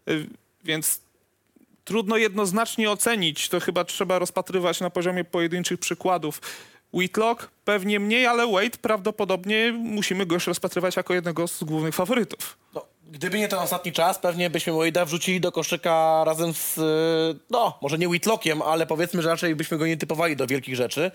y, 0.09 0.27
więc 0.63 1.01
trudno 1.83 2.17
jednoznacznie 2.17 2.91
ocenić. 2.91 3.49
To 3.49 3.59
chyba 3.59 3.83
trzeba 3.83 4.19
rozpatrywać 4.19 4.79
na 4.79 4.89
poziomie 4.89 5.23
pojedynczych 5.23 5.79
przykładów. 5.79 6.41
Whitlock 6.93 7.49
pewnie 7.65 7.99
mniej, 7.99 8.25
ale 8.25 8.47
Wade 8.47 8.77
prawdopodobnie 8.81 9.71
musimy 9.71 10.25
go 10.25 10.35
już 10.35 10.47
rozpatrywać 10.47 10.95
jako 10.95 11.13
jednego 11.13 11.47
z 11.47 11.63
głównych 11.63 11.95
faworytów. 11.95 12.57
No, 12.75 12.85
gdyby 13.13 13.39
nie 13.39 13.47
ten 13.47 13.59
ostatni 13.59 13.91
czas, 13.91 14.19
pewnie 14.19 14.49
byśmy 14.49 14.73
Wade'a 14.73 15.05
wrzucili 15.05 15.41
do 15.41 15.51
koszyka 15.51 16.23
razem 16.25 16.53
z, 16.53 16.77
y, 16.77 16.81
no, 17.49 17.77
może 17.81 17.97
nie 17.97 18.09
Whitlockiem, 18.09 18.61
ale 18.61 18.85
powiedzmy, 18.85 19.21
że 19.21 19.29
raczej 19.29 19.55
byśmy 19.55 19.77
go 19.77 19.87
nie 19.87 19.97
typowali 19.97 20.35
do 20.35 20.47
wielkich 20.47 20.75
rzeczy. 20.75 21.11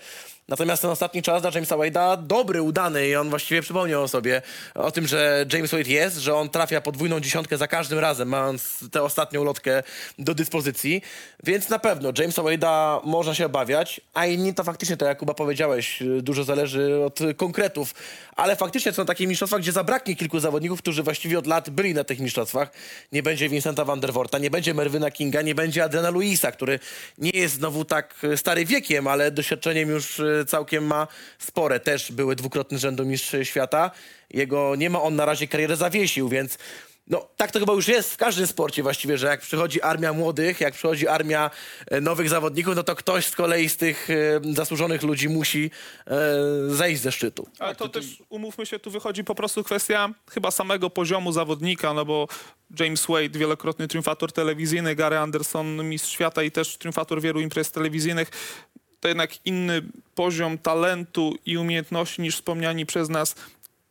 Natomiast 0.47 0.81
ten 0.81 0.91
ostatni 0.91 1.21
czas 1.21 1.41
dla 1.41 1.51
Jamesa 1.55 1.75
Wade'a 1.75 2.27
dobry, 2.27 2.61
udany 2.61 3.07
i 3.07 3.15
on 3.15 3.29
właściwie 3.29 3.61
przypomniał 3.61 4.03
o 4.03 4.07
sobie, 4.07 4.41
o 4.75 4.91
tym, 4.91 5.07
że 5.07 5.45
James 5.53 5.71
Wade 5.71 5.89
jest, 5.89 6.17
że 6.17 6.35
on 6.35 6.49
trafia 6.49 6.81
podwójną 6.81 7.19
dziesiątkę 7.19 7.57
za 7.57 7.67
każdym 7.67 7.99
razem, 7.99 8.27
mając 8.27 8.89
tę 8.91 9.03
ostatnią 9.03 9.43
lotkę 9.43 9.83
do 10.19 10.35
dyspozycji. 10.35 11.01
Więc 11.43 11.69
na 11.69 11.79
pewno 11.79 12.11
Jamesa 12.17 12.41
Wade'a 12.41 12.99
można 13.03 13.35
się 13.35 13.45
obawiać, 13.45 14.01
a 14.13 14.25
inni 14.25 14.53
to 14.53 14.63
faktycznie, 14.63 14.97
tak 14.97 15.07
jak 15.07 15.17
Kuba 15.17 15.33
powiedziałeś, 15.33 16.01
y, 16.01 16.21
dużo 16.21 16.43
zależy 16.43 17.03
od 17.05 17.19
konkretów, 17.37 17.93
ale 18.35 18.55
faktycznie 18.55 18.91
są 18.93 19.05
takie 19.05 19.27
mistrzostwa, 19.27 19.59
gdzie 19.59 19.71
zabraknie 19.71 20.15
kilku 20.15 20.39
zawodników, 20.39 20.81
którzy 20.81 21.03
właściwie 21.03 21.39
od 21.39 21.47
lat 21.47 21.69
byli 21.69 21.88
na 21.93 22.03
tych 22.03 22.19
mistrzostwach. 22.19 22.71
Nie 23.11 23.23
będzie 23.23 23.49
Vincenta 23.49 23.85
van 23.85 23.99
der 23.99 24.13
Worta, 24.13 24.37
nie 24.37 24.49
będzie 24.49 24.73
Merwyna 24.73 25.11
Kinga, 25.11 25.41
nie 25.41 25.55
będzie 25.55 25.83
Adriana 25.83 26.09
Luisa, 26.09 26.51
który 26.51 26.79
nie 27.17 27.31
jest 27.33 27.55
znowu 27.55 27.85
tak 27.85 28.15
y, 28.23 28.37
stary 28.37 28.65
wiekiem, 28.65 29.07
ale 29.07 29.31
doświadczeniem 29.31 29.89
już 29.89 30.19
y, 30.19 30.45
całkiem 30.47 30.83
ma 30.83 31.07
spore. 31.39 31.79
Też 31.79 32.11
były 32.11 32.35
dwukrotny 32.35 32.77
rzędu 32.77 33.05
mistrz 33.05 33.35
świata. 33.43 33.91
Jego 34.33 34.75
nie 34.75 34.89
ma 34.89 35.01
on 35.01 35.15
na 35.15 35.25
razie 35.25 35.47
karierę 35.47 35.75
zawiesił, 35.75 36.29
więc 36.29 36.57
no, 37.09 37.27
tak 37.37 37.51
to 37.51 37.59
chyba 37.59 37.73
już 37.73 37.87
jest 37.87 38.13
w 38.13 38.17
każdym 38.17 38.47
sporcie 38.47 38.83
właściwie, 38.83 39.17
że 39.17 39.27
jak 39.27 39.41
przychodzi 39.41 39.81
armia 39.81 40.13
młodych, 40.13 40.61
jak 40.61 40.73
przychodzi 40.73 41.07
armia 41.07 41.51
e, 41.87 42.01
nowych 42.01 42.29
zawodników, 42.29 42.75
no 42.75 42.83
to 42.83 42.95
ktoś 42.95 43.25
z 43.25 43.35
kolei 43.35 43.69
z 43.69 43.77
tych 43.77 44.09
e, 44.09 44.53
zasłużonych 44.53 45.03
ludzi 45.03 45.29
musi 45.29 45.71
e, 46.07 46.19
zejść 46.67 47.01
ze 47.01 47.11
szczytu. 47.11 47.47
Ale 47.59 47.75
to 47.75 47.89
też, 47.89 48.05
umówmy 48.29 48.65
się, 48.65 48.79
tu 48.79 48.91
wychodzi 48.91 49.23
po 49.23 49.35
prostu 49.35 49.63
kwestia 49.63 50.09
chyba 50.31 50.51
samego 50.51 50.89
poziomu 50.89 51.31
zawodnika, 51.31 51.93
no 51.93 52.05
bo 52.05 52.27
James 52.79 53.05
Wade, 53.05 53.39
wielokrotny 53.39 53.87
triumfator 53.87 54.31
telewizyjny, 54.31 54.95
Gary 54.95 55.17
Anderson, 55.17 55.89
mistrz 55.89 56.11
świata 56.11 56.43
i 56.43 56.51
też 56.51 56.77
triumfator 56.77 57.21
wielu 57.21 57.39
imprez 57.39 57.71
telewizyjnych, 57.71 58.31
to 58.99 59.07
jednak 59.07 59.45
inny 59.45 59.81
poziom 60.15 60.57
talentu 60.57 61.35
i 61.45 61.57
umiejętności 61.57 62.21
niż 62.21 62.35
wspomniani 62.35 62.85
przez 62.85 63.09
nas 63.09 63.35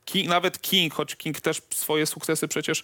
King, 0.08 0.28
nawet 0.28 0.60
King, 0.60 0.94
choć 0.94 1.16
King 1.16 1.40
też 1.40 1.62
swoje 1.74 2.06
sukcesy 2.06 2.48
przecież, 2.48 2.82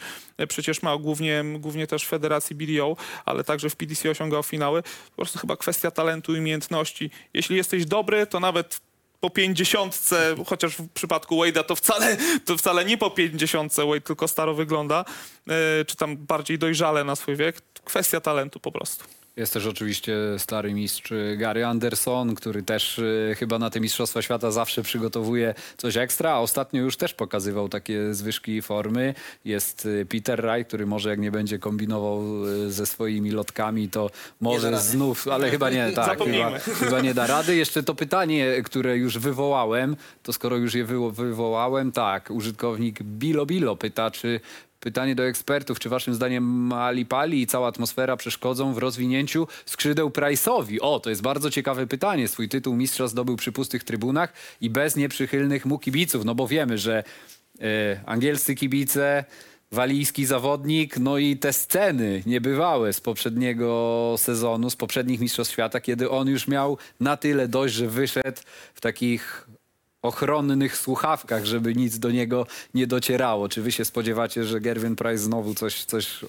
przecież 0.48 0.82
ma, 0.82 0.96
głównie, 0.96 1.44
głównie 1.58 1.86
też 1.86 2.04
w 2.04 2.08
Federacji 2.08 2.56
BDO, 2.56 2.96
ale 3.24 3.44
także 3.44 3.70
w 3.70 3.76
PDC 3.76 4.10
osiągał 4.10 4.42
finały. 4.42 4.82
Po 4.82 5.16
prostu 5.16 5.38
chyba 5.38 5.56
kwestia 5.56 5.90
talentu 5.90 6.36
i 6.36 6.38
umiejętności. 6.38 7.10
Jeśli 7.34 7.56
jesteś 7.56 7.84
dobry, 7.84 8.26
to 8.26 8.40
nawet 8.40 8.80
po 9.20 9.30
pięćdziesiątce, 9.30 10.34
chociaż 10.46 10.76
w 10.76 10.88
przypadku 10.88 11.36
Wade'a 11.36 11.64
to 11.64 11.76
wcale, 11.76 12.16
to 12.44 12.56
wcale 12.56 12.84
nie 12.84 12.98
po 12.98 13.10
pięćdziesiątce 13.10 13.86
Wade 13.86 14.00
tylko 14.00 14.28
staro 14.28 14.54
wygląda, 14.54 15.04
e, 15.48 15.84
czy 15.84 15.96
tam 15.96 16.16
bardziej 16.16 16.58
dojrzale 16.58 17.04
na 17.04 17.16
swój 17.16 17.36
wiek. 17.36 17.60
Kwestia 17.84 18.20
talentu 18.20 18.60
po 18.60 18.72
prostu. 18.72 19.04
Jest 19.36 19.52
też 19.52 19.66
oczywiście 19.66 20.16
stary 20.38 20.74
mistrz 20.74 21.12
y, 21.12 21.36
Gary 21.38 21.66
Anderson, 21.66 22.34
który 22.34 22.62
też 22.62 22.98
y, 22.98 23.34
chyba 23.38 23.58
na 23.58 23.70
te 23.70 23.80
Mistrzostwa 23.80 24.22
Świata 24.22 24.50
zawsze 24.50 24.82
przygotowuje 24.82 25.54
coś 25.76 25.96
ekstra, 25.96 26.30
a 26.32 26.38
ostatnio 26.38 26.82
już 26.82 26.96
też 26.96 27.14
pokazywał 27.14 27.68
takie 27.68 28.14
zwyżki 28.14 28.62
formy. 28.62 29.14
Jest 29.44 29.86
y, 29.86 30.06
Peter 30.06 30.42
Wright, 30.42 30.68
który 30.68 30.86
może 30.86 31.10
jak 31.10 31.18
nie 31.18 31.30
będzie 31.30 31.58
kombinował 31.58 32.22
ze 32.68 32.86
swoimi 32.86 33.30
lotkami, 33.30 33.88
to 33.88 34.10
może 34.40 34.78
znów, 34.78 35.28
ale 35.28 35.50
chyba 35.50 35.70
nie, 35.70 35.92
tak, 35.92 36.18
chyba, 36.18 36.58
chyba 36.58 37.00
nie 37.00 37.14
da 37.14 37.26
rady. 37.26 37.56
Jeszcze 37.56 37.82
to 37.82 37.94
pytanie, 37.94 38.62
które 38.64 38.96
już 38.96 39.18
wywołałem, 39.18 39.96
to 40.22 40.32
skoro 40.32 40.56
już 40.56 40.74
je 40.74 40.84
wywo- 40.86 41.12
wywołałem, 41.12 41.92
tak, 41.92 42.30
użytkownik 42.30 43.02
Bilo 43.02 43.46
Bilo 43.46 43.76
pyta, 43.76 44.10
czy 44.10 44.40
Pytanie 44.84 45.14
do 45.14 45.26
ekspertów, 45.26 45.78
czy 45.78 45.88
waszym 45.88 46.14
zdaniem 46.14 46.72
Ali 46.72 47.06
Pali 47.06 47.42
i 47.42 47.46
cała 47.46 47.68
atmosfera 47.68 48.16
przeszkodzą 48.16 48.74
w 48.74 48.78
rozwinięciu 48.78 49.46
skrzydeł 49.66 50.08
Price'owi? 50.08 50.78
O, 50.80 51.00
to 51.00 51.10
jest 51.10 51.22
bardzo 51.22 51.50
ciekawe 51.50 51.86
pytanie. 51.86 52.28
Swój 52.28 52.48
tytuł 52.48 52.76
mistrza 52.76 53.08
zdobył 53.08 53.36
przy 53.36 53.52
pustych 53.52 53.84
trybunach 53.84 54.32
i 54.60 54.70
bez 54.70 54.96
nieprzychylnych 54.96 55.66
mu 55.66 55.78
kibiców, 55.78 56.24
no 56.24 56.34
bo 56.34 56.48
wiemy, 56.48 56.78
że 56.78 57.04
e, 57.60 58.00
angielscy 58.06 58.54
kibice, 58.54 59.24
walijski 59.72 60.26
zawodnik, 60.26 60.98
no 60.98 61.18
i 61.18 61.36
te 61.36 61.52
sceny 61.52 62.22
niebywałe 62.26 62.92
z 62.92 63.00
poprzedniego 63.00 64.14
sezonu, 64.18 64.70
z 64.70 64.76
poprzednich 64.76 65.20
Mistrzostw 65.20 65.52
Świata, 65.52 65.80
kiedy 65.80 66.10
on 66.10 66.28
już 66.28 66.48
miał 66.48 66.78
na 67.00 67.16
tyle 67.16 67.48
dość, 67.48 67.74
że 67.74 67.88
wyszedł 67.88 68.40
w 68.74 68.80
takich 68.80 69.48
ochronnych 70.04 70.76
słuchawkach, 70.76 71.44
żeby 71.44 71.74
nic 71.74 71.98
do 71.98 72.10
niego 72.10 72.46
nie 72.74 72.86
docierało. 72.86 73.48
Czy 73.48 73.62
wy 73.62 73.72
się 73.72 73.84
spodziewacie, 73.84 74.44
że 74.44 74.60
Gerwin 74.60 74.96
Price 74.96 75.18
znowu 75.18 75.54
coś, 75.54 75.84
coś 75.84 76.20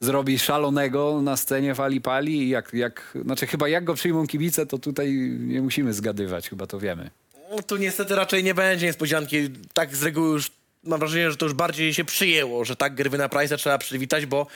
zrobi 0.00 0.38
szalonego 0.38 1.22
na 1.22 1.36
scenie 1.36 1.74
w 1.74 1.80
Ali 1.80 2.00
Pali? 2.00 2.48
Jak, 2.48 2.74
jak, 2.74 3.18
znaczy 3.24 3.46
chyba 3.46 3.68
jak 3.68 3.84
go 3.84 3.94
przyjmą 3.94 4.26
kibice, 4.26 4.66
to 4.66 4.78
tutaj 4.78 5.12
nie 5.40 5.62
musimy 5.62 5.92
zgadywać, 5.92 6.48
chyba 6.48 6.66
to 6.66 6.78
wiemy. 6.78 7.10
No, 7.50 7.62
tu 7.62 7.76
niestety 7.76 8.14
raczej 8.14 8.44
nie 8.44 8.54
będzie 8.54 8.86
niespodzianki. 8.86 9.36
Tak 9.72 9.96
z 9.96 10.02
reguły 10.02 10.32
już 10.32 10.50
mam 10.88 11.00
wrażenie, 11.00 11.30
że 11.30 11.36
to 11.36 11.46
już 11.46 11.54
bardziej 11.54 11.94
się 11.94 12.04
przyjęło, 12.04 12.64
że 12.64 12.76
tak 12.76 12.94
Gerwyna 12.94 13.28
Price'a 13.28 13.56
trzeba 13.56 13.78
przywitać, 13.78 14.26
bo, 14.26 14.46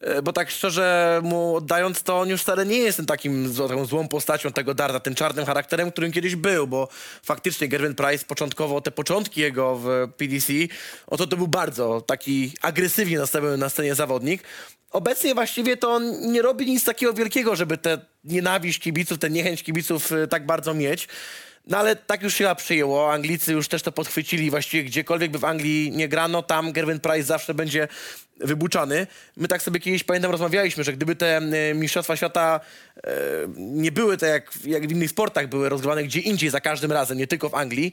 e, 0.00 0.22
bo 0.22 0.32
tak 0.32 0.50
szczerze 0.50 1.20
mu 1.24 1.56
oddając 1.56 2.02
to, 2.02 2.20
on 2.20 2.28
już 2.28 2.42
wcale 2.42 2.66
nie 2.66 2.78
jest 2.78 3.06
takim 3.06 3.54
taką 3.68 3.84
złą 3.84 4.08
postacią 4.08 4.52
tego 4.52 4.74
Darda, 4.74 5.00
tym 5.00 5.14
czarnym 5.14 5.46
charakterem, 5.46 5.92
którym 5.92 6.12
kiedyś 6.12 6.36
był, 6.36 6.66
bo 6.66 6.88
faktycznie 7.22 7.68
Gerwin 7.68 7.94
Price 7.94 8.24
początkowo, 8.24 8.80
te 8.80 8.90
początki 8.90 9.40
jego 9.40 9.76
w 9.76 9.88
PDC, 10.16 10.52
oto 11.06 11.26
to 11.26 11.36
był 11.36 11.48
bardzo 11.48 12.00
taki 12.00 12.52
agresywnie 12.62 13.18
nastawiony 13.18 13.56
na 13.56 13.68
scenie 13.68 13.94
zawodnik. 13.94 14.42
Obecnie 14.90 15.34
właściwie 15.34 15.76
to 15.76 15.90
on 15.92 16.32
nie 16.32 16.42
robi 16.42 16.66
nic 16.66 16.84
takiego 16.84 17.12
wielkiego, 17.12 17.56
żeby 17.56 17.78
tę 17.78 17.98
nienawiść 18.24 18.78
kibiców, 18.78 19.18
tę 19.18 19.30
niechęć 19.30 19.62
kibiców 19.62 20.12
e, 20.12 20.26
tak 20.26 20.46
bardzo 20.46 20.74
mieć. 20.74 21.08
No 21.66 21.78
ale 21.78 21.96
tak 21.96 22.22
już 22.22 22.34
się 22.34 22.54
przyjęło. 22.56 23.12
Anglicy 23.12 23.52
już 23.52 23.68
też 23.68 23.82
to 23.82 23.92
podchwycili. 23.92 24.50
Właściwie 24.50 24.84
gdziekolwiek 24.84 25.30
by 25.30 25.38
w 25.38 25.44
Anglii 25.44 25.92
nie 25.92 26.08
grano, 26.08 26.42
tam 26.42 26.72
Gerwin 26.72 27.00
Price 27.00 27.22
zawsze 27.22 27.54
będzie 27.54 27.88
wybuczany. 28.40 29.06
My 29.36 29.48
tak 29.48 29.62
sobie 29.62 29.80
kiedyś, 29.80 30.04
pamiętam, 30.04 30.30
rozmawialiśmy, 30.30 30.84
że 30.84 30.92
gdyby 30.92 31.16
te 31.16 31.36
e, 31.36 31.74
Mistrzostwa 31.74 32.16
Świata 32.16 32.60
e, 32.96 33.10
nie 33.56 33.92
były 33.92 34.16
tak 34.16 34.28
jak, 34.28 34.52
jak 34.64 34.86
w 34.86 34.92
innych 34.92 35.10
sportach, 35.10 35.48
były 35.48 35.68
rozgrywane 35.68 36.04
gdzie 36.04 36.20
indziej 36.20 36.50
za 36.50 36.60
każdym 36.60 36.92
razem, 36.92 37.18
nie 37.18 37.26
tylko 37.26 37.48
w 37.48 37.54
Anglii, 37.54 37.92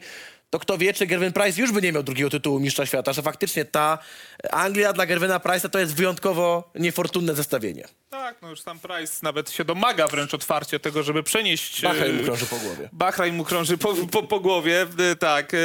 to 0.50 0.58
kto 0.58 0.78
wie, 0.78 0.94
czy 0.94 1.06
Gerwin 1.06 1.32
Price 1.32 1.60
już 1.60 1.72
by 1.72 1.82
nie 1.82 1.92
miał 1.92 2.02
drugiego 2.02 2.30
tytułu 2.30 2.60
Mistrza 2.60 2.86
Świata, 2.86 3.12
że 3.12 3.22
faktycznie 3.22 3.64
ta 3.64 3.98
Anglia 4.50 4.92
dla 4.92 5.06
Gerwina 5.06 5.38
Price'a 5.38 5.68
to 5.68 5.78
jest 5.78 5.94
wyjątkowo 5.94 6.70
niefortunne 6.74 7.34
zestawienie. 7.34 7.88
Tak, 8.10 8.42
no 8.42 8.50
już 8.50 8.60
sam 8.60 8.78
Price 8.78 9.20
nawet 9.22 9.50
się 9.50 9.64
domaga 9.64 10.06
wręcz 10.06 10.34
otwarcie 10.34 10.80
tego, 10.80 11.02
żeby 11.02 11.22
przenieść... 11.22 11.82
Bahrain 11.82 12.16
mu 12.16 12.22
e, 12.22 12.24
krąży 12.24 12.46
po 12.46 12.56
głowie. 12.56 12.88
Bahrain 12.92 13.34
mu 13.34 13.44
krąży 13.44 13.78
po, 13.78 13.94
po, 13.94 14.22
po 14.22 14.40
głowie, 14.40 14.86
e, 15.10 15.16
tak. 15.16 15.54
e, 15.54 15.56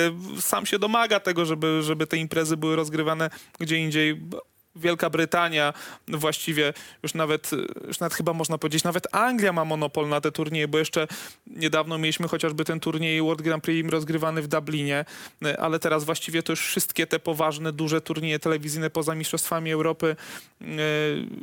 Sam 0.41 0.65
się 0.65 0.79
domaga 0.79 1.19
tego, 1.19 1.45
żeby, 1.45 1.82
żeby 1.84 2.07
te 2.07 2.17
imprezy 2.17 2.57
były 2.57 2.75
rozgrywane 2.75 3.29
gdzie 3.59 3.77
indziej. 3.77 4.21
Wielka 4.76 5.09
Brytania, 5.09 5.74
właściwie 6.07 6.74
już 7.03 7.13
nawet, 7.13 7.51
już 7.88 7.99
nawet 7.99 8.13
chyba 8.13 8.34
można 8.34 8.57
powiedzieć, 8.57 8.84
nawet 8.84 9.15
Anglia 9.15 9.53
ma 9.53 9.65
monopol 9.65 10.09
na 10.09 10.22
te 10.22 10.32
turnieje, 10.32 10.67
bo 10.67 10.78
jeszcze 10.78 11.07
niedawno 11.47 11.97
mieliśmy 11.97 12.28
chociażby 12.28 12.65
ten 12.65 12.80
turniej 12.80 13.22
World 13.22 13.41
Grand 13.41 13.63
Prix 13.63 13.89
rozgrywany 13.89 14.41
w 14.41 14.47
Dublinie, 14.47 15.05
ale 15.59 15.80
teraz 15.80 16.03
właściwie 16.03 16.43
to 16.43 16.51
już 16.53 16.61
wszystkie 16.61 17.07
te 17.07 17.19
poważne, 17.19 17.74
duże 17.74 18.01
turnieje 18.01 18.39
telewizyjne 18.39 18.89
poza 18.89 19.15
Mistrzostwami 19.15 19.72
Europy, 19.72 20.15
e, 20.61 20.65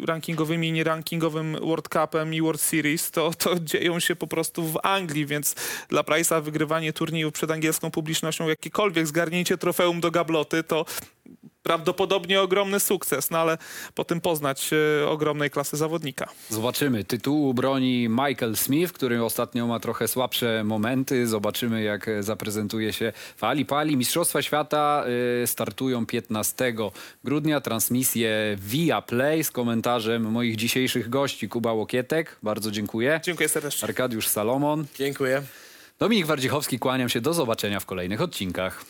rankingowymi 0.06 0.68
i 0.68 0.72
nierankingowym 0.72 1.56
World 1.60 1.88
Cupem 1.88 2.34
i 2.34 2.42
World 2.42 2.60
Series, 2.60 3.10
to, 3.10 3.30
to 3.38 3.60
dzieją 3.60 4.00
się 4.00 4.16
po 4.16 4.26
prostu 4.26 4.62
w 4.62 4.78
Anglii, 4.82 5.26
więc 5.26 5.54
dla 5.88 6.02
Price'a 6.02 6.42
wygrywanie 6.42 6.92
turniejów 6.92 7.32
przed 7.32 7.50
angielską 7.50 7.90
publicznością, 7.90 8.48
jakiekolwiek 8.48 9.06
zgarnięcie 9.06 9.58
trofeum 9.58 10.00
do 10.00 10.10
gabloty, 10.10 10.62
to 10.62 10.84
prawdopodobnie 11.68 12.40
ogromny 12.40 12.80
sukces, 12.80 13.30
no 13.30 13.38
ale 13.38 13.58
po 13.94 14.04
tym 14.04 14.20
poznać 14.20 14.70
e, 14.72 15.08
ogromnej 15.08 15.50
klasy 15.50 15.76
zawodnika. 15.76 16.28
Zobaczymy. 16.50 17.04
Tytułu 17.04 17.54
broni 17.54 18.08
Michael 18.08 18.56
Smith, 18.56 18.92
który 18.92 19.24
ostatnio 19.24 19.66
ma 19.66 19.80
trochę 19.80 20.08
słabsze 20.08 20.64
momenty. 20.64 21.26
Zobaczymy, 21.26 21.82
jak 21.82 22.08
e, 22.08 22.22
zaprezentuje 22.22 22.92
się 22.92 23.12
w 23.36 23.44
Ali 23.44 23.66
Pali. 23.66 23.96
Mistrzostwa 23.96 24.42
Świata 24.42 25.04
y, 25.42 25.46
startują 25.46 26.06
15 26.06 26.74
grudnia. 27.24 27.60
Transmisję 27.60 28.56
via 28.58 29.02
Play 29.02 29.44
z 29.44 29.50
komentarzem 29.50 30.22
moich 30.22 30.56
dzisiejszych 30.56 31.08
gości. 31.08 31.48
Kuba 31.48 31.72
Łokietek, 31.72 32.38
bardzo 32.42 32.70
dziękuję. 32.70 33.20
Dziękuję 33.24 33.48
serdecznie. 33.48 33.88
Arkadiusz 33.88 34.28
Salomon. 34.28 34.86
Dziękuję. 34.94 35.42
Dominik 35.98 36.26
Wardzichowski, 36.26 36.78
kłaniam 36.78 37.08
się. 37.08 37.20
Do 37.20 37.34
zobaczenia 37.34 37.80
w 37.80 37.86
kolejnych 37.86 38.22
odcinkach. 38.22 38.84